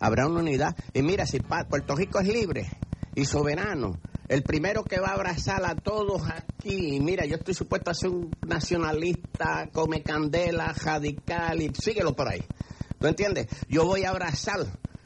habrá 0.00 0.26
una 0.26 0.40
unidad. 0.40 0.74
Y 0.92 1.02
mira, 1.02 1.26
si 1.26 1.38
Puerto 1.40 1.94
Rico 1.94 2.18
es 2.18 2.26
libre 2.26 2.68
y 3.14 3.24
soberano, 3.24 3.92
el 4.28 4.42
primero 4.42 4.84
que 4.84 5.00
va 5.00 5.08
a 5.08 5.14
abrazar 5.14 5.64
a 5.64 5.74
todos 5.74 6.22
aquí, 6.28 6.98
mira, 7.00 7.26
yo 7.26 7.36
estoy 7.36 7.54
supuesto 7.54 7.90
a 7.90 7.94
ser 7.94 8.10
un 8.10 8.34
nacionalista, 8.46 9.68
come 9.72 10.02
candela, 10.02 10.72
radical, 10.72 11.60
y 11.62 11.70
síguelo 11.74 12.14
por 12.14 12.28
ahí. 12.28 12.42
¿Tú 12.98 13.06
entiendes? 13.06 13.46
Yo 13.68 13.84
voy 13.86 14.04
a 14.04 14.10
abrazar 14.10 14.60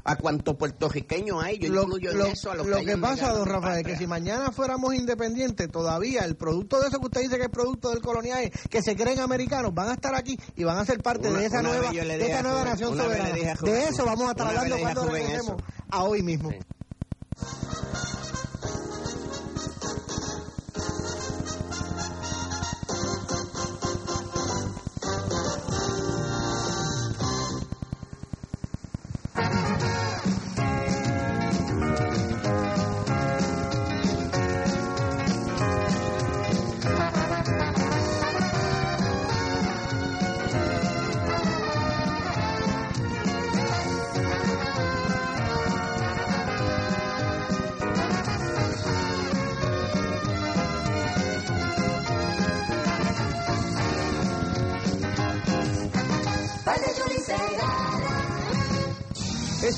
a 0.04 0.16
cuanto 0.16 0.56
puertorriqueño 0.56 1.40
hay, 1.40 1.58
yo 1.58 1.72
lo, 1.72 1.82
incluyo 1.84 2.10
en 2.10 2.26
eso 2.32 2.50
a 2.50 2.54
los 2.56 2.66
lo 2.66 2.76
que, 2.76 2.96
pasa, 2.98 3.32
don 3.32 3.46
Rafael, 3.46 3.78
es 3.78 3.82
patria. 3.82 3.94
que 3.94 3.96
si 3.98 4.06
mañana 4.06 4.52
fuéramos 4.52 4.94
independientes, 4.94 5.70
todavía 5.70 6.24
el 6.24 6.36
producto 6.36 6.78
de 6.80 6.88
eso 6.88 6.98
que 7.00 7.06
usted 7.06 7.20
dice 7.22 7.38
que 7.38 7.44
es 7.44 7.48
producto 7.50 7.88
del 7.90 8.02
coloniaje, 8.02 8.52
que 8.68 8.82
se 8.82 8.94
creen 8.96 9.20
americanos, 9.20 9.72
van 9.74 9.88
a 9.88 9.94
estar 9.94 10.14
aquí 10.14 10.38
y 10.56 10.64
van 10.64 10.76
a 10.78 10.84
ser 10.84 11.02
parte 11.02 11.28
Una- 11.28 11.38
de 11.40 11.46
esa 11.46 11.62
nueva, 11.62 11.90
de 11.90 12.26
esa 12.26 12.42
nueva 12.42 12.64
nación 12.64 12.96
soberana. 12.96 13.34
De 13.62 13.84
eso 13.84 14.04
vamos 14.04 14.28
a 14.28 14.30
estar 14.32 14.46
hablando 14.48 14.78
cuando 14.78 15.06
regresemos 15.08 15.62
a 15.90 16.04
hoy 16.04 16.22
mismo. 16.22 16.50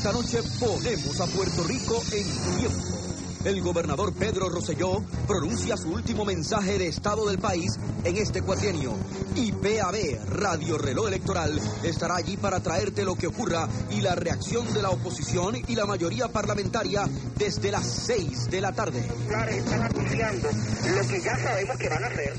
Esta 0.07 0.19
noche 0.19 0.41
ponemos 0.61 1.21
a 1.21 1.27
Puerto 1.27 1.65
Rico 1.65 2.01
en 2.13 2.59
tiempo. 2.59 2.97
el 3.45 3.61
gobernador 3.61 4.15
Pedro 4.15 4.49
Rosselló 4.49 5.03
pronuncia 5.27 5.77
su 5.77 5.89
último 5.89 6.25
mensaje 6.25 6.79
de 6.79 6.87
estado 6.87 7.27
del 7.27 7.41
país 7.41 7.73
en 8.05 8.17
este 8.17 8.41
cuatrienio. 8.41 8.95
Y 9.35 9.51
PAB, 9.51 10.29
Radio 10.29 10.79
Reloj 10.79 11.09
Electoral, 11.09 11.61
estará 11.83 12.15
allí 12.15 12.37
para 12.37 12.61
traerte 12.61 13.05
lo 13.05 13.17
que 13.17 13.27
ocurra 13.27 13.69
y 13.91 14.01
la 14.01 14.15
reacción 14.15 14.73
de 14.73 14.83
la 14.83 14.91
oposición 14.91 15.57
y 15.67 15.75
la 15.75 15.87
mayoría 15.87 16.29
parlamentaria 16.29 17.09
desde 17.37 17.73
las 17.73 17.85
6 17.85 18.49
de 18.49 18.61
la 18.61 18.71
tarde. 18.71 19.01
Están 19.01 19.83
anunciando 19.83 20.49
lo 20.95 21.09
que 21.09 21.21
ya 21.21 21.37
sabemos 21.37 21.77
que 21.79 21.89
van 21.89 22.05
a 22.05 22.07
hacer 22.07 22.33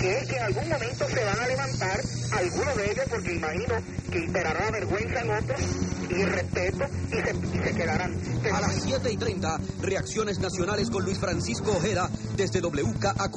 que 0.00 0.16
es 0.16 0.28
que 0.28 0.36
en 0.36 0.42
algún 0.44 0.68
momento 0.70 1.06
se 1.08 1.24
van 1.24 1.40
a 1.40 1.46
levantar 1.46 2.00
algunos 2.32 2.76
de 2.76 2.90
ellos, 2.90 3.04
porque 3.10 3.34
imagino 3.34 3.74
que 4.10 4.18
imperará 4.18 4.70
vergüenza 4.70 5.20
en 5.20 5.30
otros 5.30 5.60
y 6.10 6.24
respeto 6.24 6.84
y 7.08 7.62
se, 7.62 7.74
quedarán. 7.74 8.18
A 8.52 8.60
las 8.60 8.82
7 8.82 9.12
y 9.12 9.16
30, 9.16 9.60
reacciones 9.82 10.38
nacionales 10.40 10.90
con 10.90 11.04
Luis 11.04 11.18
Francisco 11.18 11.72
Ojeda 11.72 12.10
desde 12.36 12.60
WKAQ. 12.60 13.36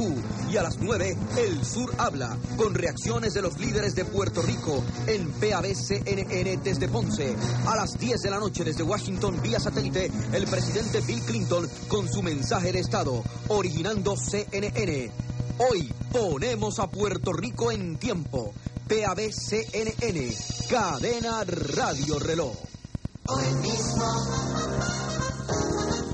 Y 0.50 0.58
a 0.58 0.64
las 0.64 0.80
9, 0.80 1.18
El 1.38 1.64
Sur 1.66 1.94
habla, 1.98 2.38
con 2.58 2.74
reacciones 2.74 3.34
de 3.34 3.42
los 3.42 3.60
líderes 3.60 3.96
de 3.96 4.06
Puerto 4.06 4.42
Rico 4.42 4.84
en 5.08 5.32
PABCNN 5.34 6.64
desde 6.64 6.88
Ponce. 6.88 7.36
A 7.68 7.76
las 7.76 7.98
10 7.98 8.22
de 8.22 8.30
la 8.30 8.40
noche 8.40 8.64
desde 8.64 8.84
Washington 8.84 9.40
vía 9.42 9.60
satélite, 9.60 10.12
el 10.34 10.46
presidente 10.48 11.02
Bill 11.02 11.22
Clinton 11.22 11.70
con 11.88 12.12
su 12.12 12.24
mensaje 12.24 12.72
de 12.72 12.80
Estado, 12.80 13.24
originando 13.50 14.16
CNN. 14.18 15.12
Hoy 15.60 15.94
ponemos 16.12 16.80
a 16.80 16.90
Puerto 16.90 17.32
Rico 17.34 17.72
en 17.72 17.98
tiempo. 17.98 18.54
PABCNN, 18.88 20.32
cadena 20.70 21.44
Radio 21.46 22.20
Reloj. 22.20 22.56
Hoy 23.28 23.54
mismo. 23.62 24.06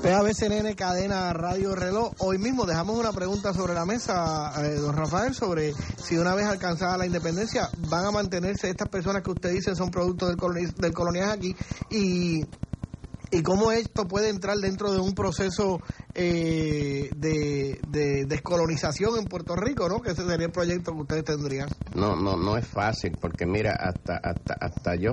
PABCNN, 0.02 0.74
cadena 0.74 1.32
Radio 1.32 1.74
Reloj. 1.74 2.12
Hoy 2.18 2.38
mismo 2.38 2.64
dejamos 2.64 2.98
una 2.98 3.12
pregunta 3.12 3.52
sobre 3.52 3.74
la 3.74 3.84
mesa, 3.84 4.52
eh, 4.64 4.76
don 4.76 4.96
Rafael, 4.96 5.34
sobre 5.34 5.74
si 6.02 6.16
una 6.16 6.34
vez 6.34 6.46
alcanzada 6.46 6.96
la 6.96 7.06
independencia 7.06 7.68
van 7.88 8.06
a 8.06 8.10
mantenerse 8.10 8.70
estas 8.70 8.88
personas 8.88 9.22
que 9.22 9.30
usted 9.30 9.50
dice 9.50 9.74
son 9.74 9.90
productos 9.90 10.34
del, 10.76 10.92
coloniaje 10.94 11.32
aquí 11.32 11.56
y 11.90 12.44
y 13.30 13.42
cómo 13.42 13.72
esto 13.72 14.08
puede 14.08 14.28
entrar 14.28 14.56
dentro 14.58 14.92
de 14.92 14.98
un 14.98 15.14
proceso 15.14 15.80
eh, 16.14 17.10
de, 17.16 17.80
de, 17.88 18.24
descolonización 18.26 19.18
en 19.18 19.24
Puerto 19.26 19.54
Rico, 19.56 19.88
¿no? 19.88 20.00
Que 20.00 20.10
ese 20.10 20.26
sería 20.26 20.46
el 20.46 20.52
proyecto 20.52 20.92
que 20.92 21.00
ustedes 21.00 21.24
tendrían. 21.24 21.68
No, 21.94 22.16
no, 22.16 22.36
no 22.36 22.56
es 22.56 22.66
fácil, 22.66 23.16
porque 23.20 23.46
mira, 23.46 23.72
hasta, 23.72 24.16
hasta, 24.16 24.54
hasta 24.54 24.96
yo, 24.96 25.12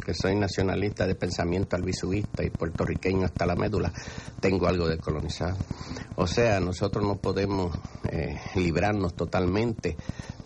que 0.00 0.14
soy 0.14 0.34
nacionalista 0.34 1.06
de 1.06 1.14
pensamiento 1.14 1.76
albisuista 1.76 2.44
y 2.44 2.50
puertorriqueño 2.50 3.26
hasta 3.26 3.46
la 3.46 3.54
médula, 3.54 3.92
tengo 4.40 4.66
algo 4.66 4.88
de 4.88 4.98
colonizado. 4.98 5.56
O 6.16 6.26
sea, 6.26 6.60
nosotros 6.60 7.04
no 7.04 7.16
podemos 7.16 7.76
eh, 8.10 8.38
librarnos 8.56 9.14
totalmente. 9.14 9.96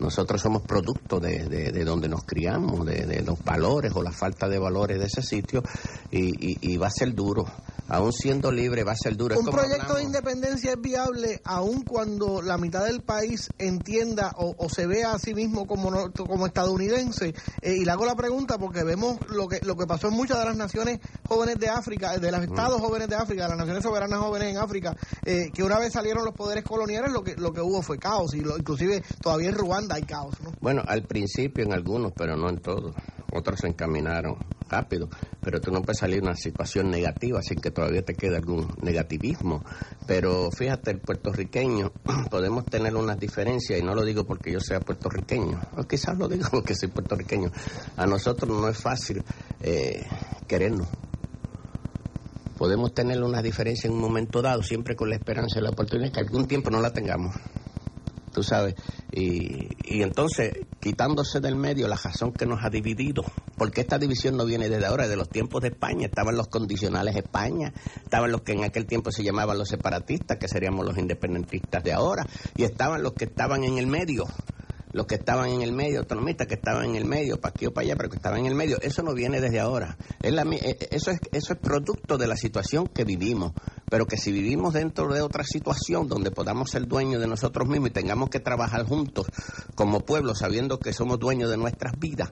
Nosotros 0.05 0.41
somos 0.41 0.63
producto 0.63 1.19
de, 1.19 1.45
de, 1.47 1.73
de 1.73 1.85
donde 1.85 2.11
nos 2.11 2.25
criamos, 2.25 2.85
de, 2.85 3.07
de, 3.07 3.23
los 3.23 3.43
valores 3.43 3.91
o 3.95 4.03
la 4.03 4.13
falta 4.13 4.49
de 4.49 4.59
valores 4.59 4.99
de 4.99 5.07
ese 5.07 5.23
sitio 5.23 5.63
y, 6.11 6.53
y, 6.53 6.59
y 6.61 6.77
va 6.77 6.89
a 6.89 6.91
ser 6.91 7.15
duro 7.15 7.47
aún 7.89 8.13
siendo 8.13 8.51
libre, 8.51 8.85
va 8.85 8.93
a 8.93 8.97
ser 8.97 9.17
duro. 9.17 9.39
Un 9.39 9.47
proyecto 9.47 9.75
hablamos. 9.75 9.97
de 9.97 10.03
independencia 10.05 10.73
es 10.73 10.81
viable 10.81 11.41
aun 11.45 11.83
cuando 11.83 12.41
la 12.43 12.57
mitad 12.59 12.85
del 12.85 13.03
país 13.03 13.51
entienda 13.59 14.33
o, 14.37 14.55
o 14.57 14.69
se 14.69 14.87
vea 14.87 15.13
a 15.13 15.19
sí 15.19 15.35
mismo 15.35 15.67
como, 15.67 15.91
no, 15.91 16.11
como 16.13 16.47
estadounidense. 16.47 17.35
Eh, 17.61 17.77
y 17.77 17.85
le 17.85 17.91
hago 17.91 18.07
la 18.07 18.15
pregunta 18.15 18.59
porque 18.59 18.85
vemos 18.85 19.19
lo 19.29 19.49
que, 19.49 19.61
lo 19.63 19.77
que 19.77 19.87
pasó 19.87 20.09
en 20.09 20.15
muchas 20.15 20.39
de 20.39 20.45
las 20.47 20.57
naciones 20.57 21.01
jóvenes 21.29 21.59
de 21.59 21.69
África, 21.69 22.17
de 22.19 22.31
los 22.33 22.43
estados 22.43 22.81
mm. 22.81 22.85
jóvenes 22.85 23.09
de 23.09 23.17
África, 23.17 23.43
de 23.45 23.49
las 23.51 23.59
naciones 23.59 23.83
soberanas 23.83 24.19
jóvenes 24.19 24.51
en 24.51 24.59
África, 24.59 24.97
eh, 25.25 25.51
que 25.53 25.63
una 25.63 25.79
vez 25.79 25.93
salieron 25.93 26.25
los 26.25 26.35
poderes 26.35 26.65
coloniales, 26.65 27.13
lo 27.13 27.23
que, 27.23 27.37
lo 27.37 27.53
que 27.53 27.61
hubo 27.61 27.83
fue 27.83 27.99
caos. 27.99 28.35
Y 28.35 28.41
lo, 28.41 28.57
inclusive 28.57 29.03
todavía 29.21 29.51
en 29.51 29.57
Ruanda 29.57 29.94
caos. 30.03 30.41
¿no? 30.43 30.53
Bueno, 30.61 30.83
al 30.87 31.03
principio 31.03 31.65
en 31.65 31.73
algunos, 31.73 32.13
pero 32.13 32.37
no 32.37 32.49
en 32.49 32.59
todos. 32.59 32.95
Otros 33.33 33.61
se 33.61 33.69
encaminaron 33.69 34.37
rápido, 34.69 35.09
pero 35.41 35.61
tú 35.61 35.73
no 35.73 35.83
puedes 35.83 35.99
salir 35.99 36.21
de 36.21 36.29
una 36.29 36.37
situación 36.37 36.91
negativa 36.91 37.43
sin 37.43 37.61
que 37.61 37.71
todavía 37.71 38.03
te 38.03 38.15
quede 38.15 38.37
algún 38.37 38.73
negativismo. 38.81 39.65
Pero 40.07 40.51
fíjate, 40.51 40.93
el 40.93 41.01
puertorriqueño, 41.01 41.93
podemos 42.31 42.65
tener 42.67 42.95
unas 42.95 43.19
diferencias, 43.19 43.79
y 43.79 43.83
no 43.83 43.95
lo 43.95 44.05
digo 44.05 44.25
porque 44.25 44.53
yo 44.53 44.61
sea 44.61 44.81
puertorriqueño, 44.81 45.61
quizás 45.89 46.17
lo 46.17 46.29
digo 46.29 46.47
porque 46.51 46.75
soy 46.75 46.89
puertorriqueño. 46.89 47.51
A 47.97 48.07
nosotros 48.07 48.49
no 48.51 48.69
es 48.69 48.79
fácil 48.79 49.23
eh, 49.61 50.05
querernos. 50.47 50.89
Podemos 52.57 52.95
tener 52.95 53.21
unas 53.21 53.43
diferencias 53.43 53.87
en 53.87 53.93
un 53.93 54.01
momento 54.01 54.41
dado, 54.41 54.63
siempre 54.63 54.95
con 54.95 55.11
la 55.11 55.17
esperanza 55.17 55.59
y 55.59 55.63
la 55.63 55.71
oportunidad 55.71 56.13
que 56.13 56.21
algún 56.21 56.47
tiempo 56.47 56.71
no 56.71 56.81
la 56.81 56.93
tengamos 56.93 57.35
tú 58.35 58.43
sabes. 58.43 58.75
Y, 59.17 59.69
y, 59.85 60.03
entonces, 60.03 60.53
quitándose 60.81 61.39
del 61.39 61.55
medio 61.55 61.87
la 61.87 61.95
razón 61.95 62.33
que 62.33 62.47
nos 62.47 62.65
ha 62.65 62.69
dividido, 62.69 63.25
porque 63.57 63.81
esta 63.81 63.97
división 63.97 64.37
no 64.37 64.45
viene 64.45 64.69
desde 64.69 64.87
ahora, 64.87 65.07
de 65.07 65.17
los 65.17 65.29
tiempos 65.29 65.63
de 65.63 65.69
España, 65.69 66.07
estaban 66.07 66.37
los 66.37 66.49
condicionales 66.49 67.15
España, 67.15 67.73
estaban 68.03 68.33
los 68.33 68.43
que 68.43 68.53
en 68.53 68.65
aquel 68.65 68.87
tiempo 68.87 69.13
se 69.13 69.23
llamaban 69.23 69.57
los 69.57 69.69
separatistas, 69.69 70.39
que 70.39 70.49
seríamos 70.49 70.85
los 70.85 70.99
independentistas 70.99 71.85
de 71.85 71.93
ahora, 71.93 72.27
y 72.57 72.65
estaban 72.65 73.05
los 73.05 73.13
que 73.13 73.27
estaban 73.27 73.63
en 73.63 73.79
el 73.79 73.87
medio, 73.87 74.25
los 74.95 75.07
que 75.07 75.17
estaban 75.17 75.51
en 75.51 75.61
el 75.61 75.73
medio, 75.73 75.99
autonomistas 75.99 76.47
que 76.47 76.55
estaban 76.55 76.85
en 76.87 76.95
el 76.95 77.05
medio, 77.05 77.41
para 77.41 77.51
aquí 77.51 77.67
o 77.67 77.75
para 77.75 77.85
allá, 77.85 77.97
pero 77.97 78.09
que 78.11 78.17
estaban 78.17 78.39
en 78.41 78.47
el 78.47 78.55
medio, 78.55 78.81
eso 78.81 79.03
no 79.03 79.13
viene 79.13 79.41
desde 79.41 79.59
ahora. 79.59 79.99
Es 80.23 80.33
la, 80.33 80.43
eso, 80.91 81.11
es, 81.11 81.19
eso 81.33 81.53
es 81.53 81.59
producto 81.59 82.17
de 82.17 82.29
la 82.29 82.37
situación 82.37 82.87
que 82.87 83.03
vivimos, 83.05 83.53
pero 83.91 84.07
que 84.07 84.17
si 84.17 84.31
vivimos 84.31 84.73
dentro 84.73 85.13
de 85.13 85.21
otra 85.21 85.43
situación 85.43 86.07
donde 86.07 86.31
podamos 86.31 86.71
ser 86.71 86.87
dueños 86.87 87.21
de 87.21 87.27
nosotros 87.27 87.69
mismos 87.69 87.91
y 87.91 87.93
tengamos 87.93 88.31
que 88.31 88.39
trabajar 88.39 88.85
juntos 88.85 89.27
como 89.75 90.01
pueblo, 90.01 90.37
sabiendo 90.37 90.79
que 90.79 90.93
somos 90.93 91.19
dueños 91.19 91.51
de 91.51 91.57
nuestras 91.57 91.99
vidas, 91.99 92.31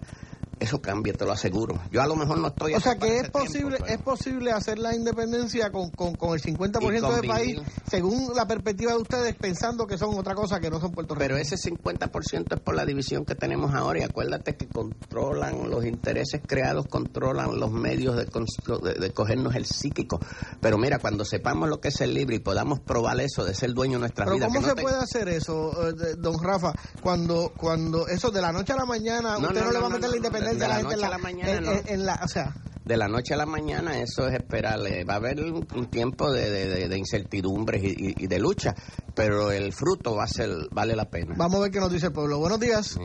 eso 0.62 0.80
cambia, 0.80 1.12
te 1.12 1.24
lo 1.24 1.32
aseguro. 1.32 1.80
Yo 1.90 2.02
a 2.02 2.06
lo 2.06 2.16
mejor 2.16 2.38
no 2.38 2.48
estoy... 2.48 2.74
O 2.74 2.80
sea 2.80 2.96
que 2.96 3.18
es 3.18 3.30
posible 3.30 3.76
tiempo, 3.76 3.84
pero... 3.86 3.94
es 3.94 4.02
posible 4.02 4.52
hacer 4.52 4.78
la 4.78 4.94
independencia 4.94 5.70
con, 5.70 5.90
con, 5.90 6.14
con 6.14 6.34
el 6.34 6.42
50% 6.42 7.20
del 7.20 7.28
país, 7.28 7.60
según 7.90 8.34
la 8.34 8.46
perspectiva 8.46 8.92
de 8.92 8.98
ustedes, 8.98 9.34
pensando 9.36 9.86
que 9.86 9.98
son 9.98 10.18
otra 10.18 10.34
cosa 10.34 10.60
que 10.60 10.70
no 10.70 10.80
son 10.80 10.92
Puerto 10.92 11.14
Rico. 11.14 11.22
Pero 11.24 11.36
ese 11.36 11.56
50% 11.56 12.54
es 12.54 12.60
por 12.60 12.74
la 12.74 12.84
división 12.84 13.24
que 13.24 13.34
tenemos 13.34 13.74
ahora 13.74 14.00
y 14.00 14.02
acuérdate 14.02 14.56
que 14.56 14.68
controlan 14.68 15.70
los 15.70 15.84
intereses 15.84 16.40
creados, 16.46 16.86
controlan 16.88 17.58
los 17.58 17.70
medios 17.72 18.16
de, 18.16 18.24
de, 18.24 18.94
de 18.94 19.12
cogernos 19.12 19.54
el 19.54 19.66
psíquico. 19.66 20.20
Pero 20.60 20.78
mira, 20.78 20.98
cuando 20.98 21.24
sepamos 21.24 21.68
lo 21.68 21.80
que 21.80 21.88
es 21.88 21.94
ser 21.94 22.08
libre 22.08 22.36
y 22.36 22.38
podamos 22.38 22.80
probar 22.80 23.20
eso 23.20 23.44
de 23.44 23.54
ser 23.54 23.72
dueño 23.72 23.94
de 23.94 24.00
nuestra 24.00 24.24
vida... 24.26 24.46
¿Cómo 24.46 24.60
no 24.60 24.68
se 24.68 24.74
te... 24.74 24.82
puede 24.82 24.96
hacer 24.96 25.28
eso, 25.28 25.88
eh, 25.88 26.14
don 26.18 26.42
Rafa? 26.42 26.72
Cuando, 27.02 27.52
cuando 27.56 28.06
eso 28.08 28.30
de 28.30 28.40
la 28.40 28.52
noche 28.52 28.72
a 28.72 28.76
la 28.76 28.86
mañana, 28.86 29.38
No, 29.38 29.48
usted 29.48 29.60
no, 29.60 29.66
no, 29.66 29.72
le 29.72 29.78
va 29.78 29.86
a 29.86 29.88
no, 29.88 29.94
meter 29.96 30.08
no, 30.08 30.10
la 30.10 30.16
independencia 30.16 30.51
de 30.59 30.68
la 30.68 30.68
la 30.68 30.74
gente 30.76 30.94
en 30.94 31.00
noche 31.00 31.00
la, 31.00 31.07
a 31.07 31.11
la 31.11 31.18
mañana, 31.18 31.53
en, 31.53 31.64
no. 31.64 31.72
en- 31.72 31.88
en 31.88 32.07
la... 32.07 32.20
O 32.22 32.28
sea... 32.28 32.55
de 32.84 32.96
la 32.96 33.09
noche 33.09 33.34
a 33.34 33.36
la 33.36 33.46
mañana 33.46 33.98
eso 34.00 34.26
es 34.28 34.34
esperarle. 34.34 35.05
Va 35.05 35.14
a 35.14 35.16
haber 35.16 35.40
un, 35.40 35.66
un 35.74 35.86
tiempo 35.90 36.30
de, 36.32 36.50
de, 36.50 36.68
de, 36.68 36.88
de 36.88 36.98
incertidumbres 36.98 37.82
y, 37.82 37.88
y- 37.88 38.14
y 38.18 38.26
de 38.26 38.38
lucha, 38.38 38.74
pero 39.14 39.50
el 39.53 39.72
fruto 39.72 40.16
va 40.16 40.24
a 40.24 40.28
ser 40.28 40.48
vale 40.72 40.96
la 40.96 41.05
pena. 41.07 41.34
Vamos 41.36 41.57
a 41.61 41.62
ver 41.62 41.70
qué 41.70 41.80
nos 41.80 41.92
dice 41.92 42.07
el 42.07 42.12
pueblo. 42.12 42.38
Buenos 42.38 42.59
días. 42.61 42.98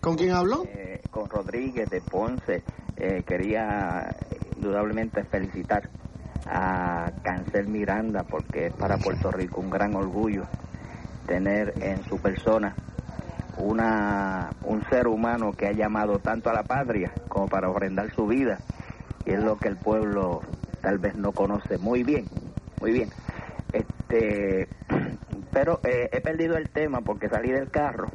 ¿Con 0.00 0.16
quién 0.16 0.32
habló? 0.32 0.64
Eh, 0.64 1.00
con 1.10 1.28
Rodríguez 1.28 1.88
de 1.90 2.00
Ponce. 2.00 2.62
Eh, 2.96 3.24
quería 3.26 4.14
eh, 4.30 4.38
indudablemente 4.56 5.24
felicitar 5.24 5.82
a 6.46 7.10
Cancel 7.24 7.66
Miranda 7.66 8.22
porque 8.22 8.66
es 8.66 8.72
para 8.74 8.96
Puerto 8.98 9.30
Rico 9.32 9.60
un 9.60 9.68
gran 9.70 9.94
orgullo 9.96 10.44
tener 11.26 11.74
en 11.82 12.04
su 12.04 12.18
persona 12.18 12.76
una 13.58 14.50
un 14.62 14.84
ser 14.88 15.06
humano 15.06 15.52
que 15.52 15.66
ha 15.66 15.72
llamado 15.72 16.18
tanto 16.18 16.50
a 16.50 16.52
la 16.52 16.62
patria 16.62 17.12
como 17.28 17.48
para 17.48 17.68
ofrendar 17.68 18.10
su 18.14 18.26
vida. 18.26 18.60
Y 19.24 19.32
es 19.32 19.42
lo 19.42 19.56
que 19.56 19.68
el 19.68 19.76
pueblo 19.76 20.42
tal 20.80 20.98
vez 20.98 21.16
no 21.16 21.32
conoce 21.32 21.78
muy 21.78 22.02
bien 22.02 22.26
muy 22.80 22.92
bien. 22.92 23.10
Este 23.72 24.68
pero 25.52 25.80
eh, 25.84 26.08
he 26.12 26.20
perdido 26.20 26.56
el 26.56 26.68
tema 26.68 27.00
porque 27.00 27.28
salí 27.28 27.50
del 27.50 27.70
carro 27.70 28.08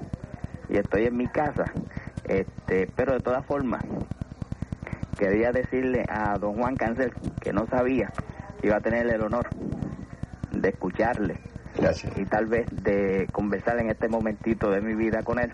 y 0.69 0.77
estoy 0.77 1.05
en 1.05 1.17
mi 1.17 1.27
casa. 1.27 1.65
Este 2.25 2.87
pero 2.95 3.13
de 3.13 3.19
todas 3.19 3.45
formas 3.45 3.83
quería 5.17 5.51
decirle 5.51 6.05
a 6.09 6.37
don 6.37 6.55
Juan 6.55 6.75
Cancel 6.75 7.13
que 7.41 7.53
no 7.53 7.67
sabía 7.67 8.11
iba 8.63 8.77
a 8.77 8.81
tener 8.81 9.07
el 9.07 9.21
honor 9.21 9.49
de 10.51 10.69
escucharle 10.69 11.39
Gracias. 11.81 12.17
y 12.17 12.25
tal 12.25 12.45
vez 12.45 12.67
de 12.71 13.27
conversar 13.31 13.79
en 13.79 13.89
este 13.89 14.07
momentito 14.07 14.69
de 14.69 14.81
mi 14.81 14.95
vida 14.95 15.23
con 15.23 15.39
él, 15.39 15.51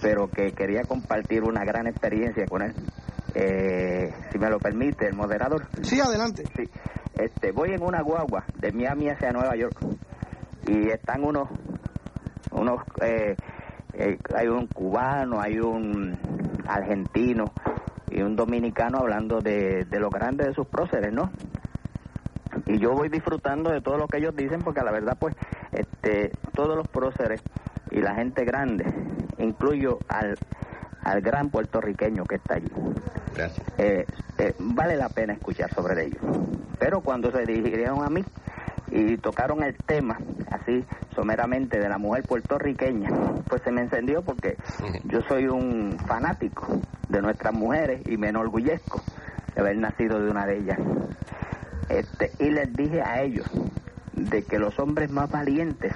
pero 0.00 0.28
que 0.28 0.52
quería 0.52 0.82
compartir 0.82 1.42
una 1.42 1.64
gran 1.64 1.86
experiencia 1.86 2.46
con 2.46 2.62
él. 2.62 2.74
Eh, 3.34 4.12
si 4.32 4.38
me 4.38 4.48
lo 4.48 4.58
permite, 4.58 5.06
el 5.06 5.14
moderador. 5.14 5.66
Sí, 5.82 6.00
adelante. 6.00 6.44
Sí. 6.56 6.68
Este, 7.14 7.52
voy 7.52 7.70
en 7.70 7.82
una 7.82 8.00
guagua 8.02 8.44
de 8.56 8.72
Miami 8.72 9.08
hacia 9.08 9.30
Nueva 9.30 9.54
York 9.56 9.76
y 10.66 10.88
están 10.88 11.24
unos, 11.24 11.48
unos, 12.52 12.82
eh, 13.02 13.36
eh, 13.94 14.18
hay 14.34 14.46
un 14.46 14.66
cubano, 14.68 15.40
hay 15.40 15.58
un 15.58 16.16
argentino 16.66 17.44
y 18.10 18.22
un 18.22 18.36
dominicano 18.36 18.98
hablando 18.98 19.40
de, 19.40 19.84
de 19.84 20.00
lo 20.00 20.10
grande 20.10 20.46
de 20.46 20.54
sus 20.54 20.66
próceres, 20.66 21.12
¿no? 21.12 21.30
Y 22.66 22.78
yo 22.78 22.92
voy 22.92 23.08
disfrutando 23.08 23.70
de 23.70 23.80
todo 23.80 23.98
lo 23.98 24.08
que 24.08 24.18
ellos 24.18 24.34
dicen 24.36 24.60
porque 24.60 24.82
la 24.82 24.90
verdad 24.90 25.16
pues 25.18 25.34
este 25.72 26.30
todos 26.54 26.76
los 26.76 26.88
próceres 26.88 27.42
y 27.90 28.00
la 28.00 28.14
gente 28.14 28.44
grande 28.44 28.84
incluyo 29.38 29.98
al 30.08 30.36
al 31.02 31.20
gran 31.20 31.48
puertorriqueño 31.48 32.24
que 32.24 32.34
está 32.34 32.54
allí. 32.54 32.70
Gracias. 33.34 33.66
eh, 33.78 34.04
eh, 34.38 34.54
vale 34.58 34.96
la 34.96 35.08
pena 35.08 35.32
escuchar 35.32 35.72
sobre 35.72 36.06
ellos. 36.06 36.20
Pero 36.78 37.00
cuando 37.00 37.30
se 37.30 37.46
dirigieron 37.46 38.02
a 38.04 38.10
mí 38.10 38.24
y 38.90 39.16
tocaron 39.16 39.62
el 39.62 39.74
tema 39.76 40.18
así 40.50 40.84
someramente 41.14 41.78
de 41.78 41.88
la 41.88 41.98
mujer 41.98 42.24
puertorriqueña 42.24 43.10
pues 43.48 43.62
se 43.62 43.70
me 43.70 43.82
encendió 43.82 44.22
porque 44.22 44.56
yo 45.04 45.20
soy 45.28 45.46
un 45.46 45.98
fanático 46.06 46.66
de 47.08 47.20
nuestras 47.20 47.52
mujeres 47.52 48.00
y 48.06 48.16
me 48.16 48.28
enorgullezco 48.28 49.02
de 49.54 49.60
haber 49.60 49.76
nacido 49.76 50.20
de 50.20 50.30
una 50.30 50.46
de 50.46 50.58
ellas 50.58 50.78
este, 51.88 52.32
y 52.38 52.50
les 52.50 52.72
dije 52.74 53.02
a 53.02 53.22
ellos 53.22 53.46
de 54.12 54.42
que 54.44 54.58
los 54.58 54.78
hombres 54.78 55.10
más 55.10 55.30
valientes 55.30 55.94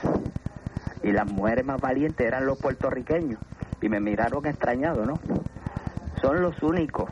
y 1.02 1.12
las 1.12 1.30
mujeres 1.30 1.64
más 1.64 1.80
valientes 1.80 2.26
eran 2.26 2.46
los 2.46 2.58
puertorriqueños 2.58 3.38
y 3.80 3.88
me 3.88 4.00
miraron 4.00 4.46
extrañado, 4.46 5.04
¿no? 5.04 5.18
Son 6.20 6.40
los 6.40 6.62
únicos, 6.62 7.10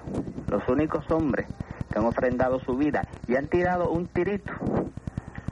los 0.49 0.67
únicos 0.69 1.11
hombres 1.11 1.47
que 1.93 1.99
han 1.99 2.05
ofrendado 2.05 2.61
su 2.61 2.77
vida 2.77 3.07
y 3.27 3.35
han 3.35 3.49
tirado 3.49 3.91
un 3.91 4.07
tirito, 4.07 4.53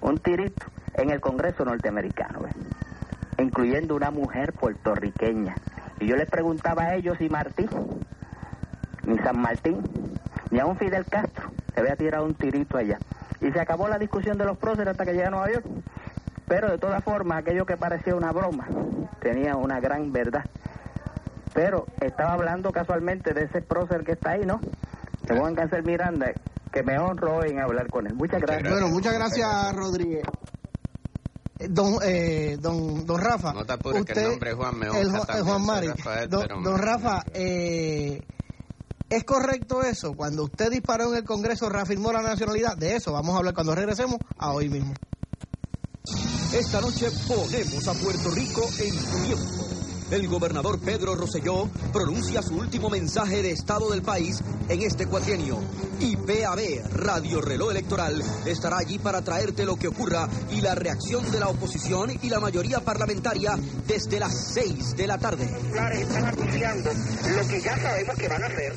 un 0.00 0.18
tirito 0.18 0.66
en 0.94 1.10
el 1.10 1.20
Congreso 1.20 1.64
norteamericano, 1.64 2.40
incluyendo 3.38 3.96
una 3.96 4.10
mujer 4.10 4.52
puertorriqueña. 4.52 5.56
Y 6.00 6.06
yo 6.06 6.16
les 6.16 6.30
preguntaba 6.30 6.84
a 6.84 6.94
ellos 6.94 7.18
si 7.18 7.28
Martí, 7.28 7.68
ni 9.04 9.18
San 9.18 9.40
Martín, 9.40 9.82
ni 10.50 10.60
a 10.60 10.66
un 10.66 10.76
Fidel 10.76 11.04
Castro 11.06 11.50
se 11.74 11.80
había 11.80 11.96
tirado 11.96 12.24
un 12.24 12.34
tirito 12.34 12.76
allá. 12.76 12.98
Y 13.40 13.50
se 13.52 13.60
acabó 13.60 13.88
la 13.88 13.98
discusión 13.98 14.36
de 14.38 14.44
los 14.44 14.58
próceres 14.58 14.88
hasta 14.92 15.04
que 15.04 15.12
llegué 15.12 15.26
a 15.26 15.30
Nueva 15.30 15.50
York. 15.52 15.64
Pero 16.48 16.70
de 16.70 16.78
todas 16.78 17.04
formas, 17.04 17.38
aquello 17.38 17.66
que 17.66 17.76
parecía 17.76 18.14
una 18.14 18.32
broma 18.32 18.66
tenía 19.20 19.54
una 19.56 19.80
gran 19.80 20.12
verdad. 20.12 20.44
Pero 21.54 21.86
estaba 22.00 22.32
hablando 22.34 22.72
casualmente 22.72 23.34
de 23.34 23.44
ese 23.44 23.60
prócer 23.62 24.04
que 24.04 24.12
está 24.12 24.30
ahí, 24.30 24.44
¿no? 24.46 24.60
De 25.26 25.38
Juan 25.38 25.54
Cáncer 25.54 25.84
Miranda, 25.84 26.32
que 26.72 26.82
me 26.82 26.98
honro 26.98 27.44
en 27.44 27.58
hablar 27.60 27.88
con 27.88 28.06
él. 28.06 28.14
Muchas 28.14 28.40
gracias. 28.40 28.70
Bueno, 28.72 28.88
muchas 28.88 29.12
gracias, 29.14 29.74
Rodríguez. 29.74 30.22
Eh, 31.58 31.66
Don, 31.68 31.96
eh, 32.04 32.56
don, 32.60 33.04
don 33.04 33.20
Rafa. 33.20 33.52
No 33.52 33.64
te 33.64 33.72
apures, 33.72 34.04
que 34.04 34.12
el 34.12 34.28
nombre 34.30 34.52
Juan 34.54 34.78
me 34.78 34.86
el, 34.86 34.92
honra 34.92 35.04
Ju- 35.08 35.20
el 35.20 35.26
también, 35.26 35.44
Juan 35.46 35.66
Mari. 35.66 35.86
Rafael, 35.88 36.30
Don, 36.30 36.40
pero 36.42 36.56
me- 36.58 36.64
don 36.64 36.78
Rafa, 36.80 37.24
eh, 37.34 38.22
¿es 39.08 39.24
correcto 39.24 39.82
eso? 39.82 40.14
Cuando 40.14 40.44
usted 40.44 40.70
disparó 40.70 41.12
en 41.12 41.18
el 41.18 41.24
Congreso, 41.24 41.68
reafirmó 41.68 42.12
la 42.12 42.22
nacionalidad. 42.22 42.76
De 42.76 42.96
eso 42.96 43.12
vamos 43.12 43.34
a 43.34 43.38
hablar 43.38 43.54
cuando 43.54 43.74
regresemos 43.74 44.18
a 44.36 44.52
hoy 44.52 44.68
mismo. 44.68 44.94
Esta 46.52 46.80
noche 46.80 47.10
ponemos 47.26 47.86
a 47.88 47.94
Puerto 47.94 48.30
Rico 48.30 48.62
en 48.78 49.24
tiempo. 49.26 49.68
El 50.10 50.26
gobernador 50.26 50.80
Pedro 50.80 51.14
Rosselló 51.14 51.68
pronuncia 51.92 52.40
su 52.40 52.56
último 52.56 52.88
mensaje 52.88 53.42
de 53.42 53.50
estado 53.50 53.90
del 53.90 54.00
país 54.00 54.42
en 54.70 54.80
este 54.80 55.06
cuatrienio. 55.06 55.58
Y 56.00 56.16
PAB, 56.16 56.88
Radio 56.94 57.42
Reloj 57.42 57.72
Electoral, 57.72 58.22
estará 58.46 58.78
allí 58.78 58.98
para 58.98 59.20
traerte 59.20 59.66
lo 59.66 59.76
que 59.76 59.88
ocurra 59.88 60.26
y 60.50 60.62
la 60.62 60.74
reacción 60.74 61.30
de 61.30 61.40
la 61.40 61.48
oposición 61.48 62.10
y 62.22 62.30
la 62.30 62.40
mayoría 62.40 62.80
parlamentaria 62.80 63.58
desde 63.86 64.18
las 64.18 64.54
6 64.54 64.96
de 64.96 65.06
la 65.06 65.18
tarde. 65.18 65.46
populares 65.46 66.00
están 66.00 66.24
anunciando 66.24 66.90
lo 67.36 67.48
que 67.48 67.60
ya 67.60 67.76
sabemos 67.76 68.16
que 68.16 68.28
van 68.28 68.42
a 68.44 68.46
hacer, 68.46 68.74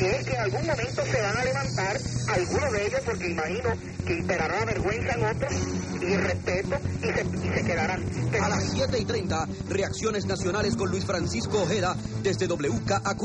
que 0.00 0.24
que 0.24 0.32
en 0.32 0.40
algún 0.40 0.66
momento 0.66 1.02
se 1.04 1.20
van 1.20 1.36
a 1.36 1.44
levantar 1.44 2.00
algunos 2.28 2.72
de 2.72 2.86
ellos, 2.86 3.00
porque 3.04 3.28
imagino 3.28 3.70
que 4.06 4.14
imperará 4.14 4.64
vergüenza 4.64 5.12
en 5.12 5.24
otros 5.24 5.52
y 6.00 6.16
respeto 6.16 6.76
y 7.02 7.06
se, 7.06 7.60
y 7.60 7.64
quedarán. 7.66 8.04
A 8.40 8.48
las 8.48 8.64
7 8.72 8.98
y 8.98 9.04
30, 9.04 9.46
reacciones 9.68 10.24
nacionales 10.24 10.76
con 10.76 10.90
Luis 10.90 11.04
Francisco 11.04 11.62
Ojeda 11.62 11.94
desde 12.22 12.46
WKAQ. 12.46 13.22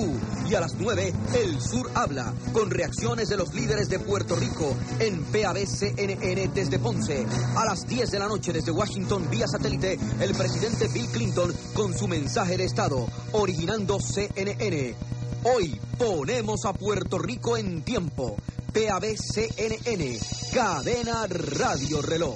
Y 0.49 0.55
a 0.55 0.59
las 0.59 0.75
9, 0.75 1.13
El 1.41 1.61
Sur 1.61 1.89
habla, 1.95 2.33
con 2.51 2.69
reacciones 2.69 3.29
de 3.29 3.37
los 3.37 3.53
líderes 3.53 3.87
de 3.87 3.99
Puerto 3.99 4.35
Rico 4.35 4.75
en 4.99 5.23
PABCNN 5.23 6.53
desde 6.53 6.79
Ponce. 6.79 7.25
A 7.55 7.63
las 7.63 7.87
10 7.87 8.11
de 8.11 8.19
la 8.19 8.27
noche 8.27 8.51
desde 8.51 8.71
Washington 8.71 9.29
vía 9.29 9.47
satélite, 9.47 9.97
el 10.19 10.35
presidente 10.35 10.89
Bill 10.89 11.07
Clinton 11.07 11.53
con 11.73 11.97
su 11.97 12.09
mensaje 12.09 12.57
de 12.57 12.65
Estado, 12.65 13.07
originando 13.31 13.97
CNN. 14.01 15.14
Hoy 15.43 15.79
ponemos 15.97 16.65
a 16.65 16.73
Puerto 16.73 17.17
Rico 17.19 17.57
en 17.57 17.83
tiempo. 17.83 18.35
PABCNN, 18.73 20.19
cadena 20.53 21.27
Radio 21.27 22.01
Reloj. 22.01 22.35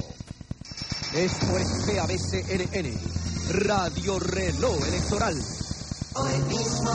Esto 1.13 1.57
es 1.57 1.67
PABCNN, 1.85 2.99
Radio 3.65 4.19
Reloj 4.19 4.87
Electoral. 4.87 5.35
Hoy 6.15 6.39
mismo. 6.47 6.91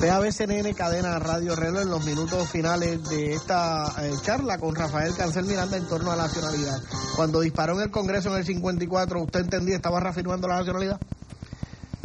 PABCNN 0.00 0.72
Cadena 0.72 1.18
Radio 1.18 1.54
Reloj 1.54 1.82
en 1.82 1.90
los 1.90 2.04
minutos 2.06 2.48
finales 2.48 3.06
de 3.10 3.34
esta 3.34 3.92
eh, 3.98 4.14
charla 4.22 4.56
con 4.56 4.74
Rafael 4.74 5.14
Cancel 5.14 5.44
Miranda 5.44 5.76
en 5.76 5.86
torno 5.86 6.10
a 6.10 6.16
la 6.16 6.22
nacionalidad. 6.22 6.80
Cuando 7.16 7.40
disparó 7.40 7.74
en 7.74 7.82
el 7.82 7.90
Congreso 7.90 8.30
en 8.30 8.38
el 8.38 8.46
54, 8.46 9.22
¿usted 9.22 9.40
entendía 9.40 9.76
estaba 9.76 10.00
reafirmando 10.00 10.48
la 10.48 10.56
nacionalidad? 10.56 10.98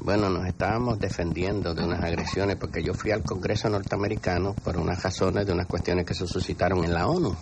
Bueno, 0.06 0.30
nos 0.30 0.46
estábamos 0.46 1.00
defendiendo 1.00 1.74
de 1.74 1.84
unas 1.84 2.04
agresiones 2.04 2.58
porque 2.58 2.84
yo 2.84 2.94
fui 2.94 3.10
al 3.10 3.24
Congreso 3.24 3.70
norteamericano 3.70 4.54
por 4.54 4.78
unas 4.78 5.02
razones 5.02 5.48
de 5.48 5.54
unas 5.54 5.66
cuestiones 5.66 6.06
que 6.06 6.14
se 6.14 6.28
suscitaron 6.28 6.84
en 6.86 6.94
la 6.94 7.08
ONU 7.08 7.36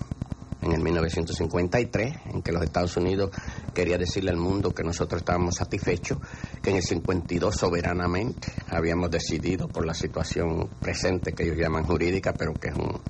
en 0.61 0.71
el 0.71 0.79
1953, 0.81 2.15
en 2.33 2.41
que 2.41 2.53
los 2.53 2.63
Estados 2.63 2.95
Unidos 2.95 3.31
quería 3.73 3.97
decirle 3.97 4.31
al 4.31 4.37
mundo 4.37 4.73
que 4.73 4.81
nosotros 4.81 5.19
estábamos 5.21 5.55
satisfechos, 5.55 6.19
que 6.61 6.69
en 6.69 6.77
el 6.77 6.83
52 6.83 7.53
soberanamente 7.53 8.47
habíamos 8.69 9.11
decidido 9.11 9.67
por 9.67 9.85
la 9.85 9.93
situación 9.93 10.69
presente 10.79 11.33
que 11.33 11.43
ellos 11.43 11.57
llaman 11.57 11.83
jurídica, 11.83 12.31
pero 12.33 12.53
que 12.53 12.69
es 12.69 12.75
un- 12.75 13.01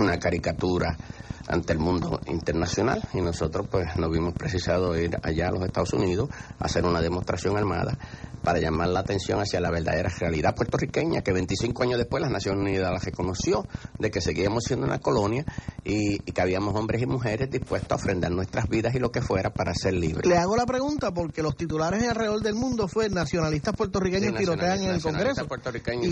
una 0.00 0.18
caricatura 0.18 0.98
ante 1.46 1.72
el 1.74 1.78
mundo 1.78 2.20
internacional. 2.26 3.04
Y 3.14 3.20
nosotros 3.20 3.68
pues 3.70 3.96
nos 3.96 4.10
vimos 4.10 4.34
precisados 4.34 4.98
ir 4.98 5.16
allá 5.22 5.46
a 5.48 5.52
los 5.52 5.64
Estados 5.64 5.92
Unidos 5.92 6.28
a 6.58 6.64
hacer 6.64 6.84
una 6.84 7.00
demostración 7.00 7.56
armada 7.56 7.96
para 8.42 8.58
llamar 8.58 8.88
la 8.88 9.00
atención 9.00 9.40
hacia 9.40 9.60
la 9.60 9.70
verdadera 9.70 10.10
realidad 10.18 10.54
puertorriqueña 10.54 11.22
que 11.22 11.32
25 11.32 11.82
años 11.82 11.98
después 11.98 12.20
las 12.22 12.30
Naciones 12.30 12.60
Unidas 12.62 12.90
la 12.92 12.98
reconoció 12.98 13.66
de 13.98 14.10
que 14.10 14.20
seguíamos 14.20 14.64
siendo 14.64 14.86
una 14.86 14.98
colonia 14.98 15.44
y, 15.84 16.16
y 16.16 16.32
que 16.32 16.40
habíamos 16.40 16.74
hombres 16.74 17.02
y 17.02 17.06
mujeres 17.06 17.50
dispuestos 17.50 17.92
a 17.92 17.94
ofrendar 17.96 18.30
nuestras 18.32 18.68
vidas 18.68 18.94
y 18.94 18.98
lo 18.98 19.10
que 19.12 19.20
fuera 19.20 19.50
para 19.50 19.72
ser 19.74 19.94
libres. 19.94 20.26
Le 20.26 20.36
hago 20.36 20.56
la 20.56 20.66
pregunta 20.66 21.12
porque 21.12 21.42
los 21.42 21.56
titulares 21.56 22.02
alrededor 22.08 22.40
del 22.42 22.54
mundo 22.54 22.88
fue 22.88 23.08
nacionalistas 23.08 23.74
puertorriqueños 23.76 24.32
Sí, 24.32 24.38
tirotean 24.38 24.78
en 24.82 24.90
el 24.90 25.02
Congreso. 25.02 25.46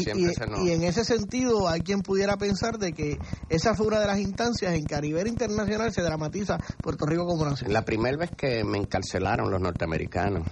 Y, 0.01 0.05
siempre 0.05 0.33
y- 0.33 0.35
se 0.35 0.47
nos- 0.47 0.61
y 0.61 0.73
en 0.73 0.83
ese 0.85 1.05
sentido 1.05 1.69
hay 1.69 1.81
quien 1.81 2.01
pudiera 2.03 2.37
pensar 2.37 2.79
de 2.79 2.93
que 2.93 3.19
esa 3.49 3.75
fue 3.75 3.87
una 3.87 4.01
de 4.01 4.07
las 4.07 4.19
instancias 4.19 4.75
en 4.75 4.85
que 4.87 4.95
a 4.95 5.01
nivel 5.01 5.27
internacional 5.27 5.93
se 5.93 6.03
dramatiza 6.03 6.59
Puerto 6.83 7.07
Rico 7.07 7.27
como 7.27 7.45
nación. 7.45 7.73
La 7.73 7.85
primera 7.85 8.17
vez 8.17 8.31
que 8.37 8.65
me 8.65 8.79
encarcelaron 8.79 9.51
los 9.51 9.61
norteamericanos, 9.61 10.47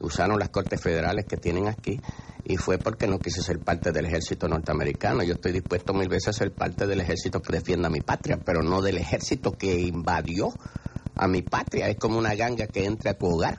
usaron 0.00 0.38
las 0.38 0.50
cortes 0.50 0.80
federales 0.80 1.26
que 1.26 1.36
tienen 1.36 1.68
aquí 1.68 2.00
y 2.44 2.56
fue 2.56 2.78
porque 2.78 3.08
no 3.08 3.18
quise 3.18 3.42
ser 3.42 3.58
parte 3.58 3.90
del 3.90 4.06
ejército 4.06 4.48
norteamericano. 4.48 5.22
Yo 5.24 5.34
estoy 5.34 5.52
dispuesto 5.52 5.92
mil 5.92 6.08
veces 6.08 6.28
a 6.28 6.32
ser 6.32 6.52
parte 6.52 6.86
del 6.86 7.00
ejército 7.00 7.42
que 7.42 7.52
defienda 7.52 7.90
mi 7.90 8.00
patria, 8.00 8.38
pero 8.44 8.62
no 8.62 8.82
del 8.82 8.98
ejército 8.98 9.52
que 9.58 9.80
invadió 9.80 10.54
a 11.16 11.26
mi 11.26 11.42
patria. 11.42 11.88
Es 11.88 11.96
como 11.96 12.18
una 12.18 12.34
ganga 12.34 12.68
que 12.68 12.84
entra 12.84 13.12
a 13.12 13.14
tu 13.14 13.26
hogar. 13.26 13.58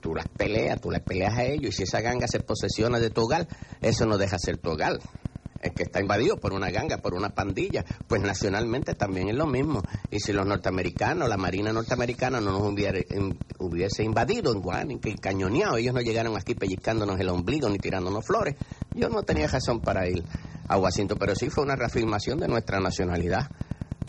Tú 0.00 0.14
las 0.14 0.26
peleas, 0.28 0.80
tú 0.80 0.90
las 0.90 1.02
peleas 1.02 1.38
a 1.38 1.44
ellos 1.44 1.74
y 1.74 1.76
si 1.78 1.82
esa 1.84 2.00
ganga 2.00 2.28
se 2.28 2.40
posesiona 2.40 2.98
de 2.98 3.10
tu 3.10 3.22
hogar, 3.22 3.48
eso 3.80 4.04
no 4.04 4.18
deja 4.18 4.38
ser 4.38 4.58
tu 4.58 4.70
hogar. 4.70 4.98
Es 5.60 5.72
que 5.72 5.82
está 5.82 6.00
invadido 6.00 6.36
por 6.36 6.52
una 6.52 6.70
ganga, 6.70 6.98
por 6.98 7.14
una 7.14 7.30
pandilla. 7.30 7.84
Pues 8.06 8.22
nacionalmente 8.22 8.94
también 8.94 9.28
es 9.28 9.34
lo 9.34 9.46
mismo. 9.46 9.82
Y 10.10 10.20
si 10.20 10.32
los 10.32 10.46
norteamericanos, 10.46 11.28
la 11.28 11.36
Marina 11.36 11.72
norteamericana 11.72 12.40
no 12.40 12.52
nos 12.52 12.62
hubiera- 12.62 13.00
hubiese 13.58 14.04
invadido 14.04 14.52
en 14.52 14.60
Guan, 14.60 14.98
que 15.00 15.16
cañoneado, 15.16 15.76
ellos 15.76 15.94
no 15.94 16.00
llegaron 16.00 16.36
aquí 16.36 16.54
pellizcándonos 16.54 17.18
el 17.18 17.28
ombligo 17.28 17.68
ni 17.68 17.78
tirándonos 17.78 18.24
flores, 18.24 18.54
yo 18.94 19.08
no 19.08 19.22
tenía 19.22 19.48
razón 19.48 19.80
para 19.80 20.08
ir 20.08 20.22
a 20.68 20.78
Washington. 20.78 21.18
Pero 21.18 21.34
sí 21.34 21.50
fue 21.50 21.64
una 21.64 21.74
reafirmación 21.74 22.38
de 22.38 22.46
nuestra 22.48 22.78
nacionalidad 22.78 23.50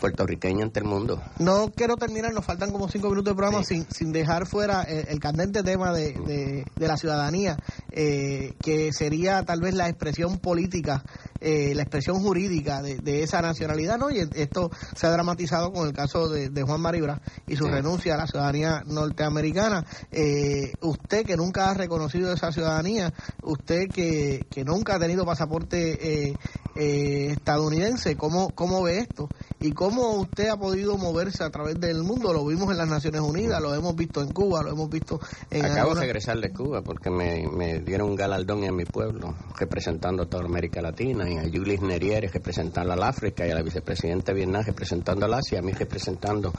puertorriqueña 0.00 0.64
ante 0.64 0.80
el 0.80 0.86
mundo. 0.86 1.22
No 1.38 1.70
quiero 1.76 1.96
terminar, 1.96 2.32
nos 2.32 2.44
faltan 2.44 2.72
como 2.72 2.88
cinco 2.88 3.08
minutos 3.10 3.32
de 3.32 3.36
programa 3.36 3.62
sin, 3.64 3.86
sin 3.90 4.10
dejar 4.12 4.46
fuera 4.46 4.82
el, 4.82 5.06
el 5.08 5.20
candente 5.20 5.62
tema 5.62 5.92
de, 5.92 6.12
de- 6.14 6.64
de 6.76 6.88
la 6.88 6.96
ciudadanía, 6.96 7.58
eh, 7.92 8.54
que 8.62 8.92
sería 8.92 9.44
tal 9.44 9.60
vez 9.60 9.74
la 9.74 9.88
expresión 9.88 10.38
política, 10.38 11.04
eh, 11.40 11.72
la 11.74 11.82
expresión 11.82 12.16
jurídica 12.20 12.82
de, 12.82 12.96
de 12.98 13.22
esa 13.22 13.40
nacionalidad, 13.42 13.98
¿no? 13.98 14.10
Y 14.10 14.18
esto 14.34 14.70
se 14.94 15.06
ha 15.06 15.10
dramatizado 15.10 15.72
con 15.72 15.86
el 15.86 15.92
caso 15.94 16.28
de, 16.28 16.48
de 16.48 16.62
Juan 16.62 16.80
Maribra 16.80 17.20
y 17.46 17.56
su 17.56 17.64
Sí. 17.64 17.70
renuncia 17.70 18.14
a 18.14 18.18
la 18.18 18.26
ciudadanía 18.26 18.82
norteamericana. 18.86 19.84
Eh, 20.10 20.74
usted 20.80 21.24
que 21.26 21.36
nunca 21.36 21.70
ha 21.70 21.74
reconocido 21.74 22.32
esa 22.32 22.50
ciudadanía, 22.52 23.12
usted 23.42 23.88
que, 23.92 24.46
que 24.50 24.64
nunca 24.64 24.94
ha 24.94 24.98
tenido 24.98 25.24
pasaporte 25.26 26.28
eh, 26.30 26.36
eh, 26.76 27.28
estadounidense. 27.32 28.16
¿Cómo, 28.16 28.50
¿Cómo 28.54 28.82
ve 28.82 28.98
esto? 28.98 29.28
¿Y 29.60 29.72
cómo 29.72 29.89
usted 29.98 30.48
ha 30.48 30.56
podido 30.56 30.96
moverse 30.96 31.44
a 31.44 31.50
través 31.50 31.78
del 31.80 32.02
mundo? 32.02 32.32
Lo 32.32 32.44
vimos 32.44 32.70
en 32.70 32.78
las 32.78 32.88
Naciones 32.88 33.20
Unidas, 33.20 33.60
lo 33.60 33.74
hemos 33.74 33.94
visto 33.96 34.22
en 34.22 34.32
Cuba, 34.32 34.62
lo 34.62 34.70
hemos 34.70 34.90
visto 34.90 35.20
en... 35.50 35.64
Acabo 35.64 35.94
de 35.94 36.00
regresar 36.00 36.38
de 36.40 36.52
Cuba 36.52 36.82
porque 36.82 37.10
me, 37.10 37.46
me 37.48 37.80
dieron 37.80 38.10
un 38.10 38.16
galardón 38.16 38.64
en 38.64 38.74
mi 38.76 38.84
pueblo, 38.84 39.34
representando 39.58 40.24
a 40.24 40.26
toda 40.26 40.44
América 40.44 40.80
Latina, 40.80 41.28
y 41.28 41.38
a 41.38 41.42
Julis 41.42 41.80
Neriere 41.80 42.28
representando 42.28 42.92
al 42.92 43.02
África, 43.02 43.46
y 43.46 43.50
a 43.50 43.54
la 43.54 43.62
vicepresidenta 43.62 44.32
de 44.32 44.38
Vietnam 44.38 44.62
representando 44.64 45.26
al 45.26 45.34
Asia, 45.34 45.56
y 45.56 45.58
a 45.58 45.62
mí 45.62 45.72
representando 45.72 46.52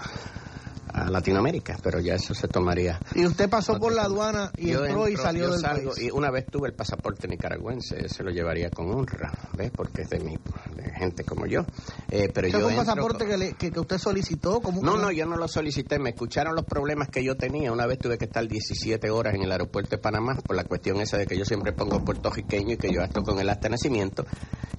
a 1.05 1.09
Latinoamérica, 1.09 1.77
pero 1.81 1.99
ya 1.99 2.15
eso 2.15 2.33
se 2.33 2.47
tomaría. 2.47 2.99
Y 3.15 3.25
usted 3.25 3.49
pasó 3.49 3.77
por 3.79 3.93
la 3.93 4.03
aduana 4.03 4.51
y 4.57 4.71
Yo 4.71 4.85
entró 4.85 5.07
y 5.07 5.11
entro, 5.11 5.23
salió 5.23 5.43
yo 5.45 5.51
del 5.51 5.59
salgo, 5.61 5.91
país. 5.93 6.03
Y 6.07 6.11
una 6.11 6.31
vez 6.31 6.47
tuve 6.47 6.67
el 6.69 6.73
pasaporte 6.73 7.27
nicaragüense, 7.27 8.07
se 8.09 8.23
lo 8.23 8.31
llevaría 8.31 8.69
con 8.69 8.89
honra, 8.91 9.33
¿ves? 9.57 9.71
Porque 9.75 10.03
es 10.03 10.09
de, 10.09 10.19
mi, 10.19 10.35
de 10.75 10.91
gente 10.97 11.23
como 11.23 11.45
yo. 11.45 11.61
Eh, 12.09 12.29
pero 12.33 12.47
¿Ese 12.47 12.59
yo 12.59 12.67
un 12.67 12.75
pasaporte 12.75 13.25
que, 13.25 13.37
le- 13.37 13.53
que, 13.53 13.71
que 13.71 13.79
usted 13.79 13.97
solicitó? 13.97 14.59
¿Cómo- 14.61 14.81
no, 14.81 14.97
no, 14.97 15.11
yo 15.11 15.25
no 15.25 15.37
lo 15.37 15.47
solicité. 15.47 15.99
Me 15.99 16.11
escucharon 16.11 16.55
los 16.55 16.65
problemas 16.65 17.09
que 17.09 17.23
yo 17.23 17.35
tenía. 17.37 17.71
Una 17.71 17.85
vez 17.85 17.99
tuve 17.99 18.17
que 18.17 18.25
estar 18.25 18.47
17 18.47 19.09
horas 19.09 19.35
en 19.35 19.43
el 19.43 19.51
aeropuerto 19.51 19.91
de 19.91 19.97
Panamá 19.97 20.35
por 20.45 20.55
la 20.55 20.63
cuestión 20.63 20.97
esa 21.01 21.17
de 21.17 21.27
que 21.27 21.37
yo 21.37 21.45
siempre 21.45 21.73
pongo 21.73 22.03
puertorriqueño 22.03 22.73
y 22.73 22.77
que 22.77 22.91
yo 22.93 23.01
acto 23.03 23.21
con 23.23 23.39
el 23.39 23.47
de 23.47 23.69
nacimiento. 23.69 24.25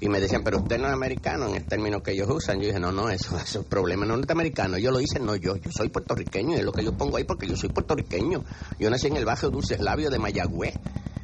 Y 0.02 0.08
me 0.08 0.18
decían, 0.18 0.42
pero 0.42 0.58
usted 0.58 0.80
no 0.80 0.88
es 0.88 0.94
americano 0.94 1.46
en 1.46 1.54
el 1.54 1.64
término 1.64 2.02
que 2.02 2.10
ellos 2.10 2.28
usan. 2.28 2.58
Yo 2.58 2.66
dije, 2.66 2.80
no, 2.80 2.90
no, 2.90 3.08
eso, 3.08 3.38
eso 3.44 3.60
es 3.60 3.66
problema 3.66 4.04
no 4.04 4.16
es 4.16 4.28
americano. 4.28 4.76
Yo 4.76 4.90
lo 4.90 5.00
hice, 5.00 5.20
no 5.20 5.36
yo. 5.36 5.54
Yo 5.54 5.70
soy 5.70 5.90
puertorriqueño 5.90 6.56
y 6.56 6.58
es 6.58 6.64
lo 6.64 6.72
que 6.72 6.82
yo 6.84 6.92
pongo 6.92 7.18
ahí 7.18 7.24
porque 7.24 7.46
yo 7.46 7.56
soy 7.56 7.68
puertorriqueño. 7.68 8.42
Yo 8.80 8.90
nací 8.90 9.06
en 9.06 9.16
el 9.16 9.24
barrio 9.24 9.50
Dulces 9.50 9.78
Labios 9.78 10.10
de 10.10 10.18
Mayagüez 10.18 10.74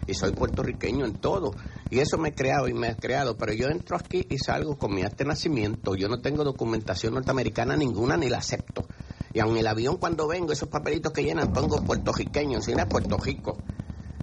y 0.06 0.14
soy 0.14 0.30
puertorriqueño 0.30 1.06
en 1.06 1.14
todo. 1.14 1.50
Y 1.90 1.98
eso 1.98 2.18
me 2.18 2.28
he 2.28 2.34
creado 2.34 2.68
y 2.68 2.72
me 2.72 2.90
he 2.90 2.94
creado, 2.94 3.36
pero 3.36 3.52
yo 3.52 3.66
entro 3.66 3.96
aquí 3.96 4.24
y 4.30 4.38
salgo 4.38 4.78
con 4.78 4.94
mi 4.94 5.02
acta 5.02 5.24
de 5.24 5.30
nacimiento. 5.30 5.96
Yo 5.96 6.08
no 6.08 6.20
tengo 6.20 6.44
documentación 6.44 7.14
norteamericana 7.14 7.76
ninguna 7.76 8.16
ni 8.16 8.28
la 8.28 8.38
acepto. 8.38 8.86
Y 9.34 9.40
aun 9.40 9.56
el 9.56 9.66
avión 9.66 9.96
cuando 9.96 10.28
vengo, 10.28 10.52
esos 10.52 10.68
papelitos 10.68 11.12
que 11.12 11.24
llenan, 11.24 11.52
pongo 11.52 11.82
puertorriqueño, 11.82 12.58
encima 12.58 12.84
de 12.84 12.86
Puerto 12.86 13.16
Rico. 13.18 13.58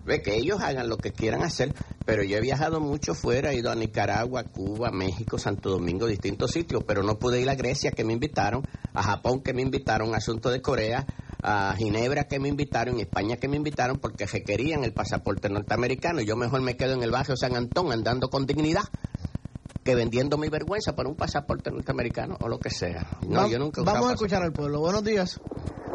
Ve 0.06 0.22
que 0.22 0.36
ellos 0.36 0.62
hagan 0.62 0.88
lo 0.88 0.97
que 0.97 1.12
quieran 1.12 1.41
hacer, 1.41 1.74
pero 2.06 2.24
yo 2.24 2.38
he 2.38 2.41
viajado 2.41 2.80
mucho 2.80 3.16
fuera, 3.16 3.51
he 3.51 3.58
ido 3.58 3.72
a 3.72 3.76
Nicaragua, 3.76 4.43
Cuba, 4.43 4.91
México, 4.91 5.39
Santo 5.39 5.70
Domingo, 5.70 6.06
distintos 6.06 6.51
sitios, 6.51 6.84
pero 6.86 7.01
no 7.01 7.18
pude 7.18 7.41
ir 7.41 7.49
a 7.49 7.56
Grecia 7.56 7.91
que 7.91 8.03
me 8.03 8.14
invitaron, 8.14 8.64
a 8.93 9.01
Japón 9.01 9.41
que 9.41 9.53
me 9.53 9.64
invitaron, 9.64 10.14
Asunto 10.14 10.51
de 10.51 10.62
Corea, 10.62 11.08
a 11.41 11.76
Ginebra 11.78 12.28
que 12.28 12.39
me 12.39 12.49
invitaron, 12.49 12.97
a 12.97 13.01
España 13.01 13.38
que 13.38 13.47
me 13.47 13.58
invitaron 13.58 13.99
porque 13.99 14.26
requerían 14.26 14.84
el 14.84 14.93
pasaporte 14.93 15.49
norteamericano. 15.49 16.22
Yo 16.22 16.36
mejor 16.36 16.62
me 16.62 16.78
quedo 16.78 16.93
en 16.93 17.03
el 17.03 17.12
barrio 17.12 17.36
San 17.36 17.56
Antón 17.56 17.91
andando 17.91 18.30
con 18.30 18.45
dignidad 18.45 18.86
que 19.86 19.94
vendiendo 19.94 20.36
mi 20.40 20.50
vergüenza 20.50 20.96
por 20.96 21.06
un 21.06 21.16
pasaporte 21.16 21.70
norteamericano 21.70 22.36
o 22.42 22.50
lo 22.50 22.58
que 22.58 22.72
sea. 22.72 23.06
No, 23.30 23.42
Va- 23.42 23.48
yo 23.48 23.60
nunca 23.60 23.84
Vamos 23.86 24.10
a 24.10 24.14
escuchar 24.14 24.42
al 24.42 24.52
pueblo. 24.52 24.80
Buenos 24.80 25.04
días. 25.04 25.40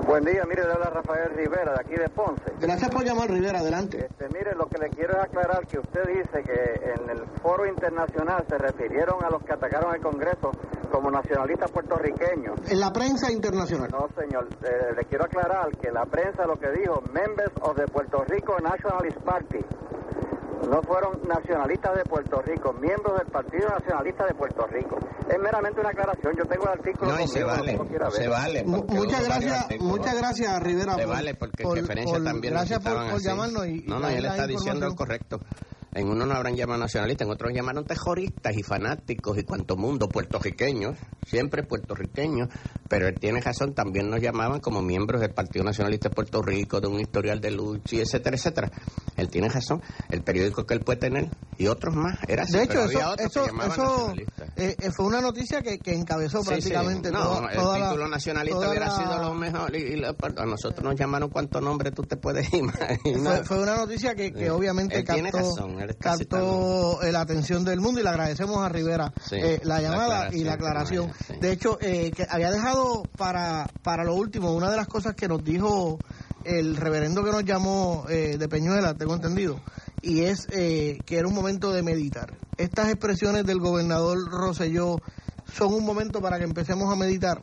Buen 0.07 0.24
día, 0.24 0.45
mire, 0.49 0.64
le 0.64 0.72
habla 0.72 0.91
Rafael 0.91 1.30
Rivera 1.34 1.72
de 1.74 1.80
aquí 1.80 1.95
de 1.97 2.09
Ponce. 2.09 2.53
Gracias 2.61 2.88
por 2.91 3.05
llamar, 3.05 3.28
Rivera. 3.30 3.59
Adelante. 3.59 4.07
Este, 4.09 4.26
mire, 4.28 4.55
lo 4.55 4.66
que 4.66 4.78
le 4.78 4.88
quiero 4.91 5.14
es 5.18 5.24
aclarar 5.24 5.66
que 5.66 5.78
usted 5.80 6.03
dice 6.07 6.41
que 6.47 7.03
en 7.03 7.11
el 7.11 7.26
foro 7.43 7.66
internacional 7.66 8.45
se 8.49 8.59
refirieron 8.59 9.24
a 9.24 9.28
los 9.28 9.43
que 9.43 9.53
atacaron 9.55 9.93
el 9.95 10.01
Congreso 10.01 10.53
como 10.93 11.11
nacionalistas 11.11 11.70
puertorriqueños. 11.72 12.59
En 12.70 12.78
la 12.78 12.93
prensa 12.93 13.30
internacional. 13.32 13.91
No, 13.91 14.07
señor, 14.16 14.47
eh, 14.62 14.95
le 14.97 15.05
quiero 15.07 15.24
aclarar 15.24 15.68
que 15.76 15.91
la 15.91 16.05
prensa 16.07 16.47
lo 16.47 16.55
que 16.57 16.70
dijo, 16.70 17.03
members 17.12 17.53
of 17.62 17.74
the 17.76 17.86
Puerto 17.86 18.24
Rico 18.24 18.55
Nationalist 18.62 19.18
Party, 19.18 19.59
no 20.68 20.82
fueron 20.82 21.26
nacionalistas 21.26 21.96
de 21.96 22.04
Puerto 22.04 22.42
Rico, 22.42 22.72
miembros 22.74 23.18
del 23.18 23.28
Partido 23.28 23.68
Nacionalista 23.70 24.26
de 24.26 24.34
Puerto 24.34 24.66
Rico. 24.66 24.98
Es 25.28 25.38
meramente 25.38 25.80
una 25.80 25.90
aclaración, 25.90 26.36
yo 26.36 26.44
tengo 26.46 26.64
el 26.66 26.72
artículo 26.78 27.12
No, 27.12 27.20
y 27.20 27.28
se 27.28 27.44
vale, 27.44 27.78
ver. 27.78 28.12
se 28.12 28.28
vale. 28.28 28.64
Muchas 28.64 29.24
gracias, 29.24 29.66
muchas 29.80 30.16
gracias, 30.16 30.62
Rivera. 30.62 30.94
Se 30.96 31.04
por- 31.04 31.14
vale, 31.14 31.34
porque 31.34 31.62
por- 31.64 31.78
en 31.78 31.84
referencia 31.84 32.18
por- 32.18 32.24
también 32.24 32.54
Gracias 32.54 32.78
por, 32.82 33.20
llamarnos 33.20 33.66
y 33.66 33.84
No, 33.86 33.98
no, 34.00 34.08
él 34.08 34.24
está 34.24 34.46
diciendo 34.46 34.86
lo 34.86 34.94
correcto. 34.94 35.40
En 35.93 36.09
uno 36.09 36.24
no 36.24 36.34
habrán 36.34 36.55
llamado 36.57 36.78
nacionalistas, 36.80 37.26
en 37.26 37.32
otros 37.32 37.53
llamaron 37.53 37.84
terroristas 37.84 38.57
y 38.57 38.62
fanáticos 38.62 39.36
y 39.38 39.43
cuanto 39.43 39.76
mundo, 39.76 40.09
puertorriqueños, 40.09 40.97
siempre 41.26 41.64
puertorriqueños, 41.64 42.49
pero 42.88 43.09
él 43.09 43.18
tiene 43.18 43.41
razón, 43.41 43.74
también 43.74 44.09
nos 44.09 44.20
llamaban 44.20 44.61
como 44.61 44.82
miembros 44.82 45.20
del 45.20 45.32
Partido 45.32 45.64
Nacionalista 45.64 46.09
de 46.09 46.14
Puerto 46.14 46.43
Rico, 46.43 46.80
de 46.80 46.86
un 46.88 47.01
historial 47.01 47.41
de 47.41 47.51
lucha, 47.51 47.97
y 47.97 48.01
etcétera, 48.01 48.36
etcétera. 48.36 48.70
Él 49.16 49.28
tiene 49.28 49.49
razón, 49.49 49.82
el 50.11 50.22
periódico 50.22 50.64
que 50.64 50.74
él 50.74 50.80
puede 50.82 50.99
tener 51.01 51.30
y 51.59 51.66
otros 51.66 51.95
más, 51.95 52.16
era 52.26 52.45
así, 52.45 52.53
De 52.57 52.62
hecho, 52.62 52.72
pero 52.72 52.84
eso, 52.84 52.99
había 52.99 53.11
otros 53.11 53.26
eso, 53.26 54.12
que 54.14 54.22
eh, 54.57 54.76
eh, 54.80 54.91
fue 54.97 55.05
una 55.07 55.20
noticia 55.20 55.61
que, 55.61 55.78
que 55.80 55.93
encabezó 55.93 56.41
Sí, 56.43 56.49
prácticamente 56.49 57.09
sí. 57.11 57.14
No, 57.14 57.22
toda, 57.22 57.51
el 57.51 57.57
toda 57.59 57.78
la- 57.78 57.88
título 57.91 58.09
nacionalista 58.09 58.68
hubiera 58.70 58.86
la- 58.86 58.97
sido 58.97 59.18
lo 59.18 59.34
mejor. 59.34 59.76
Y, 59.76 59.78
y 59.80 59.97
la- 59.97 60.16
a 60.36 60.47
nosotros 60.47 60.82
nos 60.82 60.95
llamaron 60.97 61.28
cuántos 61.28 61.61
nombres 61.62 61.93
tú 61.95 62.03
te 62.05 62.16
puedes 62.16 62.49
imaginar. 62.55 62.99
Fue, 63.38 63.45
fue 63.45 63.62
una 63.62 63.76
noticia 63.76 64.14
que, 64.14 64.32
que 64.32 64.45
Sí. 64.45 64.49
obviamente 64.49 64.97
Él 65.01 65.05
tiene 65.05 65.30
captó, 65.30 65.49
razón, 65.51 65.79
eh, 67.02 67.12
la 67.12 67.20
atención 67.20 67.64
del 67.64 67.80
mundo 67.80 68.00
y 68.00 68.02
le 68.02 68.08
agradecemos 68.10 68.58
a 68.58 68.68
Rivera 68.68 69.12
Sí, 69.22 69.36
eh, 69.36 69.60
la 69.64 69.80
la 69.80 69.82
llamada 69.82 70.34
y 70.34 70.44
la 70.44 70.54
aclaración. 70.54 71.12
De 71.40 71.52
hecho, 71.52 71.78
eh, 71.80 72.10
que 72.10 72.26
había 72.28 72.50
dejado 72.50 73.02
para, 73.16 73.66
para 73.82 74.04
lo 74.04 74.14
último 74.14 74.52
una 74.54 74.70
de 74.70 74.76
las 74.76 74.88
cosas 74.88 75.14
que 75.14 75.28
nos 75.28 75.42
dijo 75.44 75.98
el 76.44 76.76
reverendo 76.76 77.22
que 77.24 77.30
nos 77.30 77.44
llamó 77.44 78.06
eh, 78.08 78.36
de 78.38 78.48
Peñuela, 78.48 78.94
tengo 78.94 79.14
entendido, 79.14 79.60
y 80.02 80.22
es 80.22 80.46
eh, 80.50 80.98
que 81.04 81.18
era 81.18 81.28
un 81.28 81.34
momento 81.34 81.72
de 81.72 81.82
meditar. 81.82 82.34
Estas 82.56 82.88
expresiones 82.88 83.44
del 83.44 83.58
gobernador 83.58 84.18
Rosselló 84.30 84.96
son 85.52 85.74
un 85.74 85.84
momento 85.84 86.20
para 86.20 86.38
que 86.38 86.44
empecemos 86.44 86.92
a 86.92 86.96
meditar 86.96 87.40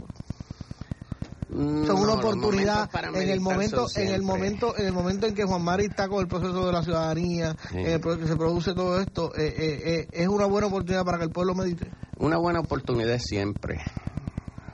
son 1.49 1.85
No, 1.87 1.95
una 1.95 2.13
oportunidad 2.13 2.89
en 3.15 3.29
el 3.29 3.39
momento 3.39 3.87
son 3.87 4.03
en 4.03 4.09
el 4.13 4.21
momento 4.21 4.77
en 4.77 4.85
el 4.87 4.93
momento 4.93 5.27
en 5.27 5.33
que 5.35 5.43
Juan 5.45 5.61
Mari 5.63 5.85
está 5.85 6.07
con 6.09 6.19
el 6.21 6.27
proceso 6.27 6.65
de 6.65 6.71
la 6.73 6.83
ciudadanía 6.83 7.55
Sí. 7.69 7.77
en 7.77 7.87
el 7.91 7.99
pro- 8.01 8.17
que 8.17 8.27
se 8.27 8.35
produce 8.35 8.73
todo 8.73 8.99
esto 8.99 9.33
eh, 9.35 9.47
eh, 9.57 9.81
eh, 9.85 10.07
es 10.11 10.27
una 10.27 10.45
buena 10.45 10.67
oportunidad 10.67 11.05
para 11.05 11.17
que 11.17 11.23
el 11.25 11.31
pueblo 11.31 11.55
medite 11.55 11.91
Una 12.17 12.37
buena 12.37 12.59
oportunidad 12.59 13.17
siempre. 13.19 13.77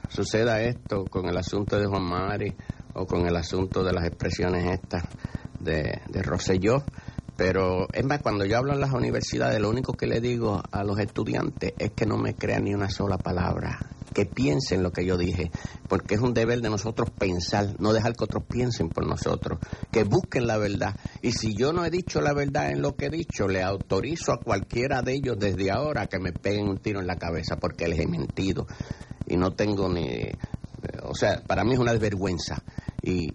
Suceda 0.10 0.62
esto 0.62 1.08
con 1.08 1.28
el 1.28 1.38
asunto 1.38 1.80
de 1.80 1.86
Juan 1.88 2.04
Mari 2.04 2.56
o 2.94 3.06
con 3.06 3.26
el 3.28 3.36
asunto 3.36 3.84
de 3.84 3.94
las 3.94 4.06
expresiones 4.06 4.72
estas 4.72 5.04
de, 5.60 6.02
de 6.08 6.22
Rosselló. 6.22 6.84
Pero 7.36 7.88
es 7.92 8.06
más, 8.06 8.22
cuando 8.22 8.46
yo 8.46 8.58
hablo 8.60 8.74
en 8.74 8.80
las 8.80 8.94
universidades, 8.94 9.60
lo 9.60 9.70
único 9.70 9.94
que 9.96 10.06
le 10.06 10.22
digo 10.22 10.62
a 10.72 10.84
los 10.84 11.00
estudiantes 11.00 11.74
es 11.80 11.92
que 11.92 12.06
no 12.06 12.16
me 12.18 12.36
crean 12.36 12.66
ni 12.66 12.76
una 12.76 12.90
sola 12.92 13.18
palabra, 13.18 13.80
que 14.14 14.26
piensen 14.26 14.84
lo 14.84 14.92
que 14.92 15.06
yo 15.06 15.18
dije, 15.18 15.52
porque 15.88 16.16
es 16.16 16.22
un 16.22 16.34
deber 16.34 16.62
de 16.62 16.70
nosotros 16.70 17.10
pensar, 17.10 17.76
no 17.80 17.94
dejar 17.94 18.14
que 18.16 18.24
otros 18.24 18.44
piensen 18.48 18.90
por 18.90 19.06
nosotros, 19.06 19.60
que 19.92 20.04
busquen 20.04 20.48
la 20.48 20.58
verdad. 20.58 20.96
Y 21.22 21.32
si 21.32 21.56
yo 21.56 21.74
no 21.74 21.84
he 21.86 21.90
dicho 21.90 22.22
la 22.22 22.34
verdad 22.34 22.70
en 22.72 22.82
lo 22.82 22.96
que 22.96 23.08
he 23.08 23.10
dicho, 23.10 23.48
le 23.48 23.64
autorizo 23.64 24.32
a 24.32 24.40
cualquiera 24.40 25.02
de 25.02 25.14
ellos 25.14 25.38
desde 25.40 25.72
ahora 25.72 26.08
que 26.08 26.20
me 26.20 26.32
peguen 26.32 26.68
un 26.70 26.78
tiro 26.78 27.00
en 27.00 27.08
la 27.08 27.18
cabeza, 27.18 27.58
porque 27.58 27.88
les 27.88 28.00
he 28.00 28.08
mentido. 28.08 28.68
Y 29.28 29.36
no 29.38 29.52
tengo 29.52 29.90
ni... 29.90 30.08
eh, 30.08 30.38
O 31.04 31.16
sea, 31.16 31.42
para 31.42 31.64
mí 31.64 31.74
es 31.74 31.80
una 31.80 31.94
vergüenza. 31.94 32.64
Y, 33.02 33.30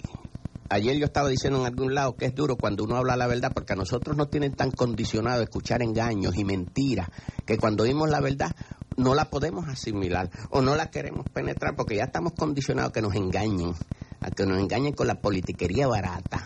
Ayer 0.70 0.98
yo 0.98 1.06
estaba 1.06 1.30
diciendo 1.30 1.60
en 1.60 1.64
algún 1.64 1.94
lado 1.94 2.14
que 2.14 2.26
es 2.26 2.34
duro 2.34 2.56
cuando 2.56 2.84
uno 2.84 2.96
habla 2.96 3.16
la 3.16 3.26
verdad, 3.26 3.52
porque 3.54 3.72
a 3.72 3.76
nosotros 3.76 4.18
nos 4.18 4.28
tienen 4.28 4.52
tan 4.54 4.70
condicionado 4.70 5.40
a 5.40 5.44
escuchar 5.44 5.80
engaños 5.80 6.36
y 6.36 6.44
mentiras, 6.44 7.08
que 7.46 7.56
cuando 7.56 7.84
oímos 7.84 8.10
la 8.10 8.20
verdad 8.20 8.54
no 8.98 9.14
la 9.14 9.30
podemos 9.30 9.66
asimilar 9.68 10.28
o 10.50 10.60
no 10.60 10.76
la 10.76 10.90
queremos 10.90 11.24
penetrar, 11.30 11.74
porque 11.74 11.96
ya 11.96 12.04
estamos 12.04 12.34
condicionados 12.34 12.90
a 12.90 12.92
que 12.92 13.00
nos 13.00 13.14
engañen, 13.14 13.72
a 14.20 14.30
que 14.30 14.44
nos 14.44 14.58
engañen 14.58 14.92
con 14.92 15.06
la 15.06 15.14
politiquería 15.14 15.86
barata. 15.86 16.44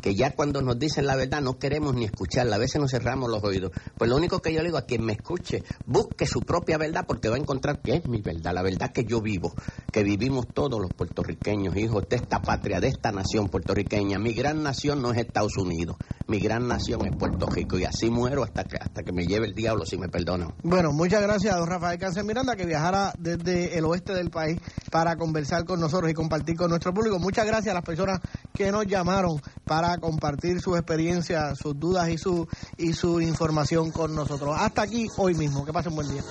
Que 0.00 0.14
ya 0.14 0.32
cuando 0.32 0.62
nos 0.62 0.78
dicen 0.78 1.06
la 1.06 1.16
verdad 1.16 1.40
no 1.40 1.58
queremos 1.58 1.94
ni 1.94 2.04
escucharla, 2.04 2.56
a 2.56 2.58
veces 2.58 2.80
nos 2.80 2.90
cerramos 2.90 3.30
los 3.30 3.42
oídos. 3.42 3.72
Pues 3.96 4.10
lo 4.10 4.16
único 4.16 4.40
que 4.40 4.52
yo 4.52 4.60
le 4.60 4.66
digo 4.66 4.78
a 4.78 4.86
quien 4.86 5.04
me 5.04 5.12
escuche, 5.12 5.62
busque 5.86 6.26
su 6.26 6.40
propia 6.40 6.78
verdad 6.78 7.04
porque 7.06 7.28
va 7.28 7.36
a 7.36 7.38
encontrar 7.38 7.80
que 7.82 7.96
es 7.96 8.08
mi 8.08 8.20
verdad, 8.20 8.54
la 8.54 8.62
verdad 8.62 8.92
que 8.92 9.04
yo 9.04 9.20
vivo, 9.20 9.52
que 9.92 10.02
vivimos 10.02 10.46
todos 10.52 10.80
los 10.80 10.90
puertorriqueños, 10.92 11.76
hijos 11.76 12.08
de 12.08 12.16
esta 12.16 12.40
patria, 12.40 12.80
de 12.80 12.88
esta 12.88 13.12
nación 13.12 13.48
puertorriqueña. 13.48 14.18
Mi 14.18 14.32
gran 14.32 14.62
nación 14.62 15.02
no 15.02 15.12
es 15.12 15.18
Estados 15.18 15.56
Unidos, 15.56 15.96
mi 16.26 16.40
gran 16.40 16.66
nación 16.66 17.06
es 17.06 17.16
Puerto 17.16 17.46
Rico 17.46 17.78
y 17.78 17.84
así 17.84 18.10
muero 18.10 18.44
hasta 18.44 18.64
que, 18.64 18.76
hasta 18.76 19.02
que 19.02 19.12
me 19.12 19.26
lleve 19.26 19.46
el 19.46 19.54
diablo 19.54 19.84
si 19.84 19.98
me 19.98 20.08
perdonan. 20.08 20.54
bueno 20.62 20.92
muchas 20.92 21.22
gracias 21.22 21.54
a 21.54 21.58
don 21.58 21.68
Rafael 21.68 21.98
Cáncer 21.98 22.24
Miranda 22.24 22.56
que 22.56 22.66
viajara 22.66 23.12
desde 23.18 23.76
el 23.76 23.84
oeste 23.84 24.14
del 24.14 24.30
país 24.30 24.58
para 24.90 25.16
conversar 25.16 25.64
con 25.64 25.80
nosotros 25.80 26.10
y 26.10 26.14
compartir 26.14 26.56
con 26.56 26.70
nuestro 26.70 26.92
público 26.92 27.18
muchas 27.18 27.46
gracias 27.46 27.72
a 27.72 27.74
las 27.74 27.84
personas 27.84 28.20
que 28.54 28.70
nos 28.70 28.86
llamaron 28.86 29.40
para 29.64 29.89
compartir 29.98 30.60
sus 30.60 30.76
experiencias 30.76 31.58
sus 31.58 31.78
dudas 31.78 32.08
y 32.08 32.18
su 32.18 32.46
y 32.76 32.92
su 32.92 33.20
información 33.20 33.90
con 33.90 34.14
nosotros. 34.14 34.56
Hasta 34.58 34.82
aquí 34.82 35.06
hoy 35.16 35.34
mismo. 35.34 35.64
Que 35.64 35.72
pasen 35.72 35.94
buen 35.94 36.08
día 36.08 36.22